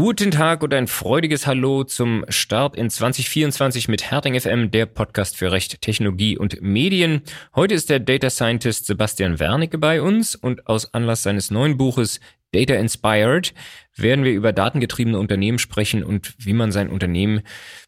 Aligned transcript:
Guten 0.00 0.30
Tag 0.30 0.62
und 0.62 0.72
ein 0.74 0.86
freudiges 0.86 1.48
Hallo 1.48 1.82
zum 1.82 2.24
Start 2.28 2.76
in 2.76 2.88
2024 2.88 3.88
mit 3.88 4.12
Herting 4.12 4.38
FM, 4.38 4.70
der 4.70 4.86
Podcast 4.86 5.36
für 5.36 5.50
Recht, 5.50 5.82
Technologie 5.82 6.38
und 6.38 6.62
Medien. 6.62 7.22
Heute 7.56 7.74
ist 7.74 7.90
der 7.90 7.98
Data 7.98 8.30
Scientist 8.30 8.86
Sebastian 8.86 9.40
Wernicke 9.40 9.76
bei 9.76 10.00
uns 10.00 10.36
und 10.36 10.68
aus 10.68 10.94
Anlass 10.94 11.24
seines 11.24 11.50
neuen 11.50 11.76
Buches 11.76 12.20
Data 12.52 12.74
Inspired 12.74 13.52
werden 13.94 14.24
wir 14.24 14.32
über 14.32 14.52
datengetriebene 14.52 15.18
Unternehmen 15.18 15.58
sprechen 15.58 16.04
und 16.04 16.34
wie 16.38 16.52
man 16.52 16.72
sein 16.72 16.88
Unternehmen 16.88 17.42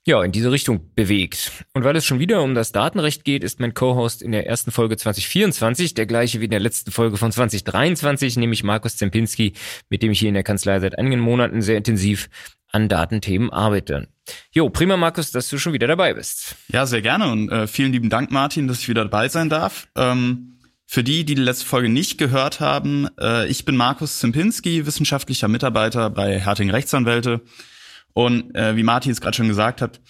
ja 0.05 0.23
in 0.23 0.33
diese 0.33 0.51
Richtung 0.51 0.93
bewegt. 0.95 1.53
Und 1.73 1.85
weil 1.85 1.97
es 1.97 2.05
schon 2.05 2.19
wieder 2.19 2.43
um 2.43 2.55
das 2.55 2.73
Datenrecht 2.73 3.25
geht, 3.25 3.45
ist 3.45 3.61
mein 3.61 3.75
Co-Host 3.75 4.23
in 4.23 4.33
der 4.33 4.47
ersten 4.47 4.71
Folge 4.71 4.97
2024 4.97 5.95
der 5.95 6.07
gleiche 6.07 6.41
wie 6.41 6.47
in 6.47 6.51
der 6.51 6.61
letzten 6.61 6.91
Folge 6.91 7.17
von 7.17 7.33
2023, 7.33 8.37
nämlich 8.37 8.65
Markus 8.65 8.97
Zempinski, 8.97 9.55
mit 9.89 10.03
dem 10.03 10.11
ich 10.11 10.19
hier 10.19 10.29
in 10.29 10.35
der 10.35 10.43
Kanzlei 10.43 10.81
seit 10.81 10.99
einigen 10.99 11.21
Monaten 11.21 11.63
sehr 11.63 11.77
intensiv 11.77 12.29
an 12.73 12.89
Datenthemen 12.89 13.51
arbeite. 13.51 14.09
Jo, 14.53 14.71
prima 14.71 14.97
Markus, 14.97 15.33
dass 15.33 15.49
du 15.49 15.59
schon 15.59 15.73
wieder 15.73 15.87
dabei 15.87 16.15
bist. 16.15 16.57
Ja, 16.69 16.87
sehr 16.87 17.03
gerne 17.03 17.31
und 17.31 17.51
äh, 17.51 17.67
vielen 17.67 17.93
lieben 17.93 18.11
Dank 18.11 18.31
Martin, 18.31 18.69
dass 18.69 18.81
ich 18.81 18.89
wieder 18.89 19.05
dabei 19.05 19.29
sein 19.29 19.49
darf. 19.49 19.89
Ähm 19.97 20.50
für 20.93 21.05
die, 21.05 21.25
die 21.25 21.37
die 21.37 21.43
letzte 21.43 21.67
Folge 21.67 21.89
nicht 21.89 22.19
gehört 22.19 22.59
haben, 22.59 23.07
äh, 23.21 23.47
ich 23.47 23.65
bin 23.65 23.77
Markus 23.77 24.19
Zimpinski, 24.19 24.87
wissenschaftlicher 24.87 25.47
Mitarbeiter 25.47 26.11
bei 26.11 26.41
Herting 26.41 26.69
Rechtsanwälte. 26.69 27.43
Und 28.13 28.57
äh, 28.57 28.75
wie 28.75 28.83
Martin 28.83 29.13
es 29.13 29.21
gerade 29.21 29.37
schon 29.37 29.47
gesagt 29.47 29.83
hat, 29.83 30.01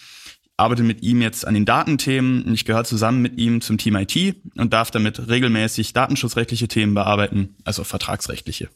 arbeite 0.57 0.83
mit 0.83 1.03
ihm 1.03 1.21
jetzt 1.21 1.47
an 1.47 1.53
den 1.53 1.67
Datenthemen. 1.67 2.55
Ich 2.55 2.65
gehöre 2.65 2.85
zusammen 2.85 3.21
mit 3.21 3.37
ihm 3.37 3.61
zum 3.61 3.77
Team 3.77 3.95
IT 3.95 4.37
und 4.57 4.73
darf 4.73 4.91
damit 4.91 5.29
regelmäßig 5.29 5.93
datenschutzrechtliche 5.93 6.67
Themen 6.67 6.95
bearbeiten, 6.95 7.57
also 7.65 7.85
vertragsrechtliche. 7.85 8.71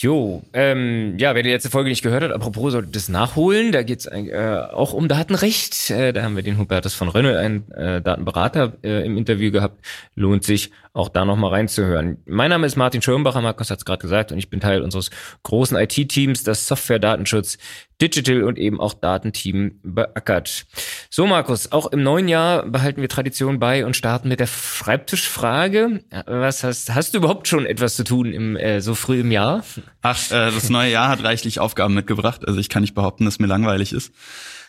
Jo, 0.00 0.44
ähm, 0.52 1.18
ja, 1.18 1.34
wer 1.34 1.42
die 1.42 1.50
letzte 1.50 1.70
Folge 1.70 1.90
nicht 1.90 2.02
gehört 2.02 2.22
hat, 2.22 2.30
apropos 2.30 2.70
sollte 2.70 2.90
das 2.92 3.08
nachholen, 3.08 3.72
da 3.72 3.82
geht's 3.82 4.06
äh, 4.06 4.62
auch 4.70 4.92
um 4.92 5.08
Datenrecht. 5.08 5.90
Äh, 5.90 6.12
da 6.12 6.22
haben 6.22 6.36
wir 6.36 6.44
den 6.44 6.56
Hubertus 6.56 6.94
von 6.94 7.08
Rönnel, 7.08 7.36
einen 7.36 7.68
äh, 7.72 8.00
Datenberater, 8.00 8.74
äh, 8.84 9.04
im 9.04 9.16
Interview 9.16 9.50
gehabt. 9.50 9.84
Lohnt 10.14 10.44
sich 10.44 10.70
auch 10.98 11.08
da 11.08 11.24
nochmal 11.24 11.50
reinzuhören. 11.50 12.18
Mein 12.26 12.50
Name 12.50 12.66
ist 12.66 12.76
Martin 12.76 13.00
Schirmbacher, 13.00 13.40
Markus 13.40 13.70
hat 13.70 13.78
es 13.78 13.84
gerade 13.84 14.00
gesagt, 14.00 14.32
und 14.32 14.38
ich 14.38 14.50
bin 14.50 14.58
Teil 14.58 14.82
unseres 14.82 15.10
großen 15.44 15.78
IT-Teams, 15.78 16.42
das 16.42 16.66
Software-Datenschutz, 16.66 17.56
Digital 18.02 18.42
und 18.42 18.58
eben 18.58 18.80
auch 18.80 18.94
Datenteam 18.94 19.78
beackert. 19.82 20.66
So, 21.08 21.26
Markus, 21.26 21.70
auch 21.70 21.86
im 21.86 22.02
neuen 22.02 22.26
Jahr 22.26 22.66
behalten 22.66 23.00
wir 23.00 23.08
Tradition 23.08 23.60
bei 23.60 23.86
und 23.86 23.94
starten 23.94 24.28
mit 24.28 24.40
der 24.40 24.48
Schreibtischfrage. 24.48 26.02
Was 26.26 26.64
hast, 26.64 26.92
hast 26.92 27.14
du 27.14 27.18
überhaupt 27.18 27.46
schon 27.46 27.64
etwas 27.64 27.94
zu 27.94 28.02
tun 28.02 28.32
im, 28.32 28.56
äh, 28.56 28.80
so 28.80 28.96
früh 28.96 29.20
im 29.20 29.30
Jahr? 29.30 29.64
Ach, 30.02 30.30
äh, 30.30 30.50
das 30.50 30.68
neue 30.68 30.90
Jahr 30.90 31.08
hat 31.08 31.22
reichlich 31.22 31.60
Aufgaben 31.60 31.94
mitgebracht. 31.94 32.46
Also 32.46 32.58
ich 32.58 32.68
kann 32.68 32.82
nicht 32.82 32.94
behaupten, 32.94 33.24
dass 33.24 33.38
mir 33.38 33.46
langweilig 33.46 33.92
ist. 33.92 34.12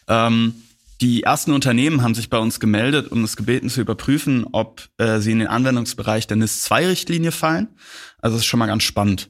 Ähm, 0.08 0.54
die 1.02 1.24
ersten 1.24 1.54
Unternehmen 1.54 2.02
haben 2.02 2.16
sich 2.16 2.30
bei 2.30 2.38
uns 2.38 2.60
gemeldet 2.60 3.08
und 3.08 3.22
uns 3.22 3.38
gebeten 3.38 3.70
zu 3.70 3.82
überprüfen, 3.82 4.46
ob 4.52 4.90
äh, 4.98 5.20
sie 5.20 5.32
in 5.32 5.40
den 5.40 5.48
Anwendungsbereich 5.48 6.28
der 6.28 6.38
NIS-2-Richtlinie 6.38 7.32
fallen. 7.32 7.70
Also 8.18 8.36
das 8.36 8.44
ist 8.44 8.48
schon 8.48 8.60
mal 8.60 8.68
ganz 8.68 8.84
spannend. 8.84 9.30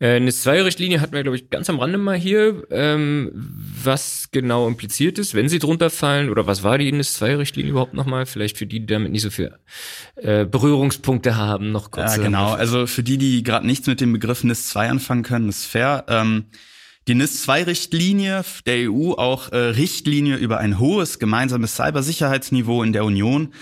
Äh, 0.00 0.18
NIS-2-Richtlinie 0.18 1.00
hatten 1.00 1.12
wir, 1.12 1.22
glaube 1.22 1.36
ich, 1.36 1.48
ganz 1.48 1.70
am 1.70 1.78
Rande 1.78 1.96
mal 1.96 2.16
hier, 2.16 2.64
ähm, 2.70 3.30
was 3.32 4.30
genau 4.32 4.66
impliziert 4.66 5.20
ist, 5.20 5.34
wenn 5.34 5.48
sie 5.48 5.60
drunter 5.60 5.90
fallen, 5.90 6.28
oder 6.28 6.48
was 6.48 6.64
war 6.64 6.76
die 6.76 6.90
NIS-2-Richtlinie 6.90 7.70
überhaupt 7.70 7.94
nochmal? 7.94 8.26
Vielleicht 8.26 8.58
für 8.58 8.66
die, 8.66 8.80
die 8.80 8.86
damit 8.86 9.12
nicht 9.12 9.22
so 9.22 9.30
viel 9.30 9.54
äh, 10.16 10.44
Berührungspunkte 10.44 11.36
haben, 11.36 11.70
noch 11.70 11.92
kurz. 11.92 12.16
Ja, 12.16 12.22
genau. 12.22 12.52
Also 12.54 12.88
für 12.88 13.04
die, 13.04 13.16
die 13.16 13.44
gerade 13.44 13.64
nichts 13.64 13.86
mit 13.86 14.00
dem 14.00 14.12
Begriff 14.12 14.42
NIS-2 14.42 14.88
anfangen 14.88 15.22
können, 15.22 15.48
ist 15.48 15.66
fair. 15.66 16.04
Ähm, 16.08 16.46
die 17.08 17.14
NIS-2-Richtlinie 17.14 18.44
der 18.66 18.90
EU, 18.90 19.12
auch 19.12 19.50
äh, 19.50 19.56
Richtlinie 19.56 20.36
über 20.36 20.58
ein 20.58 20.78
hohes 20.78 21.18
gemeinsames 21.18 21.76
Cybersicherheitsniveau 21.76 22.82
in 22.82 22.92
der 22.92 23.04
Union, 23.04 23.52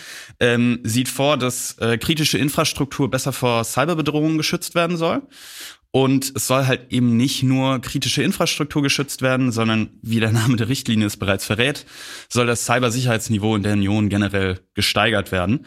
ähm, 0.41 0.81
sieht 0.85 1.09
vor, 1.09 1.37
dass 1.37 1.79
äh, 1.79 1.97
kritische 1.97 2.39
Infrastruktur 2.39 3.11
besser 3.11 3.33
vor 3.33 3.65
Cyberbedrohungen 3.65 4.37
geschützt 4.37 4.75
werden 4.75 4.97
soll. 4.97 5.23
Und 5.93 6.33
es 6.37 6.47
soll 6.47 6.67
halt 6.67 6.93
eben 6.93 7.17
nicht 7.17 7.43
nur 7.43 7.81
kritische 7.81 8.23
Infrastruktur 8.23 8.83
geschützt 8.83 9.23
werden, 9.23 9.51
sondern 9.51 9.91
wie 10.03 10.21
der 10.21 10.31
Name 10.31 10.57
der 10.57 10.69
Richtlinie 10.69 11.07
es 11.07 11.17
bereits 11.17 11.45
verrät, 11.45 11.85
soll 12.29 12.47
das 12.47 12.65
Cybersicherheitsniveau 12.65 13.57
in 13.57 13.65
der 13.65 13.73
Union 13.73 14.09
generell 14.09 14.61
gesteigert 14.75 15.33
werden. 15.33 15.67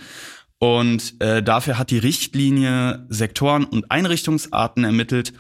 Und 0.60 1.22
äh, 1.22 1.44
dafür 1.44 1.78
hat 1.78 1.92
die 1.92 1.98
Richtlinie 1.98 3.06
Sektoren 3.10 3.66
und 3.66 3.92
Einrichtungsarten 3.92 4.86
ermittelt, 4.86 5.34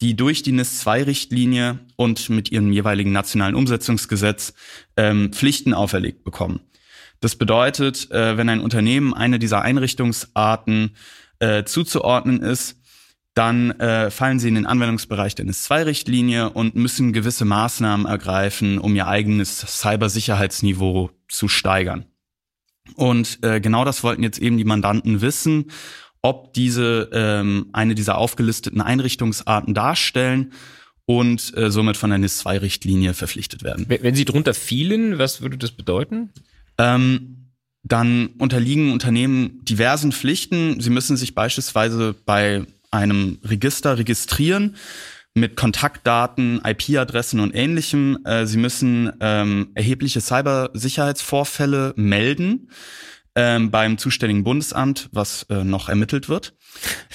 die 0.00 0.14
durch 0.14 0.42
die 0.42 0.52
NIS-2-Richtlinie 0.52 1.80
und 1.96 2.30
mit 2.30 2.50
ihrem 2.52 2.72
jeweiligen 2.72 3.12
nationalen 3.12 3.54
Umsetzungsgesetz 3.54 4.54
ähm, 4.96 5.32
Pflichten 5.32 5.74
auferlegt 5.74 6.24
bekommen. 6.24 6.60
Das 7.20 7.34
bedeutet, 7.34 8.10
äh, 8.10 8.36
wenn 8.36 8.48
ein 8.48 8.60
Unternehmen 8.60 9.12
eine 9.12 9.38
dieser 9.38 9.62
Einrichtungsarten 9.62 10.94
äh, 11.40 11.64
zuzuordnen 11.64 12.40
ist, 12.40 12.76
dann 13.34 13.70
äh, 13.72 14.10
fallen 14.10 14.40
sie 14.40 14.48
in 14.48 14.56
den 14.56 14.66
Anwendungsbereich 14.66 15.34
der 15.34 15.44
NIS-2-Richtlinie 15.44 16.50
und 16.50 16.74
müssen 16.74 17.12
gewisse 17.12 17.44
Maßnahmen 17.44 18.06
ergreifen, 18.06 18.78
um 18.78 18.94
ihr 18.96 19.06
eigenes 19.06 19.60
Cybersicherheitsniveau 19.60 21.10
zu 21.28 21.48
steigern. 21.48 22.06
Und 22.94 23.38
äh, 23.42 23.60
genau 23.60 23.84
das 23.84 24.02
wollten 24.02 24.22
jetzt 24.22 24.38
eben 24.38 24.56
die 24.56 24.64
Mandanten 24.64 25.20
wissen 25.20 25.70
ob 26.22 26.52
diese 26.54 27.10
ähm, 27.12 27.66
eine 27.72 27.94
dieser 27.94 28.18
aufgelisteten 28.18 28.80
Einrichtungsarten 28.80 29.74
darstellen 29.74 30.52
und 31.06 31.56
äh, 31.56 31.70
somit 31.70 31.96
von 31.96 32.10
der 32.10 32.18
NIS-2-Richtlinie 32.18 33.14
verpflichtet 33.14 33.62
werden. 33.62 33.86
Wenn 33.88 34.14
sie 34.14 34.24
drunter 34.24 34.52
fielen, 34.52 35.18
was 35.18 35.40
würde 35.40 35.56
das 35.56 35.70
bedeuten? 35.70 36.30
Ähm, 36.76 37.48
dann 37.82 38.26
unterliegen 38.38 38.92
Unternehmen 38.92 39.64
diversen 39.64 40.12
Pflichten. 40.12 40.80
Sie 40.80 40.90
müssen 40.90 41.16
sich 41.16 41.34
beispielsweise 41.34 42.14
bei 42.26 42.66
einem 42.90 43.38
Register 43.44 43.96
registrieren 43.98 44.76
mit 45.34 45.56
Kontaktdaten, 45.56 46.60
IP-Adressen 46.64 47.40
und 47.40 47.54
ähnlichem. 47.54 48.18
Äh, 48.24 48.46
sie 48.46 48.58
müssen 48.58 49.12
ähm, 49.20 49.70
erhebliche 49.74 50.20
Cybersicherheitsvorfälle 50.20 51.94
melden 51.96 52.68
ähm, 53.38 53.70
beim 53.70 53.98
zuständigen 53.98 54.42
Bundesamt, 54.42 55.08
was 55.12 55.44
äh, 55.44 55.62
noch 55.62 55.88
ermittelt 55.88 56.28
wird. 56.28 56.54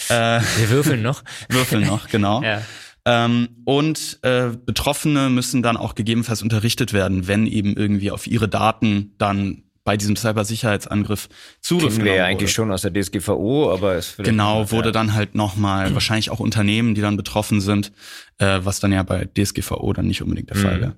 Äh, 0.08 0.40
Wir 0.58 0.70
würfeln 0.70 1.02
noch. 1.02 1.22
würfeln 1.50 1.86
noch, 1.86 2.08
genau. 2.08 2.42
Ja. 2.42 2.62
Ähm, 3.06 3.50
und 3.66 4.20
äh, 4.22 4.52
Betroffene 4.66 5.30
müssen 5.30 5.62
dann 5.62 5.76
auch 5.76 5.96
gegebenenfalls 5.96 6.42
unterrichtet 6.42 6.94
werden, 6.94 7.28
wenn 7.28 7.46
eben 7.46 7.76
irgendwie 7.76 8.10
auf 8.10 8.26
ihre 8.26 8.48
Daten 8.48 9.16
dann 9.18 9.64
bei 9.84 9.98
diesem 9.98 10.16
Cybersicherheitsangriff 10.16 11.28
Zugriff 11.60 11.96
Kennen 11.96 12.06
wir 12.06 12.16
ja 12.16 12.24
eigentlich 12.26 12.54
schon 12.54 12.72
aus 12.72 12.84
der 12.84 12.94
DSGVO, 12.94 13.74
aber 13.74 13.96
es 13.96 14.16
genau 14.16 14.72
wurde 14.72 14.94
dann 14.94 15.14
halt 15.14 15.36
nochmal 15.36 15.94
wahrscheinlich 15.94 16.30
auch 16.30 16.40
Unternehmen, 16.40 16.96
die 16.96 17.02
dann 17.02 17.18
betroffen 17.18 17.60
sind, 17.60 17.92
äh, 18.38 18.62
was 18.64 18.80
dann 18.80 18.94
ja 18.94 19.04
bei 19.04 19.26
DSGVO 19.26 19.92
dann 19.92 20.08
nicht 20.08 20.22
unbedingt 20.22 20.52
der 20.52 20.58
mhm. 20.58 20.62
Fall 20.62 20.80
wäre. 20.80 20.96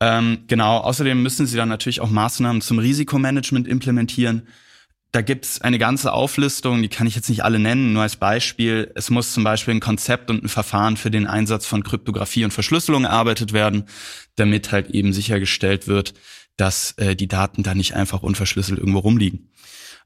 Ähm, 0.00 0.44
genau, 0.46 0.78
außerdem 0.78 1.22
müssen 1.22 1.46
sie 1.46 1.56
dann 1.56 1.68
natürlich 1.68 2.00
auch 2.00 2.10
Maßnahmen 2.10 2.62
zum 2.62 2.78
Risikomanagement 2.78 3.66
implementieren. 3.66 4.48
Da 5.10 5.22
gibt's 5.22 5.60
eine 5.62 5.78
ganze 5.78 6.12
Auflistung, 6.12 6.82
die 6.82 6.88
kann 6.88 7.06
ich 7.06 7.16
jetzt 7.16 7.30
nicht 7.30 7.42
alle 7.42 7.58
nennen, 7.58 7.94
nur 7.94 8.02
als 8.02 8.16
Beispiel. 8.16 8.92
Es 8.94 9.08
muss 9.08 9.32
zum 9.32 9.42
Beispiel 9.42 9.74
ein 9.74 9.80
Konzept 9.80 10.28
und 10.30 10.44
ein 10.44 10.48
Verfahren 10.48 10.98
für 10.98 11.10
den 11.10 11.26
Einsatz 11.26 11.64
von 11.64 11.82
Kryptographie 11.82 12.44
und 12.44 12.52
Verschlüsselung 12.52 13.04
erarbeitet 13.04 13.54
werden, 13.54 13.84
damit 14.36 14.70
halt 14.70 14.90
eben 14.90 15.14
sichergestellt 15.14 15.88
wird, 15.88 16.12
dass 16.58 16.92
äh, 16.98 17.16
die 17.16 17.28
Daten 17.28 17.62
da 17.62 17.74
nicht 17.74 17.94
einfach 17.94 18.22
unverschlüsselt 18.22 18.78
irgendwo 18.78 18.98
rumliegen. 18.98 19.50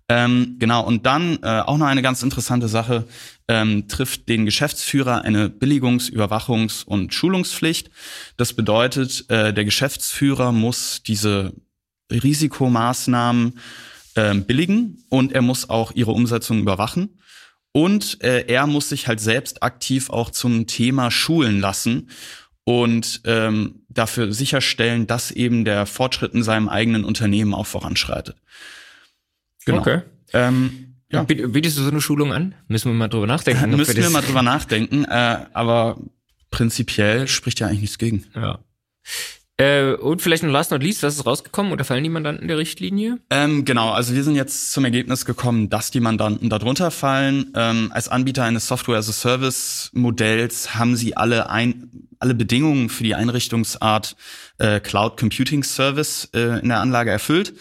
Ähm, 0.08 0.56
genau, 0.58 0.84
und 0.84 1.06
dann 1.06 1.38
äh, 1.43 1.60
auch 1.60 1.78
noch 1.78 1.87
eine 1.87 2.02
ganz 2.02 2.22
interessante 2.22 2.69
Sache, 2.69 3.06
ähm, 3.49 3.88
trifft 3.88 4.28
den 4.28 4.44
Geschäftsführer 4.44 5.22
eine 5.22 5.49
Billigungs-, 5.49 6.10
Überwachungs- 6.10 6.84
und 6.84 7.14
Schulungspflicht. 7.14 7.90
Das 8.37 8.52
bedeutet, 8.52 9.25
äh, 9.31 9.52
der 9.52 9.64
Geschäftsführer 9.64 10.52
muss 10.52 11.02
diese 11.02 11.52
Risikomaßnahmen 12.10 13.58
äh, 14.14 14.34
billigen 14.34 15.04
und 15.08 15.32
er 15.32 15.43
muss 15.43 15.70
auch 15.70 15.93
ihre 15.93 16.12
Umsetzung 16.12 16.58
überwachen. 16.58 17.19
Und 17.72 18.22
äh, 18.22 18.44
er 18.48 18.66
muss 18.66 18.90
sich 18.90 19.08
halt 19.08 19.20
selbst 19.20 19.62
aktiv 19.62 20.10
auch 20.10 20.31
zum 20.31 20.66
Thema 20.66 21.10
schulen 21.10 21.58
lassen 21.60 22.10
und 22.64 23.22
ähm, 23.25 23.87
dafür 23.88 24.32
sicherstellen, 24.32 25.06
dass 25.06 25.31
eben 25.31 25.64
der 25.64 25.87
Fortschritt 25.87 26.34
in 26.34 26.43
seinem 26.43 26.69
eigenen 26.69 27.05
Unternehmen 27.05 27.55
auch 27.55 27.66
voranschreitet. 27.66 28.37
Genau. 29.64 29.80
Okay. 29.80 30.02
Ähm, 30.32 30.96
ja. 31.10 31.24
Bietest 31.24 31.76
du 31.76 31.82
so 31.82 31.90
eine 31.90 32.00
Schulung 32.00 32.32
an? 32.32 32.54
Müssen 32.68 32.90
wir 32.90 32.94
mal 32.94 33.08
drüber 33.08 33.26
nachdenken. 33.26 33.76
Müssen 33.76 33.96
wir, 33.96 34.04
wir 34.04 34.10
mal 34.10 34.22
drüber 34.22 34.42
nachdenken, 34.42 35.04
äh, 35.04 35.44
aber 35.52 35.98
prinzipiell 36.50 37.28
spricht 37.28 37.60
ja 37.60 37.66
eigentlich 37.66 37.82
nichts 37.82 37.98
gegen. 37.98 38.24
Ja. 38.34 38.60
Äh, 39.58 39.94
und 39.94 40.22
vielleicht 40.22 40.42
noch 40.42 40.50
last 40.50 40.70
not 40.70 40.82
least, 40.82 41.02
was 41.02 41.16
ist 41.16 41.26
rausgekommen 41.26 41.72
oder 41.72 41.84
fallen 41.84 42.02
die 42.02 42.08
Mandanten 42.08 42.48
der 42.48 42.56
Richtlinie? 42.56 43.18
Ähm, 43.28 43.66
genau, 43.66 43.90
also 43.90 44.14
wir 44.14 44.24
sind 44.24 44.34
jetzt 44.34 44.72
zum 44.72 44.84
Ergebnis 44.84 45.26
gekommen, 45.26 45.68
dass 45.68 45.90
die 45.90 46.00
Mandanten 46.00 46.48
darunter 46.48 46.90
fallen. 46.90 47.52
Ähm, 47.54 47.90
als 47.92 48.08
Anbieter 48.08 48.44
eines 48.44 48.66
Software-as-a-Service-Modells 48.66 50.74
haben 50.74 50.96
sie 50.96 51.16
alle, 51.16 51.50
ein, 51.50 52.08
alle 52.18 52.34
Bedingungen 52.34 52.88
für 52.88 53.04
die 53.04 53.14
Einrichtungsart 53.14 54.16
äh, 54.56 54.80
Cloud 54.80 55.18
Computing 55.18 55.62
Service 55.62 56.30
äh, 56.32 56.60
in 56.60 56.70
der 56.70 56.80
Anlage 56.80 57.10
erfüllt. 57.10 57.52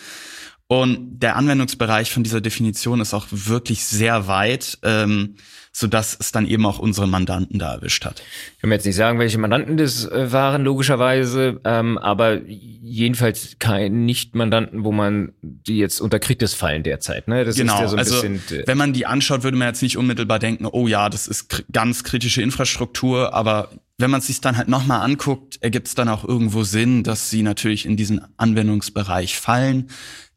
Und 0.71 1.19
der 1.19 1.35
Anwendungsbereich 1.35 2.13
von 2.13 2.23
dieser 2.23 2.39
Definition 2.39 3.01
ist 3.01 3.13
auch 3.13 3.27
wirklich 3.29 3.83
sehr 3.83 4.27
weit. 4.27 4.77
Ähm, 4.83 5.35
so 5.73 5.87
dass 5.87 6.17
es 6.19 6.31
dann 6.31 6.47
eben 6.47 6.65
auch 6.65 6.79
unsere 6.79 7.07
Mandanten 7.07 7.57
da 7.57 7.73
erwischt 7.73 8.03
hat. 8.03 8.21
Ich 8.55 8.61
kann 8.61 8.69
mir 8.69 8.75
jetzt 8.75 8.85
nicht 8.85 8.95
sagen, 8.95 9.19
welche 9.19 9.37
Mandanten 9.37 9.77
das 9.77 10.05
äh, 10.05 10.31
waren, 10.31 10.63
logischerweise, 10.63 11.61
ähm, 11.63 11.97
aber 11.97 12.41
jedenfalls 12.45 13.55
kein 13.59 14.05
Nicht-Mandanten, 14.05 14.83
wo 14.83 14.91
man 14.91 15.31
die 15.41 15.77
jetzt 15.77 16.01
unter 16.01 16.19
Kritis 16.19 16.53
fallen 16.53 16.83
derzeit. 16.83 17.29
Ne? 17.29 17.45
Das 17.45 17.55
genau, 17.55 17.75
ist 17.75 17.79
ja 17.79 17.87
so 17.87 17.95
also 17.97 18.21
bisschen, 18.21 18.59
äh, 18.59 18.67
wenn 18.67 18.77
man 18.77 18.91
die 18.91 19.05
anschaut, 19.05 19.43
würde 19.43 19.55
man 19.55 19.69
jetzt 19.69 19.81
nicht 19.81 19.97
unmittelbar 19.97 20.39
denken, 20.39 20.65
oh 20.65 20.87
ja, 20.87 21.09
das 21.09 21.27
ist 21.27 21.63
ganz 21.71 22.03
kritische 22.03 22.41
Infrastruktur, 22.41 23.33
aber 23.33 23.69
wenn 23.97 24.11
man 24.11 24.19
es 24.19 24.27
sich 24.27 24.41
dann 24.41 24.57
halt 24.57 24.67
nochmal 24.67 25.01
anguckt, 25.01 25.57
ergibt 25.61 25.87
es 25.87 25.95
dann 25.95 26.09
auch 26.09 26.25
irgendwo 26.25 26.63
Sinn, 26.63 27.03
dass 27.03 27.29
sie 27.29 27.43
natürlich 27.43 27.85
in 27.85 27.95
diesen 27.95 28.21
Anwendungsbereich 28.35 29.37
fallen, 29.37 29.89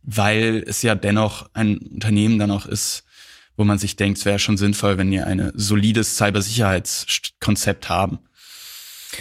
weil 0.04 0.62
es 0.66 0.82
ja 0.82 0.94
dennoch 0.94 1.48
ein 1.54 1.78
Unternehmen 1.78 2.38
dann 2.38 2.50
auch 2.50 2.66
ist, 2.66 3.04
wo 3.56 3.64
man 3.64 3.78
sich 3.78 3.96
denkt, 3.96 4.18
es 4.18 4.24
wäre 4.24 4.38
schon 4.38 4.56
sinnvoll, 4.56 4.98
wenn 4.98 5.12
ihr 5.12 5.26
ein 5.26 5.52
solides 5.54 6.16
Cybersicherheitskonzept 6.16 7.88
haben. 7.88 8.18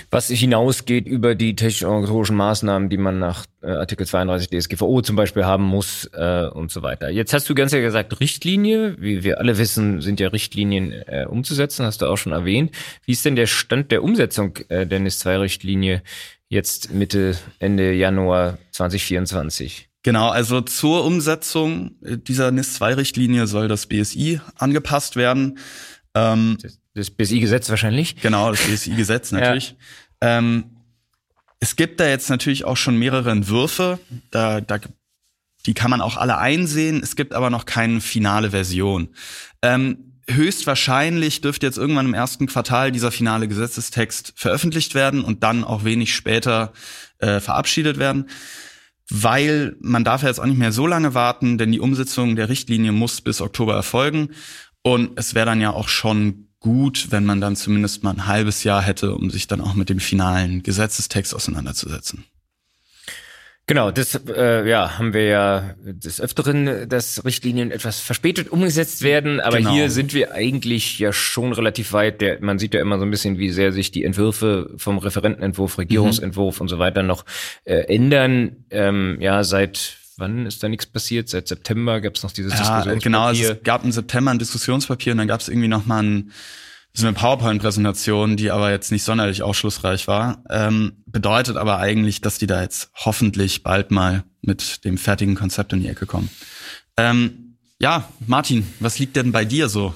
Was 0.10 0.28
hinausgeht 0.28 1.06
über 1.06 1.36
die 1.36 1.56
technologischen 1.56 2.36
Maßnahmen, 2.36 2.90
die 2.90 2.98
man 2.98 3.20
nach 3.20 3.46
äh, 3.62 3.68
Artikel 3.68 4.08
32 4.08 4.50
DSGVO 4.50 5.02
zum 5.04 5.16
Beispiel 5.16 5.46
haben 5.46 5.64
muss 5.64 6.10
äh, 6.14 6.48
und 6.48 6.72
so 6.72 6.82
weiter. 6.82 7.10
Jetzt 7.10 7.32
hast 7.32 7.48
du 7.48 7.54
ganz 7.54 7.74
ja 7.74 7.80
gesagt, 7.80 8.20
Richtlinie. 8.20 8.96
Wie 9.00 9.24
wir 9.24 9.38
alle 9.38 9.60
wissen, 9.60 10.02
sind 10.02 10.20
ja 10.20 10.30
Richtlinien 10.30 10.92
äh, 10.92 11.28
umzusetzen, 11.30 11.86
hast 11.86 12.02
du 12.02 12.08
auch 12.08 12.18
schon 12.18 12.32
erwähnt. 12.32 12.72
Wie 13.06 13.12
ist 13.12 13.24
denn 13.24 13.36
der 13.36 13.46
Stand 13.46 13.92
der 13.92 14.04
Umsetzung 14.04 14.58
äh, 14.70 14.88
der 14.88 15.00
NIS-2-Richtlinie 15.00 16.02
jetzt 16.50 16.92
Mitte, 16.92 17.38
Ende 17.60 17.94
Januar 17.94 18.58
2024? 18.72 19.90
Genau, 20.04 20.28
also 20.30 20.60
zur 20.60 21.06
Umsetzung 21.06 21.96
dieser 22.02 22.52
NIS-2-Richtlinie 22.52 23.48
soll 23.48 23.70
das 23.70 23.86
BSI 23.86 24.42
angepasst 24.58 25.16
werden. 25.16 25.58
Ähm, 26.14 26.58
das, 26.62 26.80
das 26.94 27.10
BSI-Gesetz 27.10 27.70
wahrscheinlich? 27.70 28.18
Genau, 28.18 28.52
das 28.52 28.62
BSI-Gesetz 28.62 29.32
natürlich. 29.32 29.76
ja. 30.22 30.40
ähm, 30.40 30.66
es 31.62 31.78
gibt 31.78 32.02
da 32.02 32.08
jetzt 32.10 32.30
natürlich 32.30 32.66
auch 32.66 32.76
schon 32.76 32.98
mehrere 32.98 33.32
Entwürfe. 33.32 33.98
Da, 34.32 34.60
da, 34.60 34.80
die 35.66 35.74
kann 35.74 35.90
man 35.90 36.02
auch 36.02 36.18
alle 36.18 36.38
einsehen. 36.38 37.00
Es 37.02 37.16
gibt 37.16 37.34
aber 37.34 37.50
noch 37.50 37.66
keine 37.66 38.02
finale 38.02 38.52
Version. 38.52 39.08
Ähm, 39.62 40.20
höchstwahrscheinlich 40.30 41.40
dürfte 41.40 41.66
jetzt 41.66 41.78
irgendwann 41.78 42.08
im 42.08 42.14
ersten 42.14 42.48
Quartal 42.48 42.92
dieser 42.92 43.12
finale 43.14 43.48
Gesetzestext 43.48 44.34
veröffentlicht 44.36 44.96
werden 44.96 45.24
und 45.24 45.44
dann 45.44 45.64
auch 45.64 45.86
wenig 45.86 46.14
später 46.14 46.74
äh, 47.20 47.40
verabschiedet 47.40 47.98
werden 47.98 48.28
weil 49.14 49.76
man 49.80 50.04
darf 50.04 50.24
ja 50.24 50.28
jetzt 50.28 50.40
auch 50.40 50.46
nicht 50.46 50.58
mehr 50.58 50.72
so 50.72 50.88
lange 50.88 51.14
warten, 51.14 51.60
denn 51.60 51.72
die 51.72 51.80
Umsetzung 51.80 52.36
der 52.36 52.50
Richtlinie 52.50 52.92
muss 52.92 53.22
bis 53.22 53.42
Oktober 53.42 53.76
erfolgen. 53.76 54.30
Und 54.82 55.12
es 55.16 55.36
wäre 55.36 55.46
dann 55.46 55.62
ja 55.62 55.70
auch 55.70 55.88
schon 55.88 56.48
gut, 56.60 57.12
wenn 57.12 57.24
man 57.24 57.40
dann 57.40 57.56
zumindest 57.56 58.04
mal 58.04 58.10
ein 58.12 58.26
halbes 58.26 58.64
Jahr 58.64 58.82
hätte, 58.82 59.14
um 59.14 59.30
sich 59.30 59.46
dann 59.46 59.62
auch 59.62 59.76
mit 59.76 59.90
dem 59.90 60.00
finalen 60.00 60.64
Gesetzestext 60.64 61.36
auseinanderzusetzen. 61.36 62.26
Genau, 63.66 63.92
das 63.92 64.20
äh, 64.28 64.68
ja, 64.68 64.98
haben 64.98 65.14
wir 65.14 65.26
ja 65.26 65.76
des 65.82 66.20
Öfteren, 66.20 66.90
dass 66.90 67.24
Richtlinien 67.24 67.72
etwas 67.72 68.02
verspätet 68.02 68.50
umgesetzt 68.50 69.04
werden, 69.04 69.40
aber 69.40 69.58
genau. 69.58 69.72
hier 69.72 69.90
sind 69.90 70.14
wir 70.14 70.34
eigentlich 70.34 71.00
ja 71.00 71.14
schon 71.14 71.54
relativ 71.54 71.94
weit. 71.94 72.20
Der, 72.20 72.42
man 72.42 72.60
sieht 72.60 72.74
ja 72.74 72.82
immer 72.82 73.00
so 73.00 73.06
ein 73.06 73.12
bisschen, 73.12 73.38
wie 73.38 73.52
sehr 73.52 73.72
sich 73.72 73.92
die 73.92 74.04
Entwürfe 74.04 74.70
vom 74.76 74.98
Referentenentwurf, 74.98 75.78
Regierungsentwurf 75.78 76.58
mhm. 76.58 76.62
und 76.62 76.68
so 76.68 76.80
weiter 76.80 77.04
noch 77.04 77.24
äh, 77.64 77.86
ändern. 77.94 78.66
Ähm, 78.70 79.18
ja, 79.22 79.46
seit 79.46 79.96
wann 80.18 80.46
ist 80.46 80.62
da 80.62 80.68
nichts 80.68 80.86
passiert? 80.86 81.30
Seit 81.30 81.48
September 81.48 82.02
gab 82.02 82.16
es 82.16 82.24
noch 82.24 82.32
dieses 82.32 82.52
ja, 82.52 82.60
Diskussionspapier. 82.60 83.02
Genau, 83.02 83.32
es 83.32 83.64
gab 83.64 83.86
im 83.86 83.94
September 83.94 84.32
ein 84.32 84.40
Diskussionspapier 84.40 85.14
und 85.14 85.20
dann 85.20 85.28
gab 85.30 85.40
es 85.40 85.48
irgendwie 85.48 85.70
noch 85.70 85.86
mal 85.86 86.26
ein 86.96 87.00
so 87.00 87.08
eine 87.08 87.16
PowerPoint-Präsentation, 87.16 88.38
die 88.38 88.52
aber 88.52 88.72
jetzt 88.72 88.92
nicht 88.92 89.04
sonderlich 89.04 89.42
aufschlussreich 89.42 90.08
war. 90.08 90.44
Ähm, 90.50 91.04
bedeutet 91.08 91.58
aber 91.58 91.80
eigentlich, 91.80 92.22
dass 92.22 92.38
die 92.38 92.48
da 92.48 92.62
jetzt 92.62 92.92
hoffentlich 92.94 93.64
bald 93.64 93.92
mal 93.92 94.24
mit 94.42 94.86
dem 94.86 94.98
fertigen 94.98 95.36
Konzept 95.36 95.74
in 95.74 95.82
die 95.82 95.88
Ecke 95.88 96.06
kommen. 96.06 96.30
Ähm, 96.98 97.58
ja, 97.80 98.08
Martin, 98.28 98.68
was 98.80 99.00
liegt 99.00 99.16
denn 99.16 99.32
bei 99.32 99.44
dir 99.44 99.70
so? 99.70 99.96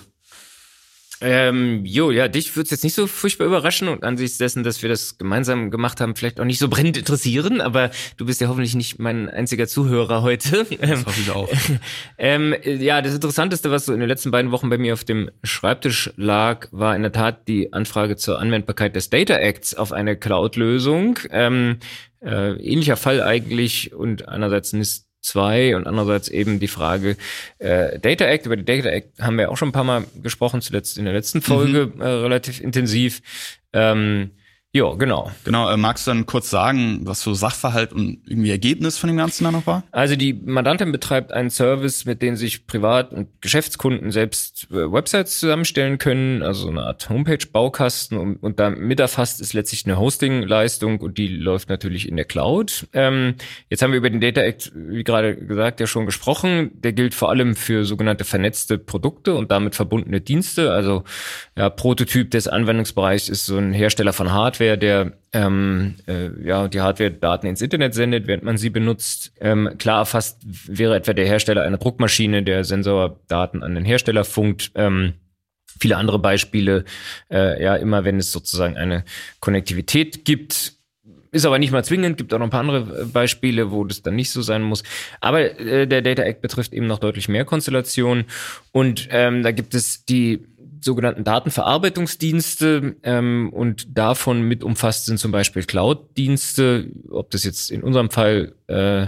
Ähm, 1.22 1.84
jo, 1.84 2.12
ja, 2.12 2.28
dich 2.28 2.56
würde 2.56 2.66
es 2.66 2.72
jetzt 2.72 2.84
nicht 2.84 2.94
so 2.94 3.08
furchtbar 3.08 3.46
überraschen 3.46 3.88
und 3.88 4.04
angesichts 4.04 4.38
dessen, 4.38 4.64
dass 4.64 4.82
wir 4.82 4.90
das 4.90 5.18
gemeinsam 5.18 5.72
gemacht 5.72 6.00
haben, 6.00 6.16
vielleicht 6.16 6.40
auch 6.40 6.46
nicht 6.46 6.60
so 6.60 6.68
brennend 6.68 6.98
interessieren, 6.98 7.60
aber 7.60 7.90
du 8.18 8.26
bist 8.26 8.40
ja 8.40 8.48
hoffentlich 8.48 8.76
nicht 8.76 9.00
mein 9.00 9.30
einziger 9.30 9.68
Zuhörer 9.68 10.22
heute. 10.22 10.66
Das 10.80 11.06
hoffe 11.06 11.20
ich 11.20 11.32
auch. 11.32 11.50
ähm, 12.18 12.56
ja, 12.64 13.02
das 13.02 13.16
Interessanteste, 13.16 13.72
was 13.72 13.86
so 13.86 13.94
in 13.94 14.00
den 14.00 14.10
letzten 14.10 14.32
beiden 14.32 14.52
Wochen 14.52 14.70
bei 14.70 14.78
mir 14.78 14.94
auf 14.94 15.04
dem 15.04 15.30
Schreibtisch 15.44 16.12
lag, 16.16 16.68
war 16.72 16.96
in 16.96 17.02
der 17.02 17.12
Tat 17.12 17.48
die 17.48 17.74
Anfrage 17.74 18.16
zur 18.16 18.40
Anwendbarkeit 18.40 18.96
des 18.96 19.10
Data 19.10 19.36
Acts 19.36 19.74
auf 19.74 19.92
eine 19.92 20.18
Cloud-Lösung. 20.18 21.20
Ähm, 21.32 21.78
äh, 22.22 22.54
ähnlicher 22.54 22.98
Fall 22.98 23.22
eigentlich 23.22 23.94
und 23.94 24.28
einerseits 24.28 24.74
NIST 24.74 25.07
2 25.22 25.76
und 25.76 25.88
andererseits 25.88 26.30
eben 26.30 26.60
die 26.60 26.68
Frage 26.68 27.18
äh, 27.60 28.00
Data 28.00 28.26
Act. 28.26 28.46
Über 28.46 28.58
die 28.58 28.66
Data 28.66 28.90
Act 28.90 29.20
haben 29.20 29.38
wir 29.38 29.52
auch 29.52 29.58
schon 29.58 29.70
ein 29.70 29.74
paar 29.74 29.84
Mal 29.84 30.06
gesprochen, 30.22 30.62
zuletzt 30.62 30.98
in 30.98 31.06
der 31.06 31.14
letzten 31.14 31.42
Folge 31.42 31.92
mhm. 31.94 32.02
äh, 32.02 32.06
relativ 32.06 32.62
intensiv. 32.62 33.22
Ähm, 33.74 34.32
ja, 34.74 34.94
genau. 34.94 35.32
Genau, 35.44 35.72
äh, 35.72 35.78
magst 35.78 36.06
du 36.06 36.12
dann 36.12 36.26
kurz 36.26 36.50
sagen, 36.50 37.00
was 37.04 37.22
so 37.22 37.34
Sachverhalt 37.34 37.94
und 37.94 38.20
irgendwie 38.28 38.52
Ergebnis 38.52 38.98
von 38.98 39.08
dem 39.08 39.18
Ganzen 39.18 39.46
da 39.46 39.52
noch 39.52 39.66
war? 39.66 39.84
Also 39.92 40.16
die 40.16 40.34
Mandantin 40.34 40.92
betreibt 40.92 41.32
einen 41.32 41.50
Service, 41.50 42.06
mit 42.06 42.22
dem 42.22 42.36
sich 42.36 42.68
Privat- 42.68 43.12
und 43.12 43.42
Geschäftskunden 43.42 44.12
selbst 44.12 44.68
äh, 44.70 44.92
Websites 44.92 45.40
zusammenstellen 45.40 45.98
können, 45.98 46.44
also 46.44 46.68
eine 46.68 46.84
Art 46.84 47.10
Homepage-Baukasten 47.10 48.18
und, 48.18 48.36
und 48.38 48.60
da 48.60 48.70
mit 48.70 49.00
erfasst 49.00 49.42
ist 49.42 49.54
letztlich 49.54 49.86
eine 49.86 49.98
Hosting-Leistung 49.98 51.00
und 51.00 51.18
die 51.18 51.28
läuft 51.28 51.70
natürlich 51.70 52.08
in 52.08 52.16
der 52.16 52.26
Cloud. 52.26 52.88
Ähm, 52.94 53.36
jetzt 53.70 53.82
haben 53.82 53.92
wir 53.92 53.98
über 53.98 54.12
den 54.12 54.22
Data 54.22 54.42
Act, 54.42 54.72
wie 54.76 55.04
gerade 55.04 55.36
gesagt, 55.36 55.80
ja 55.80 55.88
schon 55.88 56.06
gesprochen. 56.06 56.70
Der 56.74 56.94
gilt 56.94 57.16
vor 57.16 57.30
allem 57.30 57.56
für 57.56 57.84
sogenannte 57.86 58.26
vernetzte 58.26 58.78
Produkte 58.78 59.34
und 59.34 59.50
damit 59.50 59.76
verbundene 59.76 60.22
Dienste. 60.22 60.72
Also 60.72 61.04
ja, 61.56 61.70
Prototyp 61.72 62.30
des 62.30 62.48
Anwendungsbereichs 62.48 63.30
ist 63.30 63.48
so 63.48 63.58
ein 63.58 63.74
Hersteller 63.74 64.14
von 64.14 64.32
Hardware, 64.32 64.67
Hardware, 64.68 64.78
der 64.78 65.14
ähm, 65.34 65.96
äh, 66.08 66.30
ja, 66.44 66.68
die 66.68 66.82
Hardware-Daten 66.82 67.48
ins 67.48 67.62
Internet 67.62 67.94
sendet, 67.94 68.28
während 68.28 68.44
man 68.44 68.58
sie 68.58 68.70
benutzt. 68.70 69.32
Ähm, 69.40 69.70
klar 69.78 70.00
erfasst 70.00 70.42
wäre 70.68 70.96
etwa 70.96 71.14
der 71.14 71.26
Hersteller 71.26 71.64
einer 71.64 71.78
Druckmaschine, 71.78 72.44
der 72.44 72.64
Sensordaten 72.64 73.64
an 73.64 73.76
den 73.76 73.86
Hersteller 73.86 74.24
funkt. 74.24 74.72
Ähm, 74.76 75.14
viele 75.80 75.98
andere 75.98 76.20
Beispiele, 76.20 76.86
äh, 77.32 77.62
ja, 77.62 77.76
immer 77.76 78.04
wenn 78.04 78.18
es 78.18 78.32
sozusagen 78.32 78.78
eine 78.78 79.04
Konnektivität 79.40 80.26
gibt, 80.26 80.74
ist 81.32 81.46
aber 81.46 81.60
nicht 81.60 81.72
mal 81.72 81.84
zwingend, 81.84 82.18
gibt 82.18 82.34
auch 82.34 82.40
noch 82.40 82.48
ein 82.48 82.52
paar 82.52 82.62
andere 82.62 83.02
äh, 83.02 83.06
Beispiele, 83.06 83.72
wo 83.72 83.84
das 83.84 84.02
dann 84.02 84.16
nicht 84.16 84.32
so 84.32 84.42
sein 84.42 84.64
muss. 84.64 84.84
Aber 85.20 85.60
äh, 85.60 85.86
der 85.86 86.02
Data 86.02 86.24
Act 86.24 86.42
betrifft 86.42 86.74
eben 86.74 86.88
noch 86.88 87.00
deutlich 87.00 87.30
mehr 87.30 87.46
Konstellationen. 87.46 88.26
Und 88.72 89.08
ähm, 89.12 89.44
da 89.44 89.52
gibt 89.52 89.76
es 89.76 90.06
die 90.06 90.48
sogenannten 90.82 91.24
Datenverarbeitungsdienste 91.24 92.96
ähm, 93.04 93.52
und 93.54 93.98
davon 93.98 94.42
mit 94.42 94.64
umfasst 94.64 95.06
sind 95.06 95.20
zum 95.20 95.32
Beispiel 95.32 95.64
Cloud-Dienste, 95.64 96.90
ob 97.10 97.32
das 97.32 97.44
jetzt 97.44 97.72
in 97.72 97.84
unserem 97.84 98.10
Fall, 98.10 98.54
äh, 98.68 99.04
äh, 99.04 99.08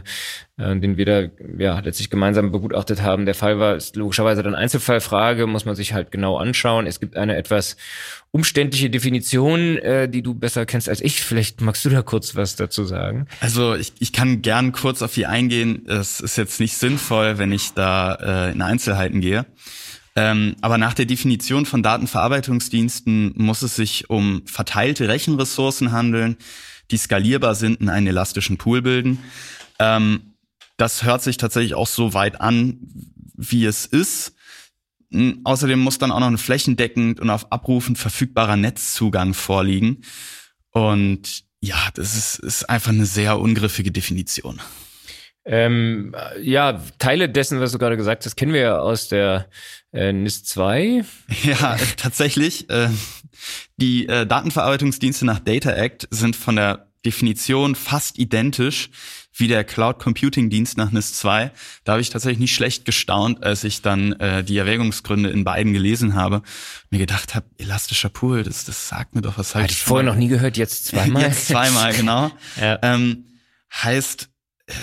den 0.58 0.98
wir 0.98 1.06
da 1.06 1.24
ja 1.58 1.80
letztlich 1.80 2.10
gemeinsam 2.10 2.52
begutachtet 2.52 3.02
haben, 3.02 3.26
der 3.26 3.36
Fall 3.36 3.60
war, 3.60 3.76
ist 3.76 3.96
logischerweise 3.96 4.44
dann 4.44 4.56
Einzelfallfrage, 4.56 5.48
muss 5.48 5.66
man 5.66 5.76
sich 5.76 5.94
halt 5.94 6.12
genau 6.12 6.38
anschauen. 6.38 6.88
Es 6.88 7.00
gibt 7.00 7.16
eine 7.16 7.36
etwas 7.36 7.78
umständliche 8.32 8.90
Definition, 8.90 9.78
äh, 9.78 10.08
die 10.08 10.22
du 10.22 10.34
besser 10.34 10.66
kennst 10.66 10.90
als 10.90 11.02
ich. 11.02 11.22
Vielleicht 11.22 11.62
magst 11.62 11.84
du 11.86 11.90
da 11.90 12.02
kurz 12.02 12.36
was 12.36 12.56
dazu 12.56 12.84
sagen. 12.84 13.28
Also 13.42 13.76
ich, 13.76 13.94
ich 14.00 14.14
kann 14.14 14.42
gern 14.42 14.72
kurz 14.72 15.02
auf 15.02 15.14
die 15.14 15.26
eingehen. 15.26 15.88
Es 15.88 16.20
ist 16.20 16.38
jetzt 16.38 16.60
nicht 16.60 16.78
sinnvoll, 16.78 17.38
wenn 17.38 17.52
ich 17.52 17.74
da 17.74 18.48
äh, 18.50 18.52
in 18.52 18.62
Einzelheiten 18.62 19.22
gehe. 19.22 19.46
Ähm, 20.20 20.58
aber 20.60 20.78
nach 20.78 20.94
der 20.94 21.06
Definition 21.06 21.66
von 21.66 21.82
Datenverarbeitungsdiensten 21.82 23.36
muss 23.38 23.62
es 23.62 23.78
sich 23.78 24.10
um 24.10 24.42
verteilte 24.46 25.08
Rechenressourcen 25.08 25.94
handeln, 25.94 26.36
die 26.92 26.98
skalierbar 26.98 27.56
sind 27.56 27.80
in 27.80 27.88
einen 27.88 28.08
elastischen 28.08 28.58
Pool 28.58 28.82
bilden. 28.82 29.20
Ähm, 29.80 30.34
das 30.76 31.04
hört 31.04 31.22
sich 31.22 31.38
tatsächlich 31.38 31.74
auch 31.74 31.88
so 31.88 32.14
weit 32.14 32.42
an, 32.42 32.80
wie 33.34 33.64
es 33.64 33.86
ist. 33.86 34.34
Hm, 35.10 35.40
außerdem 35.46 35.80
muss 35.80 36.00
dann 36.00 36.12
auch 36.12 36.20
noch 36.20 36.28
ein 36.28 36.38
flächendeckend 36.38 37.22
und 37.22 37.30
auf 37.30 37.54
Abrufen 37.54 37.96
verfügbarer 37.96 38.58
Netzzugang 38.58 39.34
vorliegen. 39.34 40.02
Und 40.72 41.46
Ja, 41.62 41.78
das 41.94 42.18
ist, 42.18 42.40
ist 42.40 42.70
einfach 42.70 42.92
eine 42.92 43.06
sehr 43.06 43.40
ungriffige 43.40 43.92
Definition. 43.92 44.60
Ähm, 45.46 46.16
ja, 46.42 46.82
Teile 47.00 47.30
dessen, 47.30 47.60
was 47.60 47.72
du 47.72 47.80
gerade 47.80 47.98
gesagt 47.98 48.26
hast, 48.26 48.36
kennen 48.36 48.54
wir 48.54 48.62
ja 48.62 48.80
aus 48.80 49.08
der 49.08 49.48
äh, 49.94 50.12
NIS 50.12 50.44
2. 50.44 51.04
Ja, 51.44 51.78
tatsächlich. 51.98 52.70
Äh, 52.70 52.90
die 53.78 54.08
äh, 54.08 54.26
Datenverarbeitungsdienste 54.26 55.26
nach 55.26 55.40
Data 55.40 55.72
Act 55.72 56.08
sind 56.12 56.36
von 56.36 56.56
der 56.58 56.90
Definition 57.06 57.76
fast 57.76 58.20
identisch 58.20 58.90
wie 59.34 59.48
der 59.48 59.64
Cloud 59.64 60.00
Computing 60.00 60.50
Dienst 60.50 60.78
nach 60.78 60.92
NIS 60.92 61.14
2. 61.16 61.52
Da 61.86 61.94
habe 61.94 62.02
ich 62.02 62.10
tatsächlich 62.10 62.40
nicht 62.40 62.54
schlecht 62.54 62.84
gestaunt, 62.84 63.44
als 63.44 63.64
ich 63.64 63.82
dann 63.82 64.14
äh, 64.14 64.44
die 64.44 64.58
Erwägungsgründe 64.58 65.30
in 65.30 65.46
beiden 65.46 65.72
gelesen 65.72 66.16
habe. 66.16 66.42
Mir 66.90 67.00
gedacht 67.00 67.36
habe, 67.36 67.46
elastischer 67.58 68.10
Pool, 68.10 68.44
das, 68.44 68.66
das 68.66 68.90
sagt 68.90 69.16
mir 69.16 69.22
doch 69.22 69.38
was. 69.38 69.56
Hatte 69.56 69.72
ich 69.72 69.78
vorher 69.78 70.06
noch 70.06 70.18
nie 70.18 70.28
gehört, 70.28 70.58
jetzt 70.58 70.86
zweimal. 70.88 71.24
jetzt 71.24 71.48
zweimal, 71.48 71.94
genau. 71.94 72.32
ja. 72.60 72.80
ähm, 72.82 73.26
heißt, 73.74 74.30
äh, 74.68 74.74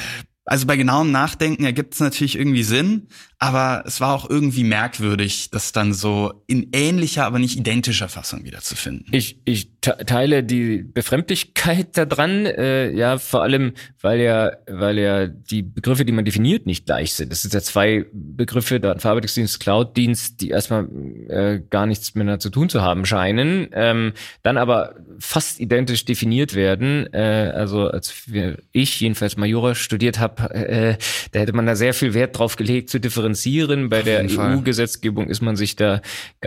also 0.47 0.67
bei 0.67 0.77
genauem 0.77 1.11
Nachdenken 1.11 1.65
ergibt 1.65 1.95
es 1.95 2.01
natürlich 2.01 2.39
irgendwie 2.39 2.63
Sinn, 2.63 3.09
aber 3.39 3.83
es 3.87 4.01
war 4.01 4.15
auch 4.15 4.31
irgendwie 4.31 4.65
merkwürdig, 4.65 5.51
das 5.51 5.73
dann 5.73 5.93
so 5.93 6.43
in 6.47 6.71
ähnlicher, 6.73 7.27
aber 7.27 7.39
nicht 7.39 7.59
identischer 7.59 8.09
Fassung 8.09 8.45
wiederzufinden. 8.45 9.09
Ich, 9.13 9.39
ich 9.45 9.73
teile 9.83 10.43
die 10.43 10.79
Befremdlichkeit 10.79 11.99
daran, 11.99 12.47
äh, 12.47 12.91
ja, 12.93 13.19
vor 13.19 13.43
allem, 13.43 13.75
weil 14.01 14.21
ja, 14.21 14.53
weil 14.67 14.99
ja 14.99 15.27
die 15.27 15.63
Begriffe, 15.63 16.07
die 16.07 16.13
man 16.13 16.25
definiert, 16.25 16.65
nicht 16.65 16.87
gleich 16.87 17.13
sind. 17.13 17.31
Das 17.31 17.43
sind 17.43 17.53
ja 17.53 17.61
zwei 17.61 18.07
Begriffe, 18.11 18.81
Datenverarbeitungsdienst, 18.81 19.61
Cloud-Dienst, 19.61 20.41
die 20.41 20.49
erstmal 20.49 20.89
äh, 21.29 21.61
gar 21.69 21.85
nichts 21.85 22.15
miteinander 22.15 22.41
zu 22.41 22.49
tun 22.49 22.71
zu 22.71 22.81
haben 22.81 23.05
scheinen, 23.05 23.69
ähm, 23.73 24.15
dann 24.43 24.57
aber 24.57 24.95
fast 25.19 25.61
identisch 25.61 26.07
definiert 26.07 26.55
werden. 26.55 27.13
Äh, 27.13 27.53
also 27.55 27.89
als 27.89 28.33
wir, 28.33 28.59
ich 28.73 28.99
jedenfalls 28.99 29.37
Majora 29.37 29.75
studiert 29.75 30.19
habe, 30.19 30.55
äh, 30.55 30.97
da 31.33 31.41
hätte 31.41 31.53
man 31.53 31.67
da 31.67 31.77
sehr 31.77 31.93
viel 31.93 32.15
Wert 32.15 32.39
drauf 32.39 32.57
gelegt 32.57 32.89
zu 32.89 32.99
differenzieren 32.99 33.26
differenzieren. 33.27 33.89
Bei 33.89 34.03
der 34.03 34.25
EU-Gesetzgebung 34.25 35.29
ist 35.29 35.41
man 35.41 35.57
sich 35.57 35.77
da 35.77 36.01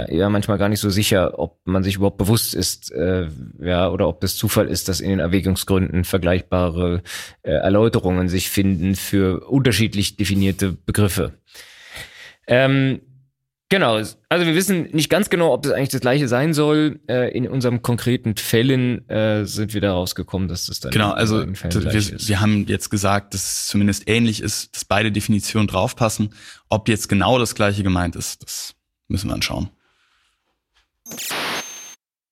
ja 0.09 0.29
manchmal 0.29 0.57
gar 0.57 0.69
nicht 0.69 0.79
so 0.79 0.89
sicher, 0.89 1.37
ob 1.39 1.59
man 1.65 1.83
sich 1.83 1.95
überhaupt 1.95 2.17
bewusst 2.17 2.53
ist, 2.53 2.91
äh, 2.91 3.27
ja, 3.59 3.89
oder 3.89 4.07
ob 4.07 4.21
das 4.21 4.35
Zufall 4.35 4.67
ist, 4.67 4.87
dass 4.87 5.01
in 5.01 5.09
den 5.09 5.19
Erwägungsgründen 5.19 6.03
vergleichbare 6.03 7.01
äh, 7.43 7.51
Erläuterungen 7.51 8.29
sich 8.29 8.49
finden 8.49 8.95
für 8.95 9.47
unterschiedlich 9.47 10.15
definierte 10.17 10.71
Begriffe. 10.71 11.33
Ähm, 12.47 13.01
Genau, 13.71 13.93
also 13.93 14.45
wir 14.45 14.55
wissen 14.55 14.89
nicht 14.93 15.11
ganz 15.11 15.29
genau, 15.29 15.53
ob 15.53 15.61
das 15.61 15.73
eigentlich 15.73 15.89
das 15.89 16.01
gleiche 16.01 16.27
sein 16.27 16.55
soll. 16.55 16.99
Äh, 17.07 17.31
in 17.37 17.47
unserem 17.47 17.83
konkreten 17.83 18.35
Fällen 18.35 19.07
äh, 19.09 19.45
sind 19.45 19.75
wir 19.75 19.81
da 19.81 19.93
rausgekommen, 19.93 20.47
dass 20.47 20.65
das 20.65 20.79
dann 20.79 20.91
genau. 20.91 21.11
Also 21.11 21.45
wir, 21.45 21.53
wir, 21.53 22.41
haben 22.41 22.65
jetzt 22.67 22.89
gesagt, 22.89 23.35
dass 23.35 23.43
es 23.43 23.67
zumindest 23.67 24.09
ähnlich 24.09 24.41
ist, 24.41 24.75
dass 24.75 24.85
beide 24.85 25.11
Definitionen 25.11 25.67
draufpassen. 25.67 26.33
Ob 26.69 26.89
jetzt 26.89 27.09
genau 27.09 27.37
das 27.37 27.53
gleiche 27.53 27.83
gemeint 27.83 28.15
ist, 28.15 28.41
das 28.41 28.73
müssen 29.07 29.29
wir 29.29 29.35
anschauen. 29.35 29.69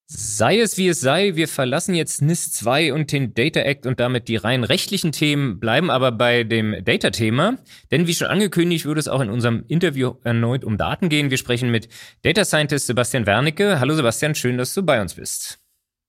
Sei 0.10 0.62
es 0.62 0.78
wie 0.78 0.88
es 0.88 1.02
sei, 1.02 1.36
wir 1.36 1.50
verlassen 1.50 1.94
jetzt 1.94 2.22
NIS 2.22 2.54
2 2.54 2.94
und 2.94 3.12
den 3.12 3.34
Data 3.34 3.60
Act 3.60 3.86
und 3.86 4.00
damit 4.00 4.30
die 4.30 4.38
rein 4.38 4.64
rechtlichen 4.64 5.12
Themen, 5.12 5.60
bleiben 5.60 5.90
aber 5.90 6.14
bei 6.14 6.46
dem 6.46 6.82
Data-Thema. 6.82 7.58
Denn 7.92 8.08
wie 8.08 8.14
schon 8.14 8.28
angekündigt, 8.28 8.86
würde 8.86 9.02
es 9.02 9.10
auch 9.10 9.20
in 9.20 9.30
unserem 9.30 9.66
Interview 9.68 10.14
erneut 10.24 10.64
um 10.64 10.78
Daten 10.78 11.10
gehen. 11.10 11.30
Wir 11.30 11.38
sprechen 11.38 11.72
mit 11.72 11.90
Data 12.22 12.46
Scientist 12.46 12.88
Sebastian 12.88 13.26
Wernicke. 13.26 13.82
Hallo 13.82 13.96
Sebastian, 13.96 14.34
schön, 14.34 14.58
dass 14.58 14.74
du 14.74 14.82
bei 14.82 15.02
uns 15.02 15.16
bist. 15.16 15.60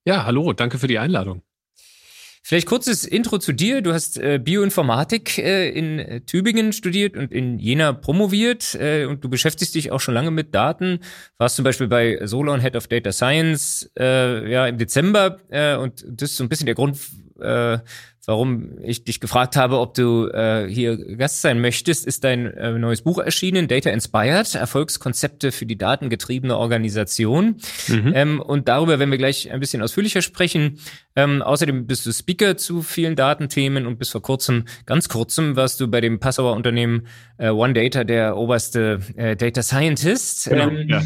Ja, 0.07 0.25
hallo, 0.25 0.53
danke 0.53 0.79
für 0.79 0.87
die 0.87 1.01
Einladung. 1.01 1.43
Vielleicht 2.43 2.67
kurzes 2.67 3.05
Intro 3.05 3.39
zu 3.39 3.53
dir. 3.53 3.83
Du 3.83 3.93
hast 3.93 4.19
äh, 4.19 4.39
Bioinformatik 4.43 5.39
äh, 5.39 5.69
in 5.71 5.99
äh, 5.99 6.21
Tübingen 6.23 6.73
studiert 6.73 7.17
und 7.17 7.33
in 7.33 7.59
Jena 7.59 7.93
promoviert 7.93 8.75
äh, 8.75 9.05
und 9.05 9.23
du 9.25 9.29
beschäftigst 9.29 9.75
dich 9.75 9.93
auch 9.93 10.01
schon 10.01 10.15
lange 10.15 10.31
mit 10.31 10.55
Daten. 10.55 11.01
Warst 11.37 11.57
zum 11.57 11.65
Beispiel 11.65 11.89
bei 11.89 12.19
Solon 12.25 12.61
Head 12.61 12.77
of 12.77 12.87
Data 12.89 13.13
Science 13.13 13.91
äh, 13.99 14.51
ja 14.51 14.67
im 14.67 14.79
Dezember 14.79 15.39
äh, 15.51 15.77
und 15.77 16.05
das 16.09 16.31
ist 16.31 16.37
so 16.37 16.45
ein 16.45 16.49
bisschen 16.49 16.67
der 16.67 16.75
Grund, 16.75 16.97
äh, 17.41 17.79
warum 18.29 18.79
ich 18.83 19.05
dich 19.05 19.21
gefragt 19.21 19.57
habe, 19.57 19.79
ob 19.79 19.95
du 19.95 20.29
äh, 20.29 20.69
hier 20.69 20.99
Gast 21.17 21.41
sein 21.41 21.63
möchtest, 21.63 22.07
ist 22.07 22.25
dein 22.25 22.47
äh, 22.47 22.73
neues 22.73 23.01
Buch 23.01 23.19
erschienen, 23.19 23.69
Data 23.69 23.89
Inspired, 23.89 24.55
Erfolgskonzepte 24.55 25.51
für 25.51 25.65
die 25.65 25.79
datengetriebene 25.79 26.57
Organisation. 26.57 27.57
Mhm. 27.89 28.13
Ähm, 28.15 28.41
und 28.43 28.69
darüber 28.69 28.99
werden 28.99 29.11
wir 29.11 29.17
gleich 29.17 29.51
ein 29.51 29.61
bisschen 29.61 29.81
ausführlicher 29.81 30.21
sprechen. 30.21 30.79
Ähm, 31.17 31.41
außerdem 31.41 31.87
bist 31.87 32.05
du 32.05 32.13
Speaker 32.13 32.59
zu 32.59 32.83
vielen 32.83 33.17
Datenthemen 33.17 33.87
und 33.87 33.99
bis 33.99 34.11
vor 34.11 34.21
kurzem, 34.21 34.67
ganz 34.85 35.09
kurzem, 35.09 35.57
warst 35.57 35.81
du 35.81 35.89
bei 35.89 36.03
dem 36.03 36.21
Passauer 36.21 36.55
Unternehmen 36.55 37.07
äh, 37.39 37.49
One 37.49 37.73
Data 37.73 38.05
der 38.05 38.37
oberste 38.37 39.01
äh, 39.17 39.37
Data 39.37 39.63
Scientist. 39.63 40.51
Genau, 40.51 40.69
ähm, 40.69 40.87
ja. 40.87 41.03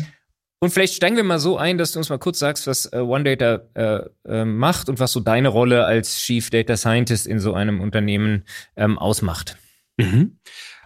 Und 0.62 0.70
vielleicht 0.70 0.94
steigen 0.94 1.16
wir 1.16 1.24
mal 1.24 1.40
so 1.40 1.58
ein, 1.58 1.76
dass 1.76 1.90
du 1.90 1.98
uns 1.98 2.08
mal 2.08 2.20
kurz 2.20 2.38
sagst, 2.38 2.68
was 2.68 2.86
äh, 2.92 2.98
OneData 2.98 3.64
äh, 3.74 4.08
äh, 4.28 4.44
macht 4.44 4.88
und 4.88 5.00
was 5.00 5.10
so 5.10 5.18
deine 5.18 5.48
Rolle 5.48 5.86
als 5.86 6.20
Chief 6.20 6.50
Data 6.50 6.76
Scientist 6.76 7.26
in 7.26 7.40
so 7.40 7.52
einem 7.52 7.80
Unternehmen 7.80 8.44
ähm, 8.76 8.96
ausmacht. 8.96 9.56
Mhm. 9.96 10.38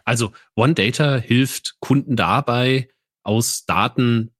Also 0.06 0.32
OneData 0.54 1.16
hilft 1.18 1.76
Kunden 1.80 2.16
dabei, 2.16 2.88
aus 3.22 3.66
Daten 3.66 4.30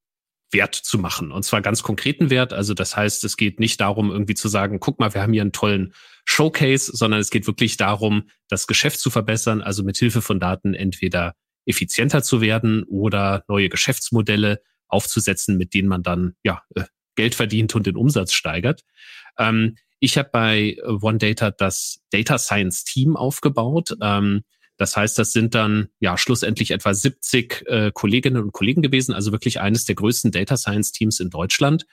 Wert 0.53 0.75
zu 0.75 0.99
machen. 0.99 1.31
Und 1.31 1.43
zwar 1.43 1.61
ganz 1.61 1.83
konkreten 1.83 2.31
Wert. 2.31 2.55
Also 2.55 2.73
das 2.73 2.97
heißt, 2.97 3.23
es 3.25 3.37
geht 3.37 3.61
nicht 3.61 3.79
darum, 3.79 4.11
irgendwie 4.11 4.37
zu 4.37 4.49
sagen, 4.49 4.81
guck 4.81 5.01
mal, 5.01 5.13
wir 5.13 5.21
haben 5.21 5.35
hier 5.35 5.43
einen 5.43 5.53
tollen 5.53 5.93
Showcase, 6.25 6.93
sondern 6.95 7.21
es 7.21 7.29
geht 7.29 7.47
wirklich 7.47 7.77
darum, 7.77 8.31
das 8.49 8.67
Geschäft 8.67 9.01
zu 9.01 9.11
verbessern, 9.11 9.61
also 9.61 9.83
mit 9.83 9.99
Hilfe 9.99 10.23
von 10.23 10.41
Daten 10.41 10.73
entweder 10.73 11.35
effizienter 11.67 12.23
zu 12.23 12.41
werden 12.41 12.85
oder 12.85 13.45
neue 13.49 13.69
Geschäftsmodelle 13.69 14.63
aufzusetzen, 14.89 15.57
mit 15.57 15.75
denen 15.75 15.89
man 15.89 16.03
dann 16.03 16.35
ja 16.43 16.63
äh, 16.75 16.85
Geld 17.17 17.35
verdient 17.35 17.75
und 17.75 17.87
den 17.87 17.97
Umsatz 17.97 18.33
steigert. 18.33 18.83
Ähm, 19.39 19.77
ich 19.99 20.19
habe 20.19 20.29
bei 20.33 20.77
One 20.85 21.19
Data 21.19 21.51
das 21.51 22.01
Data 22.11 22.39
Science 22.39 22.85
Team 22.85 23.17
aufgebaut. 23.17 23.97
Ähm, 24.03 24.43
das 24.77 24.97
heißt, 24.97 25.19
das 25.19 25.33
sind 25.33 25.55
dann 25.55 25.89
ja 26.01 26.19
schlussendlich 26.19 26.71
etwa 26.71 26.93
70 26.93 27.65
äh, 27.67 27.91
Kolleginnen 27.95 28.43
und 28.43 28.53
Kollegen 28.53 28.83
gewesen, 28.83 29.15
also 29.15 29.33
wirklich 29.33 29.61
eines 29.61 29.87
der 29.87 29.95
größten 29.95 30.33
Data 30.33 30.57
Science 30.57 30.93
Teams 30.93 31.19
in 31.19 31.31
Deutschland. 31.31 31.87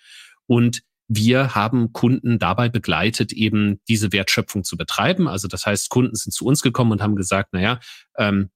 Und 0.48 0.82
wir 1.08 1.56
haben 1.56 1.94
Kunden 1.94 2.40
dabei 2.40 2.70
begleitet, 2.70 3.32
eben 3.34 3.80
diese 3.88 4.12
Wertschöpfung 4.12 4.64
zu 4.64 4.78
betreiben. 4.78 5.28
Also 5.28 5.48
das 5.48 5.66
heißt, 5.66 5.90
Kunden 5.90 6.16
sind 6.16 6.34
zu 6.34 6.46
uns 6.46 6.62
gekommen 6.62 6.92
und 6.92 7.02
haben 7.02 7.16
gesagt, 7.16 7.54
naja, 7.54 7.80
ähm, 8.18 8.50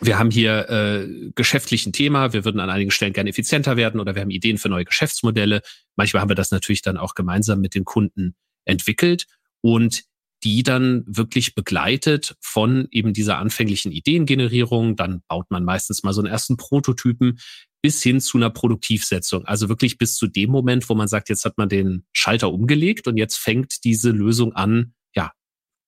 wir 0.00 0.18
haben 0.18 0.30
hier 0.30 0.68
äh, 0.68 1.30
geschäftlichen 1.34 1.92
Thema, 1.92 2.32
wir 2.32 2.44
würden 2.44 2.60
an 2.60 2.70
einigen 2.70 2.90
Stellen 2.90 3.12
gerne 3.12 3.30
effizienter 3.30 3.76
werden 3.76 4.00
oder 4.00 4.14
wir 4.14 4.22
haben 4.22 4.30
Ideen 4.30 4.58
für 4.58 4.68
neue 4.68 4.84
Geschäftsmodelle. 4.84 5.62
Manchmal 5.96 6.22
haben 6.22 6.30
wir 6.30 6.36
das 6.36 6.50
natürlich 6.50 6.82
dann 6.82 6.96
auch 6.96 7.14
gemeinsam 7.14 7.60
mit 7.60 7.74
den 7.74 7.84
Kunden 7.84 8.34
entwickelt 8.64 9.26
und 9.60 10.04
die 10.42 10.62
dann 10.62 11.04
wirklich 11.06 11.54
begleitet 11.54 12.34
von 12.40 12.88
eben 12.90 13.12
dieser 13.12 13.38
anfänglichen 13.38 13.92
Ideengenerierung. 13.92 14.96
Dann 14.96 15.22
baut 15.28 15.50
man 15.50 15.64
meistens 15.64 16.02
mal 16.02 16.14
so 16.14 16.22
einen 16.22 16.32
ersten 16.32 16.56
Prototypen 16.56 17.38
bis 17.82 18.02
hin 18.02 18.20
zu 18.20 18.38
einer 18.38 18.50
Produktivsetzung. 18.50 19.44
Also 19.44 19.68
wirklich 19.68 19.98
bis 19.98 20.16
zu 20.16 20.26
dem 20.26 20.50
Moment, 20.50 20.88
wo 20.88 20.94
man 20.94 21.08
sagt, 21.08 21.28
jetzt 21.28 21.44
hat 21.44 21.58
man 21.58 21.68
den 21.68 22.06
Schalter 22.12 22.52
umgelegt 22.52 23.06
und 23.06 23.16
jetzt 23.16 23.36
fängt 23.36 23.84
diese 23.84 24.10
Lösung 24.10 24.54
an, 24.54 24.94
ja, 25.14 25.32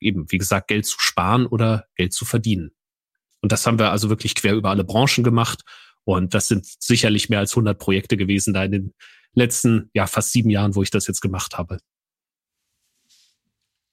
eben, 0.01 0.31
wie 0.31 0.39
gesagt, 0.39 0.69
Geld 0.69 0.87
zu 0.87 0.97
sparen 0.99 1.47
oder 1.47 1.87
Geld 1.97 2.13
zu 2.13 2.25
verdienen. 2.25 2.73
Und 3.43 3.53
das 3.53 3.67
haben 3.67 3.79
wir 3.79 3.91
also 3.91 4.09
wirklich 4.09 4.35
quer 4.35 4.55
über 4.55 4.71
alle 4.71 4.85
Branchen 4.85 5.25
gemacht. 5.25 5.63
Und 6.05 6.35
das 6.35 6.49
sind 6.49 6.67
sicherlich 6.81 7.29
mehr 7.29 7.41
als 7.41 7.53
100 7.53 7.79
Projekte 7.79 8.17
gewesen 8.17 8.55
da 8.55 8.65
in 8.65 8.73
den 8.73 8.95
letzten, 9.35 9.91
ja, 9.95 10.07
fast 10.07 10.33
sieben 10.33 10.51
Jahren, 10.51 10.75
wo 10.75 10.83
ich 10.83 10.91
das 10.91 11.07
jetzt 11.07 11.21
gemacht 11.21 11.59
habe. 11.59 11.79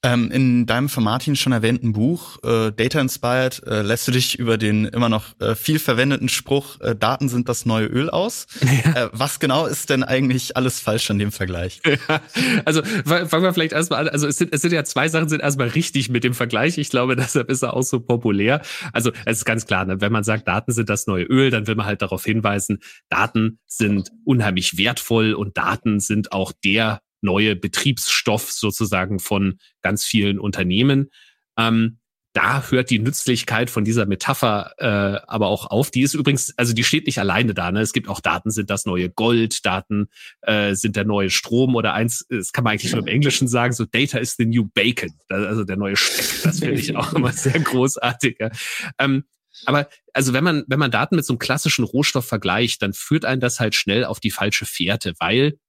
Ähm, 0.01 0.31
in 0.31 0.65
deinem 0.65 0.87
von 0.87 1.03
Martin 1.03 1.35
schon 1.35 1.51
erwähnten 1.51 1.91
Buch 1.91 2.37
äh, 2.43 2.71
Data 2.71 3.01
Inspired 3.01 3.61
äh, 3.67 3.81
lässt 3.81 4.07
du 4.07 4.13
dich 4.13 4.39
über 4.39 4.57
den 4.57 4.85
immer 4.85 5.09
noch 5.09 5.37
äh, 5.41 5.55
viel 5.55 5.77
verwendeten 5.77 6.29
Spruch 6.29 6.79
äh, 6.79 6.95
Daten 6.95 7.27
sind 7.27 7.49
das 7.49 7.65
neue 7.65 7.87
Öl 7.87 8.09
aus. 8.09 8.47
Ja. 8.85 9.05
Äh, 9.05 9.09
was 9.11 9.39
genau 9.39 9.65
ist 9.65 9.89
denn 9.89 10.03
eigentlich 10.03 10.55
alles 10.55 10.79
falsch 10.79 11.09
an 11.09 11.19
dem 11.19 11.31
Vergleich? 11.31 11.81
Ja, 12.07 12.21
also 12.65 12.81
fangen 12.83 13.43
wir 13.43 13.53
vielleicht 13.53 13.73
erstmal 13.73 14.01
an. 14.01 14.09
Also 14.09 14.27
es 14.27 14.37
sind, 14.37 14.53
es 14.53 14.61
sind 14.61 14.71
ja 14.71 14.83
zwei 14.83 15.09
Sachen 15.09 15.27
sind 15.27 15.41
erstmal 15.41 15.67
richtig 15.67 16.09
mit 16.09 16.23
dem 16.23 16.33
Vergleich. 16.33 16.77
Ich 16.77 16.89
glaube, 16.89 17.15
deshalb 17.17 17.49
ist 17.49 17.63
er 17.63 17.73
auch 17.73 17.81
so 17.81 17.99
populär. 17.99 18.61
Also 18.93 19.11
es 19.25 19.39
ist 19.39 19.45
ganz 19.45 19.65
klar, 19.65 19.85
ne, 19.85 19.99
wenn 20.01 20.11
man 20.11 20.23
sagt, 20.23 20.47
Daten 20.47 20.71
sind 20.71 20.89
das 20.89 21.07
neue 21.07 21.23
Öl, 21.23 21.49
dann 21.49 21.67
will 21.67 21.75
man 21.75 21.85
halt 21.85 22.01
darauf 22.01 22.23
hinweisen, 22.23 22.79
Daten 23.09 23.59
sind 23.65 24.11
unheimlich 24.23 24.77
wertvoll 24.77 25.33
und 25.33 25.57
Daten 25.57 25.99
sind 25.99 26.31
auch 26.31 26.53
der 26.63 27.01
neue 27.21 27.55
Betriebsstoff 27.55 28.51
sozusagen 28.51 29.19
von 29.19 29.59
ganz 29.81 30.05
vielen 30.05 30.39
Unternehmen. 30.39 31.09
Ähm, 31.57 31.99
da 32.33 32.69
hört 32.69 32.91
die 32.91 32.99
Nützlichkeit 32.99 33.69
von 33.71 33.83
dieser 33.83 34.05
Metapher 34.05 34.73
äh, 34.77 35.19
aber 35.27 35.47
auch 35.47 35.65
auf. 35.65 35.89
Die 35.89 36.01
ist 36.01 36.13
übrigens, 36.13 36.53
also 36.57 36.73
die 36.73 36.83
steht 36.83 37.07
nicht 37.07 37.17
alleine 37.17 37.55
da. 37.55 37.71
Ne? 37.71 37.81
Es 37.81 37.91
gibt 37.91 38.07
auch 38.07 38.19
Daten 38.19 38.51
sind 38.51 38.69
das 38.69 38.85
neue 38.85 39.09
Gold, 39.09 39.65
Daten 39.65 40.09
äh, 40.41 40.75
sind 40.75 40.95
der 40.95 41.05
neue 41.05 41.31
Strom 41.31 41.75
oder 41.75 41.93
eins, 41.93 42.25
das 42.29 42.53
kann 42.53 42.63
man 42.63 42.73
eigentlich 42.73 42.91
nur 42.91 43.01
im 43.01 43.07
Englischen 43.07 43.47
sagen, 43.47 43.73
so 43.73 43.85
Data 43.85 44.19
is 44.19 44.35
the 44.37 44.45
new 44.45 44.65
bacon, 44.73 45.09
also 45.29 45.63
der 45.63 45.77
neue 45.77 45.95
Speck. 45.95 46.27
Das 46.43 46.59
finde 46.59 46.79
ich 46.79 46.95
auch 46.95 47.13
immer 47.13 47.31
sehr 47.31 47.59
großartig. 47.59 48.37
Ja. 48.39 48.49
Ähm, 48.97 49.23
aber 49.65 49.89
also 50.13 50.33
wenn 50.33 50.43
man, 50.43 50.63
wenn 50.67 50.79
man 50.79 50.91
Daten 50.91 51.15
mit 51.15 51.25
so 51.25 51.33
einem 51.33 51.39
klassischen 51.39 51.83
Rohstoff 51.83 52.25
vergleicht, 52.25 52.81
dann 52.81 52.93
führt 52.93 53.25
einen 53.25 53.41
das 53.41 53.59
halt 53.59 53.75
schnell 53.75 54.05
auf 54.05 54.19
die 54.19 54.31
falsche 54.31 54.65
Fährte, 54.65 55.13
weil 55.19 55.59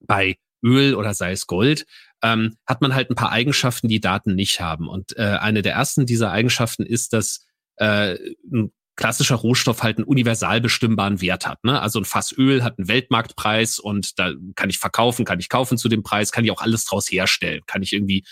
bei 0.00 0.38
Öl 0.64 0.94
oder 0.94 1.14
sei 1.14 1.32
es 1.32 1.46
Gold, 1.46 1.86
ähm, 2.22 2.56
hat 2.66 2.80
man 2.80 2.94
halt 2.94 3.10
ein 3.10 3.14
paar 3.14 3.32
Eigenschaften, 3.32 3.88
die 3.88 4.00
Daten 4.00 4.34
nicht 4.34 4.60
haben. 4.60 4.88
Und 4.88 5.16
äh, 5.16 5.38
eine 5.40 5.62
der 5.62 5.74
ersten 5.74 6.06
dieser 6.06 6.30
Eigenschaften 6.30 6.84
ist, 6.84 7.12
dass 7.12 7.46
äh, 7.76 8.16
ein 8.52 8.72
klassischer 8.96 9.36
Rohstoff 9.36 9.84
halt 9.84 9.98
einen 9.98 10.06
universal 10.06 10.60
bestimmbaren 10.60 11.20
Wert 11.20 11.46
hat. 11.46 11.62
Ne? 11.62 11.80
Also 11.80 12.00
ein 12.00 12.04
Fass 12.04 12.34
Öl 12.36 12.64
hat 12.64 12.78
einen 12.78 12.88
Weltmarktpreis 12.88 13.78
und 13.78 14.18
da 14.18 14.32
kann 14.56 14.70
ich 14.70 14.78
verkaufen, 14.78 15.24
kann 15.24 15.38
ich 15.38 15.48
kaufen 15.48 15.78
zu 15.78 15.88
dem 15.88 16.02
Preis, 16.02 16.32
kann 16.32 16.44
ich 16.44 16.50
auch 16.50 16.60
alles 16.60 16.84
draus 16.84 17.08
herstellen, 17.08 17.62
kann 17.66 17.82
ich 17.82 17.92
irgendwie 17.92 18.24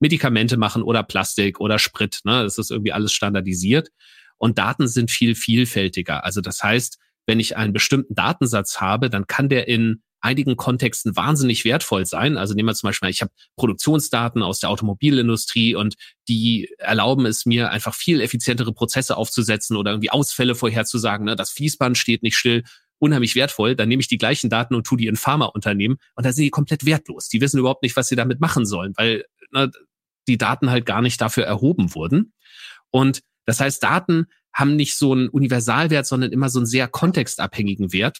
Medikamente 0.00 0.56
machen 0.56 0.82
oder 0.82 1.02
Plastik 1.02 1.60
oder 1.60 1.78
Sprit. 1.78 2.20
Ne? 2.24 2.42
Das 2.42 2.56
ist 2.56 2.70
irgendwie 2.70 2.92
alles 2.92 3.12
standardisiert. 3.12 3.90
Und 4.38 4.56
Daten 4.56 4.88
sind 4.88 5.10
viel 5.10 5.34
vielfältiger. 5.34 6.24
Also 6.24 6.40
das 6.40 6.62
heißt, 6.62 6.98
wenn 7.26 7.38
ich 7.38 7.58
einen 7.58 7.74
bestimmten 7.74 8.14
Datensatz 8.14 8.80
habe, 8.80 9.10
dann 9.10 9.26
kann 9.26 9.50
der 9.50 9.68
in 9.68 10.02
einigen 10.20 10.56
Kontexten 10.56 11.16
wahnsinnig 11.16 11.64
wertvoll 11.64 12.06
sein. 12.06 12.36
Also 12.36 12.54
nehmen 12.54 12.68
wir 12.68 12.74
zum 12.74 12.88
Beispiel, 12.88 13.08
ich 13.08 13.22
habe 13.22 13.30
Produktionsdaten 13.56 14.42
aus 14.42 14.60
der 14.60 14.70
Automobilindustrie 14.70 15.74
und 15.74 15.94
die 16.28 16.68
erlauben 16.78 17.26
es 17.26 17.46
mir 17.46 17.70
einfach 17.70 17.94
viel 17.94 18.20
effizientere 18.20 18.72
Prozesse 18.72 19.16
aufzusetzen 19.16 19.76
oder 19.76 19.92
irgendwie 19.92 20.10
Ausfälle 20.10 20.54
vorherzusagen. 20.54 21.26
Ne? 21.26 21.36
Das 21.36 21.50
Fließband 21.50 21.96
steht 21.96 22.22
nicht 22.22 22.36
still 22.36 22.64
unheimlich 22.98 23.34
wertvoll, 23.34 23.76
dann 23.76 23.88
nehme 23.88 24.00
ich 24.00 24.08
die 24.08 24.18
gleichen 24.18 24.48
Daten 24.50 24.74
und 24.74 24.86
tue 24.86 24.98
die 24.98 25.06
in 25.06 25.16
Pharmaunternehmen 25.16 25.98
und 26.14 26.26
da 26.26 26.32
sind 26.32 26.44
die 26.44 26.50
komplett 26.50 26.86
wertlos. 26.86 27.28
Die 27.28 27.40
wissen 27.40 27.58
überhaupt 27.58 27.82
nicht, 27.82 27.96
was 27.96 28.08
sie 28.08 28.16
damit 28.16 28.40
machen 28.40 28.64
sollen, 28.64 28.94
weil 28.96 29.24
ne, 29.52 29.70
die 30.28 30.38
Daten 30.38 30.70
halt 30.70 30.86
gar 30.86 31.02
nicht 31.02 31.20
dafür 31.20 31.44
erhoben 31.44 31.94
wurden. 31.94 32.32
Und 32.90 33.20
das 33.44 33.60
heißt, 33.60 33.82
Daten 33.82 34.26
haben 34.52 34.76
nicht 34.76 34.96
so 34.96 35.12
einen 35.12 35.28
Universalwert, 35.28 36.06
sondern 36.06 36.32
immer 36.32 36.48
so 36.48 36.58
einen 36.58 36.66
sehr 36.66 36.88
kontextabhängigen 36.88 37.92
Wert. 37.92 38.18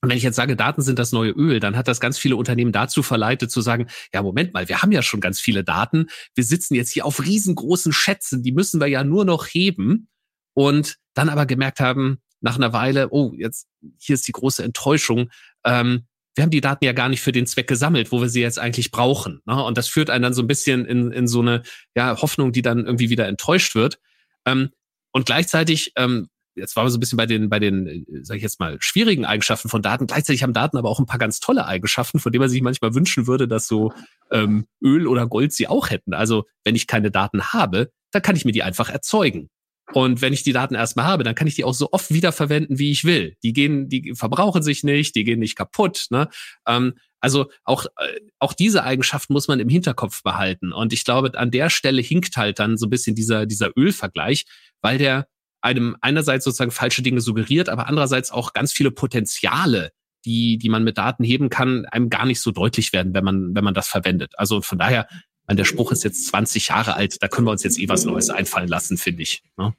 Und 0.00 0.10
wenn 0.10 0.16
ich 0.16 0.22
jetzt 0.22 0.36
sage, 0.36 0.56
Daten 0.56 0.82
sind 0.82 0.98
das 0.98 1.12
neue 1.12 1.30
Öl, 1.30 1.58
dann 1.60 1.76
hat 1.76 1.88
das 1.88 2.00
ganz 2.00 2.18
viele 2.18 2.36
Unternehmen 2.36 2.72
dazu 2.72 3.02
verleitet 3.02 3.50
zu 3.50 3.60
sagen, 3.60 3.86
ja, 4.12 4.22
Moment 4.22 4.52
mal, 4.52 4.68
wir 4.68 4.82
haben 4.82 4.92
ja 4.92 5.02
schon 5.02 5.20
ganz 5.20 5.40
viele 5.40 5.64
Daten. 5.64 6.06
Wir 6.34 6.44
sitzen 6.44 6.74
jetzt 6.74 6.90
hier 6.90 7.06
auf 7.06 7.24
riesengroßen 7.24 7.92
Schätzen, 7.92 8.42
die 8.42 8.52
müssen 8.52 8.80
wir 8.80 8.88
ja 8.88 9.04
nur 9.04 9.24
noch 9.24 9.46
heben. 9.46 10.08
Und 10.54 10.96
dann 11.14 11.28
aber 11.28 11.46
gemerkt 11.46 11.80
haben, 11.80 12.18
nach 12.40 12.56
einer 12.56 12.72
Weile, 12.72 13.08
oh, 13.10 13.32
jetzt, 13.36 13.68
hier 13.98 14.14
ist 14.14 14.28
die 14.28 14.32
große 14.32 14.62
Enttäuschung. 14.62 15.30
Ähm, 15.64 16.06
wir 16.34 16.42
haben 16.42 16.50
die 16.50 16.60
Daten 16.60 16.84
ja 16.84 16.92
gar 16.92 17.08
nicht 17.08 17.22
für 17.22 17.32
den 17.32 17.46
Zweck 17.46 17.66
gesammelt, 17.66 18.12
wo 18.12 18.20
wir 18.20 18.28
sie 18.28 18.42
jetzt 18.42 18.58
eigentlich 18.58 18.90
brauchen. 18.90 19.40
Ne? 19.46 19.62
Und 19.62 19.78
das 19.78 19.88
führt 19.88 20.10
einen 20.10 20.22
dann 20.22 20.34
so 20.34 20.42
ein 20.42 20.46
bisschen 20.46 20.84
in, 20.84 21.10
in 21.10 21.26
so 21.26 21.40
eine 21.40 21.62
ja, 21.94 22.20
Hoffnung, 22.20 22.52
die 22.52 22.62
dann 22.62 22.84
irgendwie 22.84 23.08
wieder 23.08 23.26
enttäuscht 23.26 23.74
wird. 23.74 23.98
Ähm, 24.44 24.70
und 25.12 25.24
gleichzeitig 25.24 25.92
ähm, 25.96 26.28
jetzt 26.56 26.74
waren 26.74 26.86
wir 26.86 26.90
so 26.90 26.96
ein 26.96 27.00
bisschen 27.00 27.16
bei 27.18 27.26
den, 27.26 27.48
bei 27.48 27.58
den, 27.58 27.86
äh, 27.86 28.04
sag 28.22 28.36
ich 28.36 28.42
jetzt 28.42 28.58
mal, 28.58 28.76
schwierigen 28.80 29.24
Eigenschaften 29.24 29.68
von 29.68 29.82
Daten. 29.82 30.06
Gleichzeitig 30.06 30.42
haben 30.42 30.52
Daten 30.52 30.76
aber 30.76 30.88
auch 30.88 30.98
ein 30.98 31.06
paar 31.06 31.18
ganz 31.18 31.40
tolle 31.40 31.66
Eigenschaften, 31.66 32.18
von 32.18 32.32
denen 32.32 32.40
man 32.40 32.50
sich 32.50 32.62
manchmal 32.62 32.94
wünschen 32.94 33.26
würde, 33.26 33.46
dass 33.46 33.68
so 33.68 33.92
ähm, 34.30 34.66
Öl 34.82 35.06
oder 35.06 35.26
Gold 35.26 35.52
sie 35.52 35.68
auch 35.68 35.90
hätten. 35.90 36.14
Also 36.14 36.44
wenn 36.64 36.74
ich 36.74 36.86
keine 36.86 37.10
Daten 37.10 37.52
habe, 37.52 37.90
dann 38.10 38.22
kann 38.22 38.36
ich 38.36 38.44
mir 38.44 38.52
die 38.52 38.62
einfach 38.62 38.88
erzeugen. 38.88 39.50
Und 39.92 40.20
wenn 40.20 40.32
ich 40.32 40.42
die 40.42 40.52
Daten 40.52 40.74
erstmal 40.74 41.06
habe, 41.06 41.22
dann 41.22 41.36
kann 41.36 41.46
ich 41.46 41.54
die 41.54 41.64
auch 41.64 41.74
so 41.74 41.90
oft 41.92 42.12
wiederverwenden, 42.12 42.78
wie 42.78 42.90
ich 42.90 43.04
will. 43.04 43.36
Die 43.44 43.52
gehen, 43.52 43.88
die 43.88 44.14
verbrauchen 44.16 44.62
sich 44.62 44.82
nicht, 44.82 45.14
die 45.14 45.22
gehen 45.22 45.38
nicht 45.38 45.56
kaputt. 45.56 46.06
Ne? 46.10 46.28
Ähm, 46.66 46.94
also 47.20 47.50
auch, 47.64 47.86
äh, 47.96 48.20
auch 48.40 48.52
diese 48.52 48.82
Eigenschaft 48.82 49.30
muss 49.30 49.48
man 49.48 49.60
im 49.60 49.68
Hinterkopf 49.68 50.22
behalten. 50.22 50.72
Und 50.72 50.92
ich 50.92 51.04
glaube, 51.04 51.38
an 51.38 51.50
der 51.50 51.70
Stelle 51.70 52.02
hinkt 52.02 52.36
halt 52.36 52.58
dann 52.58 52.76
so 52.76 52.86
ein 52.86 52.90
bisschen 52.90 53.14
dieser, 53.14 53.46
dieser 53.46 53.70
Ölvergleich, 53.76 54.44
weil 54.80 54.98
der 54.98 55.28
einem 55.66 55.96
einerseits 56.00 56.44
sozusagen 56.44 56.70
falsche 56.70 57.02
Dinge 57.02 57.20
suggeriert, 57.20 57.68
aber 57.68 57.88
andererseits 57.88 58.30
auch 58.30 58.52
ganz 58.52 58.72
viele 58.72 58.92
Potenziale, 58.92 59.90
die, 60.24 60.58
die 60.58 60.68
man 60.68 60.84
mit 60.84 60.96
Daten 60.96 61.24
heben 61.24 61.48
kann, 61.48 61.86
einem 61.86 62.08
gar 62.08 62.24
nicht 62.24 62.40
so 62.40 62.52
deutlich 62.52 62.92
werden, 62.92 63.14
wenn 63.14 63.24
man, 63.24 63.54
wenn 63.54 63.64
man 63.64 63.74
das 63.74 63.88
verwendet. 63.88 64.34
Also 64.36 64.62
von 64.62 64.78
daher, 64.78 65.08
der 65.50 65.64
Spruch 65.64 65.90
ist 65.92 66.04
jetzt 66.04 66.26
20 66.28 66.68
Jahre 66.68 66.94
alt, 66.94 67.20
da 67.20 67.28
können 67.28 67.46
wir 67.46 67.50
uns 67.50 67.64
jetzt 67.64 67.78
eh 67.78 67.88
was 67.88 68.04
Neues 68.04 68.30
einfallen 68.30 68.68
lassen, 68.68 68.96
finde 68.96 69.22
ich. 69.22 69.42
Ne? 69.56 69.74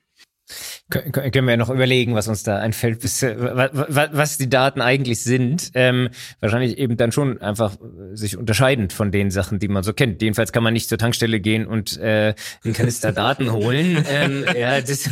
Können 0.90 1.46
wir 1.46 1.52
ja 1.52 1.58
noch 1.58 1.70
überlegen, 1.70 2.16
was 2.16 2.28
uns 2.28 2.44
da 2.44 2.58
einfällt, 2.58 3.04
was 3.04 4.38
die 4.38 4.50
Daten 4.50 4.82
eigentlich 4.82 5.22
sind. 5.22 5.72
Ähm, 5.74 6.10
wahrscheinlich 6.40 6.78
eben 6.78 6.98
dann 6.98 7.12
schon 7.12 7.42
einfach 7.42 7.78
sich 8.14 8.38
unterscheidend 8.38 8.94
von 8.94 9.12
den 9.12 9.32
Sachen, 9.32 9.60
die 9.60 9.68
man 9.68 9.84
so 9.84 9.94
kennt. 9.94 10.22
Jedenfalls 10.22 10.52
kann 10.52 10.64
man 10.64 10.74
nicht 10.74 10.88
zur 10.88 10.98
Tankstelle 10.98 11.40
gehen 11.40 11.68
und 11.68 11.98
äh, 11.98 12.34
den 12.64 12.74
Kanister 12.74 13.12
Daten 13.12 13.52
holen. 13.52 14.06
Ähm, 14.10 14.46
ja, 14.58 14.80
das, 14.80 15.10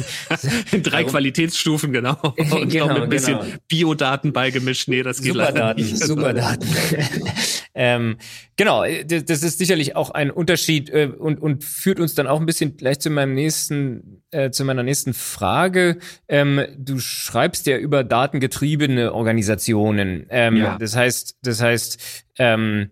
In 0.72 0.82
drei 0.82 1.00
darum, 1.00 1.12
Qualitätsstufen, 1.12 1.92
genau. 1.92 2.18
Und 2.36 2.70
genau, 2.70 2.88
noch 2.88 2.94
mit 2.96 3.04
ein 3.04 3.10
bisschen 3.10 3.40
genau. 3.40 3.56
Biodaten 3.68 4.32
beigemischt. 4.32 4.88
Nee, 4.88 5.04
das 5.04 5.22
geht 5.22 5.34
Superdaten, 5.34 5.60
leider 5.60 5.74
nicht. 5.76 6.04
Superdaten. 6.04 6.70
ähm, 7.76 8.18
genau, 8.56 8.84
das 8.86 9.44
ist 9.44 9.58
sicherlich 9.58 9.98
auch 9.98 10.12
ein 10.12 10.32
Unterschied 10.32 10.90
äh, 10.90 11.08
und, 11.08 11.42
und 11.42 11.64
führt 11.64 12.00
uns 12.00 12.16
dann 12.16 12.26
auch 12.26 12.40
ein 12.40 12.46
bisschen 12.46 12.78
gleich 12.78 13.00
zu 13.00 13.10
meinem 13.10 13.36
nächsten, 13.36 14.24
äh, 14.32 14.50
zu 14.50 14.64
meiner 14.64 14.82
nächsten 14.82 15.14
Frage. 15.14 15.98
Ähm, 16.30 16.66
du 16.78 17.00
schreibst 17.00 17.68
ja 17.68 17.78
über 17.78 18.06
datengetriebene 18.06 19.14
Organisationen. 19.14 20.26
Ähm, 20.30 20.56
ja. 20.56 20.78
Das 20.80 20.96
heißt, 20.96 21.38
das 21.42 21.62
heißt, 21.62 22.26
ähm, 22.40 22.90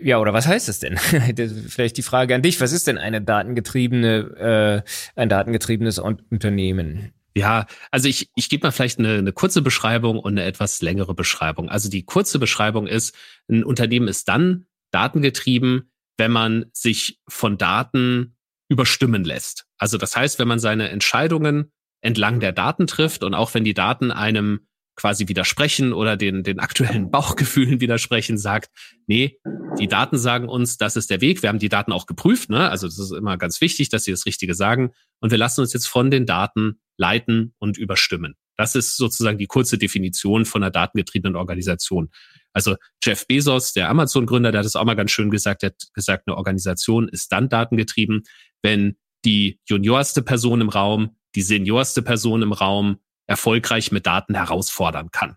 ja, 0.00 0.18
oder 0.18 0.32
was 0.32 0.46
heißt 0.46 0.68
das 0.68 0.78
denn? 0.78 0.96
Vielleicht 1.68 1.98
die 1.98 2.02
Frage 2.02 2.34
an 2.34 2.40
dich. 2.40 2.58
Was 2.62 2.72
ist 2.72 2.86
denn 2.86 2.96
eine 2.96 3.20
datengetriebene, 3.20 4.82
äh, 4.86 5.20
ein 5.20 5.28
datengetriebenes 5.28 5.98
Unternehmen? 5.98 7.12
Ja, 7.36 7.66
also 7.90 8.08
ich, 8.08 8.30
ich 8.36 8.48
gebe 8.48 8.66
mal 8.66 8.70
vielleicht 8.70 8.98
eine, 9.00 9.14
eine 9.14 9.32
kurze 9.32 9.60
Beschreibung 9.60 10.18
und 10.18 10.34
eine 10.34 10.44
etwas 10.44 10.82
längere 10.82 11.14
Beschreibung. 11.14 11.68
Also 11.68 11.90
die 11.90 12.04
kurze 12.04 12.38
Beschreibung 12.38 12.86
ist, 12.86 13.14
ein 13.48 13.64
Unternehmen 13.64 14.06
ist 14.06 14.28
dann 14.28 14.66
datengetrieben, 14.92 15.90
wenn 16.16 16.30
man 16.30 16.66
sich 16.72 17.20
von 17.28 17.58
Daten 17.58 18.36
überstimmen 18.68 19.24
lässt. 19.24 19.66
Also 19.78 19.98
das 19.98 20.14
heißt, 20.16 20.38
wenn 20.38 20.46
man 20.46 20.60
seine 20.60 20.90
Entscheidungen 20.90 21.72
entlang 22.02 22.38
der 22.38 22.52
Daten 22.52 22.86
trifft 22.86 23.24
und 23.24 23.34
auch 23.34 23.52
wenn 23.54 23.64
die 23.64 23.74
Daten 23.74 24.12
einem 24.12 24.66
quasi 24.96 25.28
widersprechen 25.28 25.92
oder 25.92 26.16
den, 26.16 26.42
den 26.42 26.60
aktuellen 26.60 27.10
Bauchgefühlen 27.10 27.80
widersprechen, 27.80 28.38
sagt, 28.38 28.70
nee, 29.06 29.38
die 29.78 29.88
Daten 29.88 30.18
sagen 30.18 30.48
uns, 30.48 30.76
das 30.76 30.96
ist 30.96 31.10
der 31.10 31.20
Weg. 31.20 31.42
Wir 31.42 31.48
haben 31.48 31.58
die 31.58 31.68
Daten 31.68 31.92
auch 31.92 32.06
geprüft, 32.06 32.50
ne? 32.50 32.68
Also 32.70 32.86
das 32.86 32.98
ist 32.98 33.12
immer 33.12 33.36
ganz 33.36 33.60
wichtig, 33.60 33.88
dass 33.88 34.04
sie 34.04 34.12
das 34.12 34.26
Richtige 34.26 34.54
sagen. 34.54 34.92
Und 35.20 35.30
wir 35.30 35.38
lassen 35.38 35.60
uns 35.60 35.72
jetzt 35.72 35.86
von 35.86 36.10
den 36.10 36.26
Daten 36.26 36.80
leiten 36.96 37.54
und 37.58 37.76
überstimmen. 37.76 38.36
Das 38.56 38.76
ist 38.76 38.96
sozusagen 38.96 39.38
die 39.38 39.46
kurze 39.46 39.78
Definition 39.78 40.44
von 40.44 40.62
einer 40.62 40.70
datengetriebenen 40.70 41.36
Organisation. 41.36 42.10
Also 42.52 42.76
Jeff 43.02 43.26
Bezos, 43.26 43.72
der 43.72 43.88
Amazon-Gründer, 43.88 44.52
der 44.52 44.60
hat 44.60 44.66
es 44.66 44.76
auch 44.76 44.84
mal 44.84 44.94
ganz 44.94 45.10
schön 45.10 45.30
gesagt, 45.30 45.62
der 45.62 45.70
hat 45.70 45.88
gesagt, 45.92 46.28
eine 46.28 46.36
Organisation 46.36 47.08
ist 47.08 47.32
dann 47.32 47.48
datengetrieben, 47.48 48.22
wenn 48.62 48.96
die 49.24 49.58
juniorste 49.68 50.22
Person 50.22 50.60
im 50.60 50.68
Raum, 50.68 51.16
die 51.34 51.42
seniorste 51.42 52.02
Person 52.02 52.42
im 52.42 52.52
Raum 52.52 52.98
erfolgreich 53.26 53.92
mit 53.92 54.06
Daten 54.06 54.34
herausfordern 54.34 55.10
kann. 55.10 55.36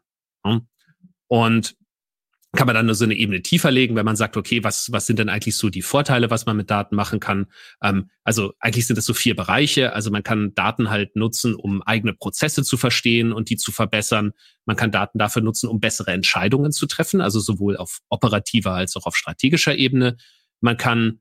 Und 1.27 1.75
kann 2.55 2.65
man 2.65 2.75
dann 2.75 2.85
nur 2.85 2.95
so 2.95 3.03
eine 3.03 3.13
Ebene 3.13 3.41
tiefer 3.41 3.71
legen, 3.71 3.95
wenn 3.95 4.05
man 4.05 4.15
sagt, 4.15 4.37
okay, 4.37 4.63
was, 4.63 4.91
was 4.91 5.05
sind 5.05 5.19
denn 5.19 5.29
eigentlich 5.29 5.57
so 5.57 5.69
die 5.69 5.81
Vorteile, 5.81 6.31
was 6.31 6.45
man 6.45 6.55
mit 6.57 6.71
Daten 6.71 6.95
machen 6.95 7.19
kann? 7.19 7.47
Ähm, 7.83 8.09
also 8.23 8.53
eigentlich 8.59 8.87
sind 8.87 8.97
es 8.97 9.05
so 9.05 9.13
vier 9.13 9.35
Bereiche. 9.35 9.93
Also 9.93 10.09
man 10.11 10.23
kann 10.23 10.55
Daten 10.55 10.89
halt 10.89 11.15
nutzen, 11.15 11.55
um 11.55 11.81
eigene 11.83 12.13
Prozesse 12.13 12.63
zu 12.63 12.77
verstehen 12.77 13.33
und 13.33 13.49
die 13.49 13.57
zu 13.57 13.71
verbessern. 13.71 14.31
Man 14.65 14.77
kann 14.77 14.91
Daten 14.91 15.19
dafür 15.19 15.41
nutzen, 15.41 15.67
um 15.67 15.79
bessere 15.79 16.11
Entscheidungen 16.11 16.71
zu 16.71 16.87
treffen, 16.87 17.21
also 17.21 17.39
sowohl 17.39 17.77
auf 17.77 17.99
operativer 18.09 18.71
als 18.71 18.95
auch 18.95 19.05
auf 19.05 19.15
strategischer 19.15 19.75
Ebene. 19.75 20.15
Man 20.61 20.77
kann 20.77 21.19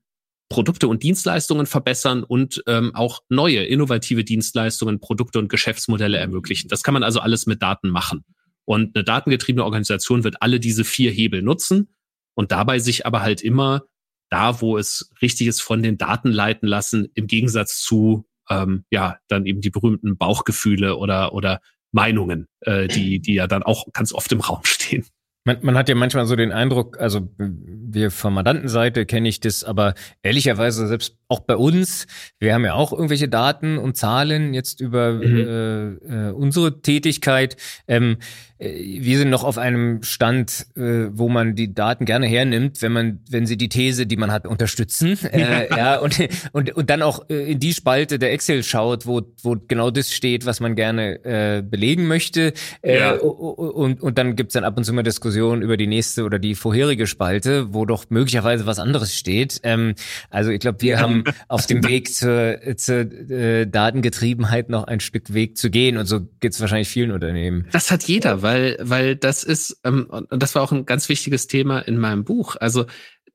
Produkte 0.49 0.87
und 0.87 1.03
Dienstleistungen 1.03 1.65
verbessern 1.65 2.23
und 2.23 2.63
ähm, 2.67 2.95
auch 2.95 3.21
neue, 3.29 3.63
innovative 3.63 4.23
Dienstleistungen, 4.23 4.99
Produkte 4.99 5.39
und 5.39 5.49
Geschäftsmodelle 5.49 6.17
ermöglichen. 6.17 6.69
Das 6.69 6.83
kann 6.83 6.93
man 6.93 7.03
also 7.03 7.19
alles 7.19 7.47
mit 7.47 7.61
Daten 7.61 7.89
machen. 7.89 8.23
Und 8.65 8.95
eine 8.95 9.03
datengetriebene 9.03 9.63
Organisation 9.63 10.23
wird 10.23 10.41
alle 10.41 10.59
diese 10.59 10.83
vier 10.83 11.11
Hebel 11.11 11.41
nutzen 11.41 11.89
und 12.35 12.51
dabei 12.51 12.79
sich 12.79 13.05
aber 13.05 13.21
halt 13.21 13.41
immer 13.41 13.83
da, 14.29 14.61
wo 14.61 14.77
es 14.77 15.09
richtig 15.21 15.47
ist, 15.47 15.61
von 15.61 15.81
den 15.81 15.97
Daten 15.97 16.31
leiten 16.31 16.67
lassen, 16.67 17.07
im 17.13 17.27
Gegensatz 17.27 17.79
zu 17.81 18.25
ähm, 18.49 18.85
ja 18.91 19.17
dann 19.27 19.45
eben 19.45 19.61
die 19.61 19.69
berühmten 19.69 20.17
Bauchgefühle 20.17 20.97
oder 20.97 21.33
oder 21.33 21.61
Meinungen, 21.91 22.47
äh, 22.61 22.87
die 22.87 23.19
die 23.19 23.35
ja 23.35 23.47
dann 23.47 23.63
auch 23.63 23.85
ganz 23.93 24.13
oft 24.13 24.31
im 24.31 24.41
Raum 24.41 24.61
stehen. 24.63 25.05
Man, 25.47 25.59
man 25.61 25.77
hat 25.77 25.87
ja 25.87 25.95
manchmal 25.95 26.25
so 26.25 26.35
den 26.35 26.51
Eindruck, 26.51 26.99
also 26.99 27.29
wir 27.37 28.11
von 28.11 28.33
Mandantenseite 28.33 29.05
kenne 29.05 29.29
ich 29.29 29.39
das, 29.39 29.63
aber 29.63 29.93
ehrlicherweise 30.21 30.87
selbst 30.87 31.15
auch 31.29 31.41
bei 31.41 31.57
uns, 31.57 32.07
wir 32.39 32.53
haben 32.53 32.63
ja 32.63 32.73
auch 32.73 32.93
irgendwelche 32.93 33.27
Daten 33.27 33.77
und 33.77 33.97
Zahlen 33.97 34.53
jetzt 34.53 34.79
über 34.79 35.13
mhm. 35.13 35.37
äh, 35.37 36.29
äh, 36.29 36.31
unsere 36.31 36.81
Tätigkeit. 36.81 37.57
Ähm, 37.87 38.17
äh, 38.59 39.01
wir 39.01 39.17
sind 39.17 39.29
noch 39.29 39.43
auf 39.43 39.57
einem 39.57 40.03
Stand, 40.03 40.67
äh, 40.75 41.07
wo 41.11 41.27
man 41.27 41.55
die 41.55 41.73
Daten 41.73 42.05
gerne 42.05 42.27
hernimmt, 42.27 42.81
wenn 42.81 42.93
man, 42.93 43.19
wenn 43.29 43.45
sie 43.45 43.57
die 43.57 43.69
These, 43.69 44.05
die 44.05 44.15
man 44.15 44.31
hat, 44.31 44.47
unterstützen. 44.47 45.17
Äh, 45.37 45.69
ja, 45.69 45.99
und, 45.99 46.17
und, 46.51 46.71
und 46.71 46.89
dann 46.89 47.01
auch 47.01 47.29
äh, 47.29 47.51
in 47.51 47.59
die 47.59 47.73
Spalte 47.73 48.17
der 48.17 48.31
Excel 48.31 48.63
schaut, 48.63 49.05
wo, 49.05 49.21
wo 49.43 49.55
genau 49.67 49.91
das 49.91 50.11
steht, 50.11 50.45
was 50.45 50.59
man 50.61 50.75
gerne 50.75 51.23
äh, 51.25 51.61
belegen 51.61 52.07
möchte. 52.07 52.53
Äh, 52.81 52.99
ja. 52.99 53.11
und, 53.13 54.01
und 54.01 54.17
dann 54.17 54.35
gibt's 54.35 54.53
dann 54.53 54.63
ab 54.63 54.77
und 54.77 54.83
zu 54.83 54.93
mal 54.93 55.03
Diskussionen 55.03 55.61
über 55.61 55.77
die 55.77 55.85
nächste 55.85 56.23
oder 56.23 56.39
die 56.39 56.55
vorherige 56.55 57.05
Spalte, 57.07 57.73
wo 57.73 57.85
doch 57.85 58.05
möglicherweise 58.09 58.65
was 58.65 58.79
anderes 58.79 59.15
steht. 59.15 59.59
Ähm, 59.63 59.93
also 60.29 60.49
ich 60.49 60.59
glaube, 60.59 60.81
wir 60.81 60.99
haben 60.99 61.16
auf 61.47 61.65
dem 61.65 61.83
Weg 61.87 62.13
zur, 62.13 62.59
zur 62.77 62.99
äh, 62.99 63.67
Datengetriebenheit 63.67 64.69
noch 64.69 64.85
ein 64.85 64.99
Stück 64.99 65.33
Weg 65.33 65.57
zu 65.57 65.69
gehen. 65.69 65.97
Und 65.97 66.05
so 66.05 66.21
geht's 66.39 66.59
wahrscheinlich 66.59 66.89
vielen 66.89 67.11
Unternehmen. 67.11 67.67
Das 67.71 67.91
hat 67.91 68.03
jeder, 68.03 68.41
weil, 68.41 68.77
weil 68.81 69.15
das 69.15 69.43
ist, 69.43 69.79
ähm, 69.83 70.07
und 70.09 70.41
das 70.41 70.55
war 70.55 70.63
auch 70.63 70.71
ein 70.71 70.85
ganz 70.85 71.09
wichtiges 71.09 71.47
Thema 71.47 71.79
in 71.79 71.97
meinem 71.97 72.23
Buch. 72.23 72.55
Also 72.59 72.85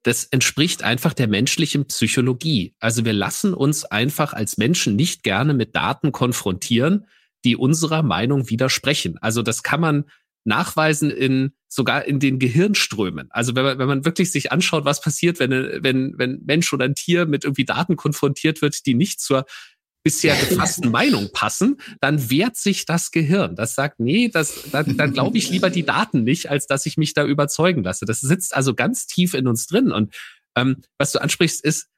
das 0.03 0.25
entspricht 0.25 0.83
einfach 0.83 1.12
der 1.12 1.29
menschlichen 1.29 1.87
Psychologie. 1.87 2.75
Also 2.81 3.05
wir 3.05 3.12
lassen 3.12 3.55
uns 3.55 3.85
einfach 3.85 4.33
als 4.33 4.59
Menschen 4.59 4.97
nicht 4.97 5.23
gerne 5.23 5.55
mit 5.55 5.77
Daten 5.77 6.12
konfrontieren, 6.12 7.07
die 7.45 7.57
unserer 7.57 8.03
Meinung 8.03 8.51
widersprechen. 8.51 9.18
Also 9.21 9.42
das 9.42 9.62
kann 9.62 9.81
man 9.81 10.05
nachweisen 10.45 11.11
in 11.11 11.53
sogar 11.69 12.05
in 12.05 12.21
den 12.21 12.39
Gehirnströmen. 12.39 13.29
Also 13.31 13.55
wenn 13.55 13.65
man, 13.65 13.79
wenn 13.79 13.89
man 13.89 14.05
wirklich 14.05 14.31
sich 14.31 14.53
anschaut, 14.53 14.85
was 14.85 15.01
passiert, 15.01 15.39
wenn, 15.39 15.51
wenn, 15.51 16.15
wenn 16.19 16.43
Mensch 16.45 16.73
oder 16.73 16.85
ein 16.85 16.95
Tier 16.95 17.27
mit 17.27 17.45
irgendwie 17.45 17.65
Daten 17.65 17.97
konfrontiert 17.97 18.61
wird, 18.61 18.85
die 18.85 18.95
nicht 18.95 19.21
zur 19.21 19.47
bisher 20.03 20.37
gefassten 20.37 20.91
Meinung 20.91 21.31
passen, 21.33 21.81
dann 22.01 22.31
wehrt 22.31 22.57
sich 22.57 22.85
das 22.85 23.11
Gehirn. 23.11 23.57
Das 23.57 23.75
sagt, 23.75 24.01
nee, 24.01 24.29
das, 24.29 24.71
dann, 24.71 24.97
dann 24.97 25.13
glaube 25.13 25.39
ich 25.39 25.49
lieber 25.51 25.71
die 25.71 25.85
Daten 25.85 26.25
nicht, 26.25 26.51
als 26.51 26.67
dass 26.67 26.87
ich 26.87 26.97
mich 26.97 27.15
da 27.15 27.25
überzeugen 27.25 27.85
lasse. 27.85 28.05
Das 28.05 28.21
sitzt 28.21 28.55
also 28.55 28.75
ganz 28.75 29.07
tief 29.07 29.35
in 29.35 29.47
uns 29.47 29.67
drin. 29.67 29.93
Und 29.93 30.15
ähm, 30.57 30.83
was 30.99 31.13
du 31.13 31.21
ansprichst, 31.21 31.65
ist, 31.65 31.89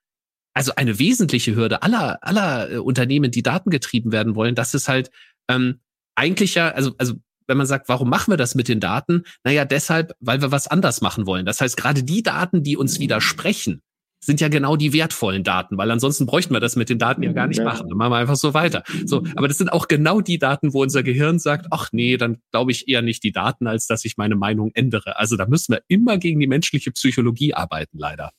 also 0.55 0.73
eine 0.77 0.99
wesentliche 1.01 1.57
Hürde 1.57 1.83
aller, 1.83 2.23
aller 2.23 2.71
äh, 2.71 2.77
Unternehmen, 2.77 3.33
die 3.33 3.43
datengetrieben 3.43 4.13
werden 4.13 4.37
wollen, 4.37 4.55
das 4.55 4.75
ist 4.75 4.89
halt 4.89 5.11
ähm, 5.49 5.81
eigentlich 6.15 6.55
ja, 6.55 6.71
also, 6.71 6.95
also 6.99 7.15
wenn 7.47 7.57
man 7.57 7.67
sagt, 7.67 7.89
warum 7.89 8.09
machen 8.09 8.33
wir 8.33 8.37
das 8.37 8.55
mit 8.55 8.69
den 8.69 8.81
Daten? 8.81 9.25
Naja, 9.43 9.65
deshalb, 9.65 10.15
weil 10.21 10.41
wir 10.41 10.53
was 10.53 10.67
anders 10.67 11.01
machen 11.01 11.27
wollen. 11.27 11.47
Das 11.47 11.61
heißt, 11.61 11.77
gerade 11.77 12.03
die 12.03 12.23
Daten, 12.23 12.63
die 12.63 12.77
uns 12.77 12.99
widersprechen, 13.01 13.83
sind 14.25 14.41
ja 14.41 14.49
genau 14.49 14.77
die 14.77 14.93
wertvollen 14.93 15.45
Daten, 15.45 15.77
weil 15.77 15.91
ansonsten 15.91 16.27
bräuchten 16.27 16.55
wir 16.55 16.61
das 16.61 16.77
mit 16.77 16.89
den 16.89 16.99
Daten 16.99 17.23
ja 17.23 17.33
gar 17.33 17.47
nicht 17.47 17.59
ja. 17.59 17.65
machen. 17.65 17.89
Dann 17.89 17.99
machen 17.99 18.13
wir 18.13 18.17
einfach 18.17 18.37
so 18.37 18.55
weiter. 18.55 18.83
So, 19.05 19.25
aber 19.37 19.49
das 19.49 19.59
sind 19.59 19.71
auch 19.71 19.87
genau 19.87 20.21
die 20.21 20.39
Daten, 20.39 20.73
wo 20.73 20.83
unser 20.83 21.03
Gehirn 21.03 21.39
sagt, 21.39 21.67
ach 21.71 21.91
nee, 21.93 22.17
dann 22.17 22.39
glaube 22.51 22.73
ich 22.73 22.89
eher 22.89 23.03
nicht 23.03 23.23
die 23.23 23.33
Daten, 23.33 23.67
als 23.67 23.87
dass 23.87 24.05
ich 24.05 24.17
meine 24.17 24.37
Meinung 24.37 24.71
ändere. 24.75 25.19
Also 25.19 25.37
da 25.37 25.47
müssen 25.47 25.75
wir 25.75 25.83
immer 25.89 26.17
gegen 26.17 26.41
die 26.41 26.47
menschliche 26.47 26.91
Psychologie 26.91 27.55
arbeiten, 27.55 27.99
leider. 27.99 28.31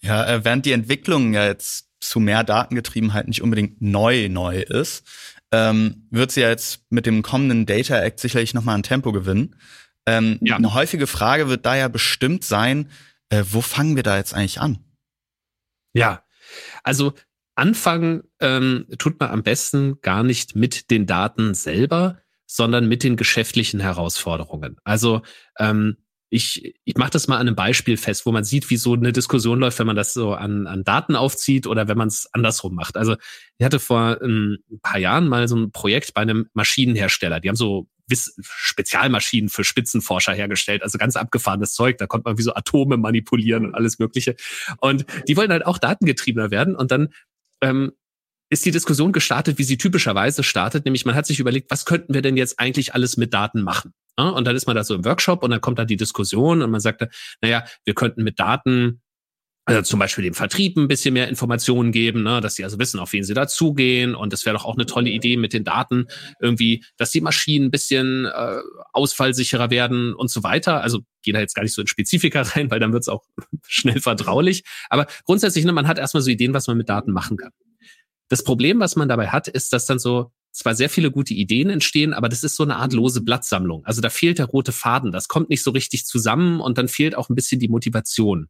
Ja, 0.00 0.26
äh, 0.26 0.44
während 0.44 0.64
die 0.64 0.72
Entwicklung 0.72 1.34
ja 1.34 1.46
jetzt 1.46 1.88
zu 2.00 2.18
mehr 2.18 2.42
Datengetriebenheit 2.44 3.28
nicht 3.28 3.42
unbedingt 3.42 3.82
neu 3.82 4.28
neu 4.30 4.62
ist, 4.62 5.06
ähm, 5.52 6.06
wird 6.10 6.32
sie 6.32 6.42
ja 6.42 6.48
jetzt 6.48 6.84
mit 6.90 7.06
dem 7.06 7.22
kommenden 7.22 7.66
Data 7.66 7.98
Act 8.00 8.20
sicherlich 8.20 8.54
nochmal 8.54 8.76
an 8.76 8.82
Tempo 8.82 9.12
gewinnen. 9.12 9.56
Ähm, 10.06 10.38
ja. 10.40 10.56
Eine 10.56 10.74
häufige 10.74 11.06
Frage 11.06 11.48
wird 11.48 11.66
da 11.66 11.76
ja 11.76 11.88
bestimmt 11.88 12.44
sein, 12.44 12.90
äh, 13.28 13.44
wo 13.48 13.60
fangen 13.60 13.96
wir 13.96 14.02
da 14.02 14.16
jetzt 14.16 14.34
eigentlich 14.34 14.60
an? 14.60 14.78
Ja, 15.92 16.24
also 16.82 17.14
anfangen 17.54 18.22
ähm, 18.40 18.86
tut 18.98 19.20
man 19.20 19.30
am 19.30 19.42
besten 19.42 20.00
gar 20.00 20.22
nicht 20.22 20.56
mit 20.56 20.90
den 20.90 21.06
Daten 21.06 21.54
selber, 21.54 22.18
sondern 22.46 22.88
mit 22.88 23.02
den 23.02 23.16
geschäftlichen 23.16 23.80
Herausforderungen. 23.80 24.76
Also 24.84 25.22
ähm, 25.58 25.96
ich, 26.30 26.74
ich 26.84 26.96
mache 26.96 27.10
das 27.10 27.26
mal 27.26 27.36
an 27.36 27.48
einem 27.48 27.56
Beispiel 27.56 27.96
fest, 27.96 28.24
wo 28.24 28.32
man 28.32 28.44
sieht, 28.44 28.70
wie 28.70 28.76
so 28.76 28.94
eine 28.94 29.12
Diskussion 29.12 29.58
läuft, 29.58 29.80
wenn 29.80 29.86
man 29.86 29.96
das 29.96 30.14
so 30.14 30.32
an, 30.32 30.68
an 30.68 30.84
Daten 30.84 31.16
aufzieht 31.16 31.66
oder 31.66 31.88
wenn 31.88 31.98
man 31.98 32.08
es 32.08 32.28
andersrum 32.32 32.74
macht. 32.76 32.96
Also 32.96 33.16
ich 33.58 33.64
hatte 33.64 33.80
vor 33.80 34.22
ähm, 34.22 34.58
ein 34.70 34.80
paar 34.80 35.00
Jahren 35.00 35.28
mal 35.28 35.48
so 35.48 35.56
ein 35.56 35.72
Projekt 35.72 36.14
bei 36.14 36.22
einem 36.22 36.46
Maschinenhersteller. 36.54 37.40
Die 37.40 37.48
haben 37.48 37.56
so 37.56 37.88
Spezialmaschinen 38.42 39.50
für 39.50 39.64
Spitzenforscher 39.64 40.32
hergestellt, 40.32 40.82
also 40.82 40.98
ganz 40.98 41.16
abgefahrenes 41.16 41.74
Zeug. 41.74 41.98
Da 41.98 42.06
konnte 42.06 42.28
man 42.28 42.38
wie 42.38 42.42
so 42.42 42.54
Atome 42.54 42.96
manipulieren 42.96 43.66
und 43.66 43.74
alles 43.74 43.98
Mögliche. 43.98 44.36
Und 44.78 45.04
die 45.26 45.36
wollen 45.36 45.50
halt 45.50 45.66
auch 45.66 45.78
datengetriebener 45.78 46.52
werden. 46.52 46.76
Und 46.76 46.92
dann 46.92 47.08
ähm, 47.60 47.92
ist 48.50 48.64
die 48.64 48.72
Diskussion 48.72 49.12
gestartet, 49.12 49.58
wie 49.58 49.64
sie 49.64 49.78
typischerweise 49.78 50.42
startet, 50.42 50.84
nämlich 50.84 51.04
man 51.04 51.14
hat 51.14 51.26
sich 51.26 51.40
überlegt, 51.40 51.70
was 51.70 51.84
könnten 51.84 52.14
wir 52.14 52.22
denn 52.22 52.36
jetzt 52.36 52.58
eigentlich 52.58 52.94
alles 52.94 53.16
mit 53.16 53.32
Daten 53.32 53.62
machen? 53.62 53.94
Und 54.28 54.46
dann 54.46 54.56
ist 54.56 54.66
man 54.66 54.76
da 54.76 54.84
so 54.84 54.94
im 54.94 55.04
Workshop 55.04 55.42
und 55.42 55.50
dann 55.50 55.60
kommt 55.60 55.78
da 55.78 55.84
die 55.84 55.96
Diskussion 55.96 56.62
und 56.62 56.70
man 56.70 56.80
sagt, 56.80 57.06
naja, 57.40 57.64
wir 57.84 57.94
könnten 57.94 58.22
mit 58.22 58.38
Daten 58.38 59.00
also 59.70 59.82
zum 59.82 60.00
Beispiel 60.00 60.24
dem 60.24 60.34
Vertrieb 60.34 60.76
ein 60.76 60.88
bisschen 60.88 61.14
mehr 61.14 61.28
Informationen 61.28 61.92
geben, 61.92 62.22
ne, 62.22 62.40
dass 62.40 62.54
sie 62.54 62.64
also 62.64 62.78
wissen, 62.78 62.98
auf 62.98 63.12
wen 63.12 63.22
sie 63.22 63.34
dazugehen. 63.34 64.14
Und 64.14 64.32
es 64.32 64.44
wäre 64.44 64.56
doch 64.56 64.64
auch 64.64 64.74
eine 64.74 64.86
tolle 64.86 65.10
Idee 65.10 65.36
mit 65.36 65.52
den 65.52 65.64
Daten 65.64 66.06
irgendwie, 66.40 66.84
dass 66.96 67.10
die 67.10 67.20
Maschinen 67.20 67.66
ein 67.66 67.70
bisschen 67.70 68.24
äh, 68.24 68.58
ausfallsicherer 68.92 69.70
werden 69.70 70.14
und 70.14 70.30
so 70.30 70.42
weiter. 70.42 70.82
Also 70.82 71.00
gehe 71.22 71.34
da 71.34 71.40
jetzt 71.40 71.54
gar 71.54 71.62
nicht 71.62 71.74
so 71.74 71.82
in 71.82 71.86
Spezifika 71.86 72.42
rein, 72.42 72.70
weil 72.70 72.80
dann 72.80 72.92
wird 72.92 73.02
es 73.02 73.08
auch 73.08 73.22
schnell 73.66 74.00
vertraulich. 74.00 74.64
Aber 74.88 75.06
grundsätzlich, 75.24 75.64
ne, 75.64 75.72
man 75.72 75.86
hat 75.86 75.98
erstmal 75.98 76.22
so 76.22 76.30
Ideen, 76.30 76.54
was 76.54 76.66
man 76.66 76.76
mit 76.76 76.88
Daten 76.88 77.12
machen 77.12 77.36
kann. 77.36 77.52
Das 78.28 78.44
Problem, 78.44 78.80
was 78.80 78.96
man 78.96 79.08
dabei 79.08 79.28
hat, 79.28 79.46
ist, 79.46 79.72
dass 79.72 79.86
dann 79.86 79.98
so 79.98 80.32
zwar 80.52 80.74
sehr 80.74 80.90
viele 80.90 81.10
gute 81.10 81.34
Ideen 81.34 81.70
entstehen, 81.70 82.12
aber 82.12 82.28
das 82.28 82.42
ist 82.42 82.56
so 82.56 82.62
eine 82.62 82.76
Art 82.76 82.92
lose 82.92 83.22
Blattsammlung. 83.22 83.84
Also 83.84 84.00
da 84.00 84.10
fehlt 84.10 84.38
der 84.38 84.46
rote 84.46 84.72
Faden, 84.72 85.12
das 85.12 85.28
kommt 85.28 85.50
nicht 85.50 85.62
so 85.62 85.70
richtig 85.70 86.06
zusammen 86.06 86.60
und 86.60 86.78
dann 86.78 86.88
fehlt 86.88 87.14
auch 87.14 87.28
ein 87.28 87.34
bisschen 87.34 87.60
die 87.60 87.68
Motivation. 87.68 88.48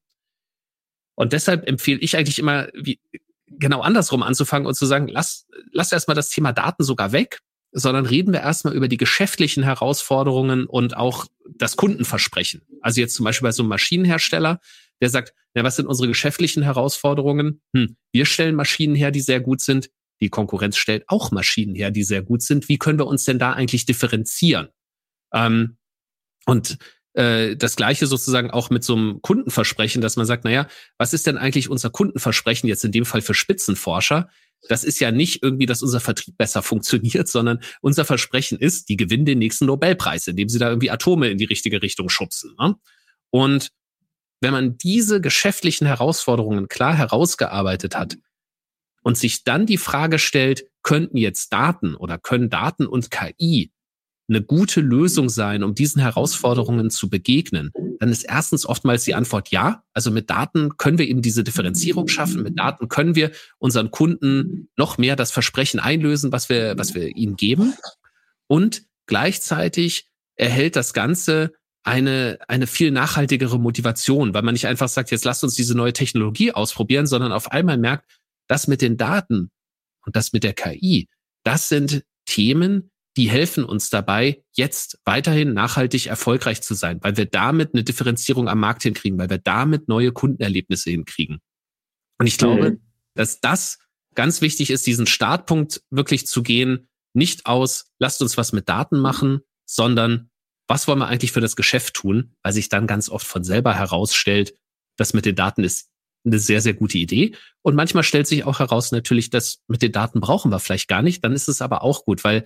Und 1.15 1.33
deshalb 1.33 1.69
empfehle 1.69 2.01
ich 2.01 2.17
eigentlich 2.17 2.39
immer, 2.39 2.69
wie, 2.75 2.99
genau 3.47 3.83
andersrum 3.83 4.23
anzufangen 4.23 4.67
und 4.67 4.75
zu 4.75 4.87
sagen, 4.87 5.09
lass, 5.09 5.47
lass 5.73 5.93
erstmal 5.93 6.15
das 6.15 6.31
Thema 6.31 6.53
Daten 6.53 6.83
sogar 6.83 7.13
weg, 7.13 7.41
sondern 7.73 8.07
reden 8.07 8.33
wir 8.33 8.41
erstmal 8.41 8.75
über 8.75 8.89
die 8.89 8.97
geschäftlichen 8.97 9.63
Herausforderungen 9.63 10.67
und 10.67 10.97
auch 10.97 11.27
das 11.57 11.77
Kundenversprechen. 11.77 12.63
Also 12.81 13.01
jetzt 13.01 13.15
zum 13.15 13.25
Beispiel 13.25 13.47
bei 13.47 13.53
so 13.53 13.63
einem 13.63 13.69
Maschinenhersteller, 13.69 14.61
der 15.01 15.11
sagt, 15.11 15.35
ja, 15.55 15.65
was 15.65 15.77
sind 15.77 15.87
unsere 15.87 16.09
geschäftlichen 16.09 16.63
Herausforderungen? 16.63 17.61
Hm, 17.75 17.97
wir 18.13 18.27
stellen 18.27 18.55
Maschinen 18.55 18.95
her, 18.95 19.11
die 19.11 19.21
sehr 19.21 19.41
gut 19.41 19.61
sind. 19.61 19.91
Die 20.21 20.29
Konkurrenz 20.29 20.77
stellt 20.77 21.05
auch 21.09 21.31
Maschinen 21.31 21.75
her, 21.75 21.91
die 21.91 22.05
sehr 22.05 22.23
gut 22.23 22.43
sind. 22.43 22.69
Wie 22.69 22.79
können 22.79 22.99
wir 22.99 23.07
uns 23.07 23.25
denn 23.25 23.39
da 23.39 23.53
eigentlich 23.53 23.87
differenzieren? 23.87 24.69
Ähm, 25.33 25.77
und 26.47 26.79
äh, 27.15 27.57
das 27.57 27.77
gleiche 27.77 28.07
sozusagen 28.07 28.51
auch 28.51 28.71
mit 28.71 28.85
so 28.85 28.95
einem 28.95 29.23
Kundenversprechen, 29.23 30.01
dass 30.01 30.17
man 30.17 30.27
sagt, 30.27 30.45
naja, 30.45 30.69
was 30.99 31.13
ist 31.13 31.27
denn 31.27 31.39
eigentlich 31.39 31.69
unser 31.69 31.91
Kundenversprechen 31.91 32.69
jetzt 32.69 32.85
in 32.85 32.93
dem 32.93 33.05
Fall 33.05 33.23
für 33.23 33.35
Spitzenforscher? 33.35 34.29
Das 34.69 34.85
ist 34.85 35.01
ja 35.01 35.11
nicht 35.11 35.43
irgendwie, 35.43 35.67
dass 35.67 35.83
unser 35.83 36.01
Vertrieb 36.01 36.37
besser 36.37 36.63
funktioniert, 36.63 37.29
sondern 37.29 37.61
unser 37.81 38.05
Versprechen 38.05 38.59
ist, 38.59 38.89
die 38.89 38.97
gewinnen 38.97 39.25
den 39.25 39.39
nächsten 39.39 39.67
Nobelpreis, 39.67 40.27
indem 40.27 40.49
sie 40.49 40.59
da 40.59 40.69
irgendwie 40.69 40.91
Atome 40.91 41.31
in 41.31 41.39
die 41.39 41.45
richtige 41.47 41.83
Richtung 41.83 42.09
schubsen. 42.09 42.55
Ne? 42.59 42.77
Und 43.31 43.71
wenn 44.41 44.53
man 44.53 44.79
diese 44.79 45.21
geschäftlichen 45.21 45.87
Herausforderungen 45.87 46.69
klar 46.69 46.95
herausgearbeitet 46.95 47.97
hat 47.97 48.17
und 49.03 49.17
sich 49.17 49.45
dann 49.45 49.67
die 49.67 49.79
Frage 49.79 50.19
stellt, 50.19 50.67
könnten 50.83 51.17
jetzt 51.17 51.53
Daten 51.53 51.95
oder 51.95 52.19
können 52.19 52.51
Daten 52.51 52.87
und 52.87 53.11
KI 53.11 53.71
eine 54.31 54.43
gute 54.43 54.81
Lösung 54.81 55.29
sein, 55.29 55.63
um 55.65 55.75
diesen 55.75 56.01
Herausforderungen 56.01 56.91
zu 56.91 57.11
begegnen, 57.11 57.73
dann 57.99 58.11
ist 58.11 58.23
erstens 58.23 58.65
oftmals 58.65 59.05
die 59.05 59.15
Antwort 59.15 59.51
ja. 59.51 59.83
Also 59.93 60.11
mit 60.11 60.31
Daten 60.31 60.77
können 60.77 60.99
wir 60.99 61.09
eben 61.09 61.21
diese 61.21 61.43
Differenzierung 61.43 62.07
schaffen. 62.07 62.43
Mit 62.45 62.59
Daten 62.59 62.89
können 62.89 63.17
wir 63.17 63.33
unseren 63.59 63.91
Kunden 63.91 64.69
noch 64.77 64.99
mehr 64.99 65.17
das 65.17 65.33
Versprechen 65.33 65.81
einlösen, 65.81 66.31
was 66.33 66.49
wir, 66.49 66.79
was 66.79 66.95
wir 66.95 67.17
ihnen 67.17 67.37
geben. 67.37 67.75
Und 68.47 68.85
gleichzeitig 69.07 70.07
erhält 70.37 70.77
das 70.77 70.95
Ganze 70.95 71.53
eine, 71.83 72.39
eine 72.47 72.67
viel 72.67 72.91
nachhaltigere 72.93 73.59
Motivation, 73.59 74.33
weil 74.33 74.43
man 74.43 74.53
nicht 74.53 74.67
einfach 74.67 74.89
sagt, 74.89 75.11
jetzt 75.11 75.25
lasst 75.25 75.43
uns 75.43 75.55
diese 75.55 75.77
neue 75.77 75.93
Technologie 75.93 76.53
ausprobieren, 76.53 77.07
sondern 77.07 77.33
auf 77.33 77.51
einmal 77.51 77.79
merkt, 77.79 78.07
das 78.51 78.67
mit 78.67 78.83
den 78.83 78.97
Daten 78.97 79.51
und 80.05 80.17
das 80.17 80.33
mit 80.33 80.43
der 80.43 80.55
KI, 80.55 81.09
das 81.45 81.69
sind 81.69 82.05
Themen, 82.27 82.91
die 83.17 83.31
helfen 83.31 83.65
uns 83.65 83.91
dabei, 83.91 84.43
jetzt 84.53 84.99
weiterhin 85.05 85.53
nachhaltig 85.53 86.07
erfolgreich 86.07 86.63
zu 86.63 86.75
sein, 86.75 86.99
weil 87.03 87.17
wir 87.17 87.27
damit 87.27 87.75
eine 87.75 87.85
Differenzierung 87.85 88.49
am 88.49 88.61
Markt 88.61 88.83
hinkriegen, 88.83 89.19
weil 89.19 89.31
wir 89.31 89.39
damit 89.39 89.89
neue 89.89 90.13
Kundenerlebnisse 90.13 90.91
hinkriegen. 90.91 91.39
Und 92.19 92.27
ich 92.27 92.39
glaube, 92.39 92.73
mhm. 92.73 92.81
dass 93.15 93.41
das 93.41 93.79
ganz 94.15 94.41
wichtig 94.41 94.71
ist, 94.71 94.87
diesen 94.87 95.07
Startpunkt 95.07 95.83
wirklich 95.91 96.27
zu 96.27 96.43
gehen, 96.43 96.89
nicht 97.13 97.47
aus, 97.47 97.93
lasst 97.99 98.23
uns 98.23 98.37
was 98.37 98.53
mit 98.53 98.69
Daten 98.69 98.99
machen, 98.99 99.41
sondern 99.65 100.31
was 100.69 100.87
wollen 100.87 101.01
wir 101.01 101.09
eigentlich 101.09 101.33
für 101.33 101.41
das 101.41 101.57
Geschäft 101.57 101.95
tun, 101.95 102.35
weil 102.43 102.53
sich 102.53 102.69
dann 102.69 102.87
ganz 102.87 103.09
oft 103.09 103.27
von 103.27 103.43
selber 103.43 103.75
herausstellt, 103.75 104.55
das 104.97 105.15
mit 105.15 105.25
den 105.25 105.35
Daten 105.35 105.65
ist 105.65 105.90
eine 106.25 106.39
sehr, 106.39 106.61
sehr 106.61 106.75
gute 106.75 106.99
Idee. 106.99 107.35
Und 107.63 107.75
manchmal 107.75 108.05
stellt 108.05 108.27
sich 108.27 108.45
auch 108.45 108.59
heraus 108.59 108.93
natürlich, 108.93 109.31
dass 109.31 109.61
mit 109.69 109.83
den 109.83 109.93
Daten 109.93 110.21
brauchen 110.21 110.51
wir 110.51 110.59
vielleicht 110.59 110.89
gar 110.89 111.03
nicht. 111.03 111.25
Dann 111.25 111.33
ist 111.33 111.49
es 111.49 111.63
aber 111.63 111.83
auch 111.83 112.05
gut, 112.05 112.25
weil 112.25 112.45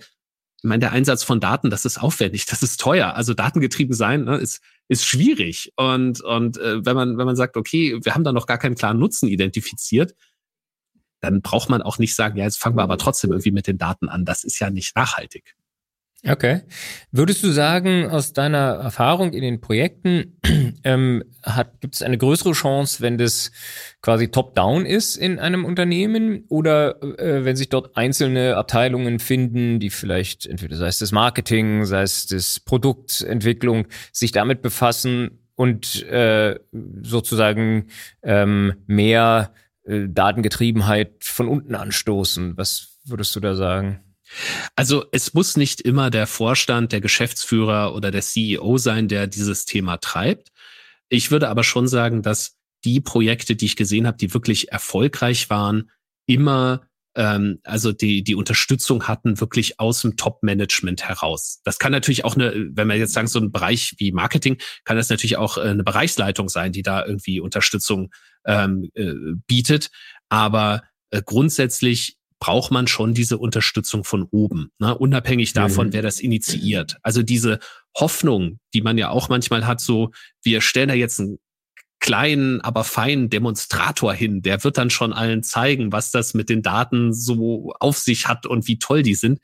ich 0.57 0.63
meine, 0.63 0.79
der 0.79 0.93
Einsatz 0.93 1.23
von 1.23 1.39
Daten, 1.39 1.69
das 1.69 1.85
ist 1.85 2.01
aufwendig, 2.01 2.45
das 2.45 2.63
ist 2.63 2.79
teuer. 2.79 3.13
Also 3.15 3.33
datengetrieben 3.33 3.93
sein 3.93 4.23
ne, 4.23 4.37
ist, 4.37 4.61
ist 4.87 5.05
schwierig. 5.05 5.73
Und, 5.75 6.21
und 6.21 6.57
äh, 6.57 6.85
wenn 6.85 6.95
man, 6.95 7.17
wenn 7.17 7.25
man 7.25 7.35
sagt, 7.35 7.57
okay, 7.57 7.99
wir 8.01 8.15
haben 8.15 8.23
da 8.23 8.31
noch 8.31 8.47
gar 8.47 8.57
keinen 8.57 8.75
klaren 8.75 8.97
Nutzen 8.97 9.27
identifiziert, 9.27 10.15
dann 11.21 11.41
braucht 11.41 11.69
man 11.69 11.81
auch 11.81 11.97
nicht 11.97 12.15
sagen, 12.15 12.37
ja, 12.37 12.45
jetzt 12.45 12.59
fangen 12.59 12.77
wir 12.77 12.83
aber 12.83 12.97
trotzdem 12.97 13.31
irgendwie 13.31 13.51
mit 13.51 13.67
den 13.67 13.77
Daten 13.77 14.09
an. 14.09 14.25
Das 14.25 14.43
ist 14.43 14.59
ja 14.59 14.69
nicht 14.69 14.95
nachhaltig. 14.95 15.55
Okay. 16.27 16.61
Würdest 17.11 17.43
du 17.43 17.51
sagen, 17.51 18.09
aus 18.09 18.33
deiner 18.33 18.79
Erfahrung 18.81 19.33
in 19.33 19.41
den 19.41 19.61
Projekten, 19.61 20.39
ähm, 20.83 21.23
gibt 21.81 21.95
es 21.95 22.01
eine 22.01 22.17
größere 22.17 22.53
Chance, 22.53 23.01
wenn 23.01 23.19
das 23.19 23.51
quasi 24.01 24.29
top-down 24.29 24.87
ist 24.87 25.17
in 25.17 25.37
einem 25.37 25.65
Unternehmen 25.65 26.45
oder 26.49 27.01
äh, 27.19 27.45
wenn 27.45 27.55
sich 27.55 27.69
dort 27.69 27.95
einzelne 27.95 28.57
Abteilungen 28.57 29.19
finden, 29.19 29.79
die 29.79 29.91
vielleicht 29.91 30.47
entweder 30.47 30.77
sei 30.77 30.87
es 30.87 30.97
das 30.97 31.11
Marketing, 31.11 31.85
sei 31.85 32.01
es 32.01 32.25
das 32.25 32.59
Produktentwicklung, 32.59 33.87
sich 34.11 34.31
damit 34.31 34.63
befassen 34.63 35.45
und 35.53 36.03
äh, 36.07 36.59
sozusagen 37.03 37.87
ähm, 38.23 38.73
mehr 38.87 39.53
äh, 39.83 40.07
Datengetriebenheit 40.09 41.17
von 41.21 41.47
unten 41.47 41.75
anstoßen? 41.75 42.57
Was 42.57 42.97
würdest 43.05 43.35
du 43.35 43.39
da 43.39 43.53
sagen? 43.53 44.04
Also 44.75 45.05
es 45.11 45.33
muss 45.33 45.57
nicht 45.57 45.81
immer 45.81 46.09
der 46.09 46.27
Vorstand, 46.27 46.91
der 46.91 47.01
Geschäftsführer 47.01 47.95
oder 47.95 48.11
der 48.11 48.21
CEO 48.21 48.77
sein, 48.77 49.07
der 49.07 49.27
dieses 49.27 49.65
Thema 49.65 49.97
treibt. 49.97 50.51
Ich 51.09 51.31
würde 51.31 51.49
aber 51.49 51.63
schon 51.63 51.87
sagen, 51.87 52.21
dass 52.21 52.57
die 52.83 53.01
Projekte, 53.01 53.55
die 53.55 53.65
ich 53.65 53.75
gesehen 53.75 54.07
habe, 54.07 54.17
die 54.17 54.33
wirklich 54.33 54.71
erfolgreich 54.71 55.49
waren, 55.49 55.91
immer 56.27 56.87
ähm, 57.15 57.59
also 57.63 57.91
die 57.91 58.23
die 58.23 58.35
Unterstützung 58.35 59.07
hatten 59.07 59.39
wirklich 59.39 59.79
aus 59.79 60.01
dem 60.01 60.17
Top-Management 60.17 61.07
heraus. 61.07 61.61
Das 61.63 61.79
kann 61.79 61.91
natürlich 61.91 62.25
auch 62.25 62.35
eine, 62.35 62.53
wenn 62.73 62.87
wir 62.87 62.95
jetzt 62.95 63.13
sagen 63.13 63.27
so 63.27 63.39
ein 63.39 63.51
Bereich 63.51 63.95
wie 63.97 64.11
Marketing, 64.11 64.57
kann 64.83 64.97
das 64.97 65.09
natürlich 65.09 65.37
auch 65.37 65.57
äh, 65.57 65.61
eine 65.61 65.83
Bereichsleitung 65.83 66.49
sein, 66.49 66.71
die 66.71 66.83
da 66.83 67.05
irgendwie 67.05 67.39
Unterstützung 67.39 68.13
ähm, 68.45 68.89
äh, 68.93 69.13
bietet. 69.47 69.89
Aber 70.29 70.83
äh, 71.09 71.21
grundsätzlich 71.25 72.17
braucht 72.45 72.69
man 72.69 72.85
schon 72.85 73.15
diese 73.15 73.39
Unterstützung 73.39 74.03
von 74.03 74.27
oben, 74.29 74.69
ne? 74.77 74.95
unabhängig 74.95 75.53
davon, 75.53 75.87
mhm. 75.87 75.93
wer 75.93 76.03
das 76.03 76.19
initiiert. 76.19 76.95
Also 77.01 77.23
diese 77.23 77.57
Hoffnung, 77.97 78.59
die 78.75 78.83
man 78.83 78.99
ja 78.99 79.09
auch 79.09 79.29
manchmal 79.29 79.65
hat, 79.65 79.81
so 79.81 80.11
wir 80.43 80.61
stellen 80.61 80.89
da 80.89 80.93
jetzt 80.93 81.19
einen 81.19 81.39
kleinen, 81.99 82.61
aber 82.61 82.83
feinen 82.83 83.31
Demonstrator 83.31 84.13
hin, 84.13 84.43
der 84.43 84.63
wird 84.63 84.77
dann 84.77 84.91
schon 84.91 85.11
allen 85.11 85.41
zeigen, 85.41 85.91
was 85.91 86.11
das 86.11 86.35
mit 86.35 86.49
den 86.49 86.61
Daten 86.61 87.13
so 87.13 87.73
auf 87.79 87.97
sich 87.97 88.27
hat 88.27 88.45
und 88.45 88.67
wie 88.67 88.77
toll 88.77 89.01
die 89.01 89.15
sind. 89.15 89.39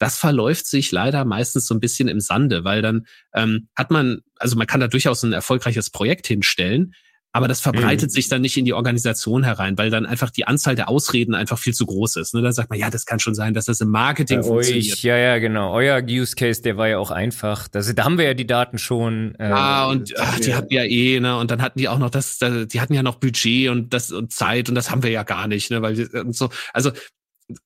Das 0.00 0.18
verläuft 0.18 0.66
sich 0.66 0.90
leider 0.90 1.24
meistens 1.24 1.68
so 1.68 1.74
ein 1.74 1.80
bisschen 1.80 2.08
im 2.08 2.18
Sande, 2.18 2.64
weil 2.64 2.82
dann 2.82 3.06
ähm, 3.34 3.68
hat 3.76 3.92
man, 3.92 4.22
also 4.34 4.56
man 4.56 4.66
kann 4.66 4.80
da 4.80 4.88
durchaus 4.88 5.22
ein 5.22 5.32
erfolgreiches 5.32 5.90
Projekt 5.90 6.26
hinstellen, 6.26 6.92
aber 7.32 7.48
das 7.48 7.60
verbreitet 7.60 8.10
mhm. 8.10 8.12
sich 8.12 8.28
dann 8.28 8.42
nicht 8.42 8.58
in 8.58 8.66
die 8.66 8.74
Organisation 8.74 9.42
herein, 9.42 9.78
weil 9.78 9.88
dann 9.88 10.04
einfach 10.04 10.30
die 10.30 10.46
Anzahl 10.46 10.74
der 10.74 10.90
Ausreden 10.90 11.34
einfach 11.34 11.58
viel 11.58 11.72
zu 11.72 11.86
groß 11.86 12.16
ist. 12.16 12.34
Ne? 12.34 12.42
Da 12.42 12.52
sagt 12.52 12.68
man, 12.68 12.78
ja, 12.78 12.90
das 12.90 13.06
kann 13.06 13.20
schon 13.20 13.34
sein, 13.34 13.54
dass 13.54 13.64
das 13.64 13.80
im 13.80 13.88
Marketing 13.88 14.40
Bei 14.40 14.46
funktioniert. 14.46 14.92
Euch, 14.92 15.02
ja, 15.02 15.16
ja, 15.16 15.38
genau. 15.38 15.72
Euer 15.72 16.02
Use 16.02 16.36
Case, 16.36 16.60
der 16.60 16.76
war 16.76 16.88
ja 16.88 16.98
auch 16.98 17.10
einfach. 17.10 17.68
Das, 17.68 17.92
da 17.94 18.04
haben 18.04 18.18
wir 18.18 18.26
ja 18.26 18.34
die 18.34 18.46
Daten 18.46 18.76
schon. 18.76 19.34
Äh, 19.38 19.44
ah, 19.44 19.88
und 19.88 20.12
ach, 20.18 20.40
die 20.40 20.54
hatten 20.54 20.72
ja 20.72 20.84
eh, 20.84 21.20
ne? 21.20 21.38
Und 21.38 21.50
dann 21.50 21.62
hatten 21.62 21.78
die 21.78 21.88
auch 21.88 21.98
noch 21.98 22.10
das, 22.10 22.38
die 22.38 22.80
hatten 22.80 22.92
ja 22.92 23.02
noch 23.02 23.16
Budget 23.16 23.70
und 23.70 23.94
das 23.94 24.12
und 24.12 24.32
Zeit 24.32 24.68
und 24.68 24.74
das 24.74 24.90
haben 24.90 25.02
wir 25.02 25.10
ja 25.10 25.22
gar 25.22 25.48
nicht, 25.48 25.70
ne? 25.70 25.80
Weil 25.80 26.06
und 26.14 26.36
so. 26.36 26.50
Also 26.74 26.92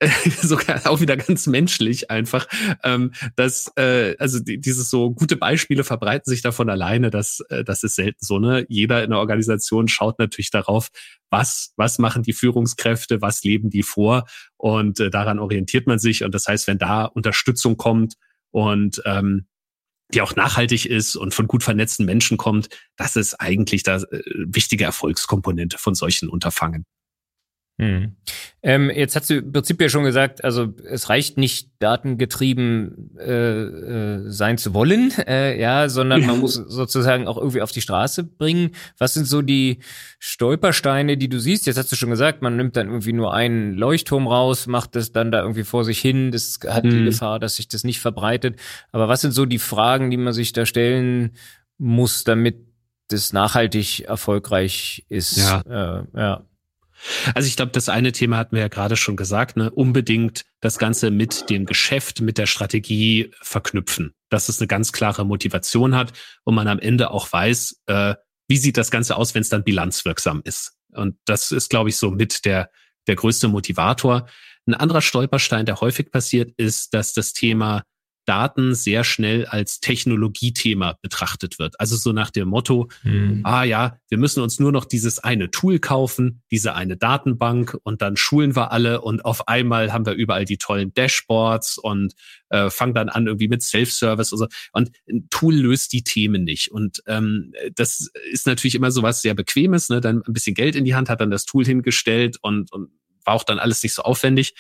sogar 0.42 0.86
auch 0.86 1.00
wieder 1.00 1.16
ganz 1.16 1.46
menschlich 1.46 2.10
einfach, 2.10 2.46
ähm, 2.82 3.12
dass 3.36 3.70
äh, 3.76 4.16
also 4.18 4.40
die, 4.40 4.58
dieses 4.60 4.90
so 4.90 5.10
gute 5.12 5.36
Beispiele 5.36 5.84
verbreiten 5.84 6.30
sich 6.30 6.42
davon 6.42 6.70
alleine, 6.70 7.10
dass 7.10 7.40
äh, 7.50 7.64
das 7.64 7.82
ist 7.82 7.96
selten 7.96 8.24
so 8.24 8.38
ne. 8.38 8.66
Jeder 8.68 9.04
in 9.04 9.10
der 9.10 9.18
Organisation 9.18 9.88
schaut 9.88 10.18
natürlich 10.18 10.50
darauf, 10.50 10.88
was 11.30 11.72
was 11.76 11.98
machen 11.98 12.22
die 12.22 12.32
Führungskräfte, 12.32 13.20
was 13.22 13.42
leben 13.44 13.70
die 13.70 13.82
vor 13.82 14.26
und 14.56 15.00
äh, 15.00 15.10
daran 15.10 15.38
orientiert 15.38 15.86
man 15.86 15.98
sich 15.98 16.24
und 16.24 16.34
das 16.34 16.46
heißt, 16.46 16.66
wenn 16.66 16.78
da 16.78 17.04
Unterstützung 17.04 17.76
kommt 17.76 18.14
und 18.50 19.02
ähm, 19.04 19.46
die 20.14 20.22
auch 20.22 20.36
nachhaltig 20.36 20.86
ist 20.86 21.16
und 21.16 21.34
von 21.34 21.48
gut 21.48 21.64
vernetzten 21.64 22.06
Menschen 22.06 22.36
kommt, 22.36 22.68
das 22.96 23.16
ist 23.16 23.34
eigentlich 23.34 23.82
das 23.82 24.04
äh, 24.04 24.22
wichtige 24.34 24.84
Erfolgskomponente 24.84 25.78
von 25.78 25.94
solchen 25.94 26.28
Unterfangen. 26.28 26.86
Hm. 27.78 28.16
Ähm, 28.62 28.90
jetzt 28.90 29.16
hast 29.16 29.28
du 29.28 29.34
im 29.34 29.52
Prinzip 29.52 29.78
ja 29.82 29.90
schon 29.90 30.04
gesagt, 30.04 30.42
also 30.42 30.72
es 30.88 31.10
reicht 31.10 31.36
nicht 31.36 31.68
datengetrieben 31.78 33.10
äh, 33.18 33.62
äh, 33.62 34.30
sein 34.30 34.56
zu 34.56 34.72
wollen, 34.72 35.12
äh, 35.26 35.60
ja, 35.60 35.90
sondern 35.90 36.24
man 36.24 36.40
muss 36.40 36.54
sozusagen 36.54 37.28
auch 37.28 37.36
irgendwie 37.36 37.60
auf 37.60 37.72
die 37.72 37.82
Straße 37.82 38.24
bringen. 38.24 38.70
Was 38.96 39.12
sind 39.12 39.26
so 39.26 39.42
die 39.42 39.80
Stolpersteine, 40.18 41.18
die 41.18 41.28
du 41.28 41.38
siehst? 41.38 41.66
Jetzt 41.66 41.76
hast 41.76 41.92
du 41.92 41.96
schon 41.96 42.08
gesagt, 42.08 42.40
man 42.40 42.56
nimmt 42.56 42.76
dann 42.76 42.88
irgendwie 42.88 43.12
nur 43.12 43.34
einen 43.34 43.74
Leuchtturm 43.74 44.26
raus, 44.26 44.66
macht 44.66 44.96
das 44.96 45.12
dann 45.12 45.30
da 45.30 45.42
irgendwie 45.42 45.64
vor 45.64 45.84
sich 45.84 46.00
hin. 46.00 46.30
Das 46.32 46.58
hat 46.66 46.84
hm. 46.84 46.90
die 46.90 47.04
Gefahr, 47.04 47.38
dass 47.38 47.56
sich 47.56 47.68
das 47.68 47.84
nicht 47.84 48.00
verbreitet. 48.00 48.58
Aber 48.90 49.08
was 49.08 49.20
sind 49.20 49.32
so 49.32 49.44
die 49.44 49.58
Fragen, 49.58 50.10
die 50.10 50.16
man 50.16 50.32
sich 50.32 50.54
da 50.54 50.64
stellen 50.64 51.32
muss, 51.76 52.24
damit 52.24 52.56
das 53.08 53.34
nachhaltig 53.34 54.00
erfolgreich 54.08 55.04
ist? 55.10 55.36
Ja. 55.36 55.60
Äh, 55.60 56.04
ja. 56.16 56.44
Also 57.35 57.48
ich 57.48 57.56
glaube, 57.56 57.72
das 57.72 57.88
eine 57.88 58.12
Thema 58.12 58.38
hatten 58.38 58.56
wir 58.56 58.62
ja 58.62 58.68
gerade 58.68 58.96
schon 58.96 59.16
gesagt, 59.16 59.56
ne? 59.56 59.70
unbedingt 59.70 60.44
das 60.61 60.78
Ganze 60.78 61.11
mit 61.11 61.50
dem 61.50 61.66
Geschäft, 61.66 62.20
mit 62.20 62.38
der 62.38 62.46
Strategie 62.46 63.30
verknüpfen, 63.40 64.14
dass 64.28 64.48
es 64.48 64.61
eine 64.61 64.68
ganz 64.68 64.92
klare 64.92 65.24
Motivation 65.24 65.94
hat 65.94 66.12
und 66.44 66.54
man 66.54 66.68
am 66.68 66.78
Ende 66.78 67.11
auch 67.11 67.30
weiß, 67.32 67.82
äh, 67.87 68.14
wie 68.48 68.56
sieht 68.56 68.76
das 68.76 68.90
Ganze 68.90 69.16
aus, 69.16 69.35
wenn 69.35 69.42
es 69.42 69.48
dann 69.48 69.64
bilanzwirksam 69.64 70.40
ist. 70.44 70.76
Und 70.92 71.16
das 71.24 71.52
ist, 71.52 71.68
glaube 71.68 71.90
ich, 71.90 71.96
so 71.96 72.11
mit 72.11 72.44
der, 72.44 72.70
der 73.06 73.16
größte 73.16 73.48
Motivator. 73.48 74.28
Ein 74.66 74.74
anderer 74.74 75.02
Stolperstein, 75.02 75.66
der 75.66 75.80
häufig 75.80 76.11
passiert, 76.11 76.52
ist, 76.56 76.94
dass 76.94 77.12
das 77.12 77.32
Thema 77.32 77.82
Daten 78.26 78.74
sehr 78.74 79.04
schnell 79.04 79.46
als 79.46 79.80
Technologiethema 79.80 80.98
betrachtet 81.00 81.58
wird. 81.58 81.80
Also 81.80 81.96
so 81.96 82.12
nach 82.12 82.30
dem 82.30 82.48
Motto, 82.48 82.88
mhm. 83.02 83.40
ah 83.44 83.64
ja, 83.64 83.98
wir 84.08 84.18
müssen 84.18 84.42
uns 84.42 84.58
nur 84.58 84.72
noch 84.72 84.84
dieses 84.84 85.18
eine 85.18 85.50
Tool 85.50 85.78
kaufen, 85.78 86.42
diese 86.50 86.74
eine 86.74 86.96
Datenbank 86.96 87.76
und 87.82 88.02
dann 88.02 88.16
schulen 88.16 88.54
wir 88.54 88.72
alle 88.72 89.00
und 89.00 89.24
auf 89.24 89.48
einmal 89.48 89.92
haben 89.92 90.06
wir 90.06 90.12
überall 90.12 90.44
die 90.44 90.58
tollen 90.58 90.92
Dashboards 90.92 91.78
und 91.78 92.14
äh, 92.50 92.70
fangen 92.70 92.94
dann 92.94 93.08
an 93.08 93.26
irgendwie 93.26 93.48
mit 93.48 93.62
Self-Service 93.62 94.32
und 94.32 94.38
so. 94.38 94.46
Und 94.72 94.90
ein 95.08 95.28
Tool 95.30 95.54
löst 95.54 95.92
die 95.92 96.02
Themen 96.02 96.44
nicht. 96.44 96.70
Und 96.70 97.02
ähm, 97.06 97.52
das 97.74 98.10
ist 98.30 98.46
natürlich 98.46 98.74
immer 98.74 98.90
so 98.90 99.02
was 99.02 99.22
sehr 99.22 99.34
Bequemes, 99.34 99.88
ne? 99.88 100.00
dann 100.00 100.22
ein 100.26 100.32
bisschen 100.32 100.54
Geld 100.54 100.76
in 100.76 100.84
die 100.84 100.94
Hand 100.94 101.08
hat 101.08 101.20
dann 101.20 101.30
das 101.30 101.44
Tool 101.44 101.64
hingestellt 101.64 102.38
und, 102.42 102.72
und 102.72 102.90
war 103.26 103.34
auch 103.34 103.44
dann 103.44 103.58
alles 103.58 103.82
nicht 103.82 103.94
so 103.94 104.02
aufwendig, 104.02 104.54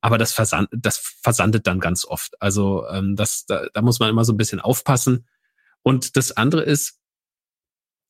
aber 0.00 0.18
das, 0.18 0.32
versand, 0.32 0.68
das 0.72 0.98
versandet 1.22 1.66
dann 1.66 1.80
ganz 1.80 2.04
oft. 2.04 2.40
Also 2.40 2.86
ähm, 2.88 3.16
das, 3.16 3.46
da, 3.46 3.66
da 3.72 3.82
muss 3.82 3.98
man 3.98 4.10
immer 4.10 4.24
so 4.24 4.32
ein 4.32 4.36
bisschen 4.38 4.60
aufpassen. 4.60 5.26
Und 5.82 6.16
das 6.16 6.36
andere 6.36 6.62
ist, 6.62 6.98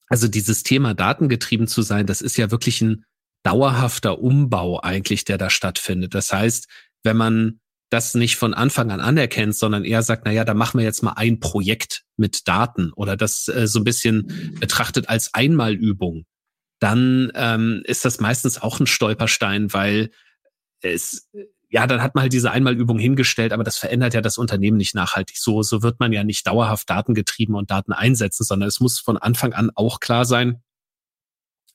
also 0.09 0.27
dieses 0.27 0.65
Thema 0.65 0.95
datengetrieben 0.95 1.69
zu 1.69 1.83
sein, 1.83 2.07
das 2.07 2.21
ist 2.21 2.37
ja 2.37 2.51
wirklich 2.51 2.81
ein 2.83 3.05
dauerhafter 3.43 4.19
Umbau 4.19 4.81
eigentlich, 4.81 5.25
der 5.25 5.39
da 5.39 5.49
stattfindet. 5.51 6.15
Das 6.15 6.33
heißt, 6.33 6.67
wenn 7.05 7.17
man 7.17 7.61
das 7.91 8.15
nicht 8.15 8.37
von 8.37 8.55
Anfang 8.55 8.91
an 8.91 9.01
anerkennt, 9.01 9.57
sondern 9.57 9.85
eher 9.85 10.03
sagt, 10.03 10.23
na 10.25 10.31
ja, 10.31 10.45
da 10.45 10.55
machen 10.55 10.79
wir 10.79 10.85
jetzt 10.85 11.03
mal 11.03 11.15
ein 11.15 11.41
Projekt 11.41 12.05
mit 12.17 12.47
Daten 12.47 12.93
oder 12.93 13.17
das 13.17 13.49
äh, 13.49 13.67
so 13.67 13.81
ein 13.81 13.85
bisschen 13.85 14.57
betrachtet 14.61 15.09
als 15.09 15.35
Einmalübung, 15.35 16.25
dann 16.81 17.31
ähm, 17.35 17.83
ist 17.85 18.05
das 18.05 18.21
meistens 18.21 18.61
auch 18.61 18.81
ein 18.81 18.87
Stolperstein, 18.87 19.73
weil 19.73 20.11
es 20.81 21.31
ja, 21.73 21.87
dann 21.87 22.03
hat 22.03 22.17
man 22.17 22.23
halt 22.23 22.33
diese 22.33 22.51
Einmalübung 22.51 22.99
hingestellt, 22.99 23.53
aber 23.53 23.63
das 23.63 23.79
verändert 23.79 24.13
ja 24.13 24.21
das 24.21 24.39
Unternehmen 24.39 24.77
nicht 24.77 24.97
nachhaltig. 24.97 25.39
So, 25.39 25.63
so 25.63 25.83
wird 25.83 26.01
man 26.01 26.13
ja 26.13 26.25
nicht 26.25 26.45
dauerhaft 26.49 26.91
datengetrieben 26.91 27.55
und 27.55 27.71
Daten 27.71 27.93
einsetzen, 27.93 28.43
sondern 28.43 28.69
es 28.69 28.81
muss 28.81 28.99
von 28.99 29.17
Anfang 29.17 29.53
an 29.53 29.71
auch 29.77 30.01
klar 30.01 30.25
sein, 30.25 30.63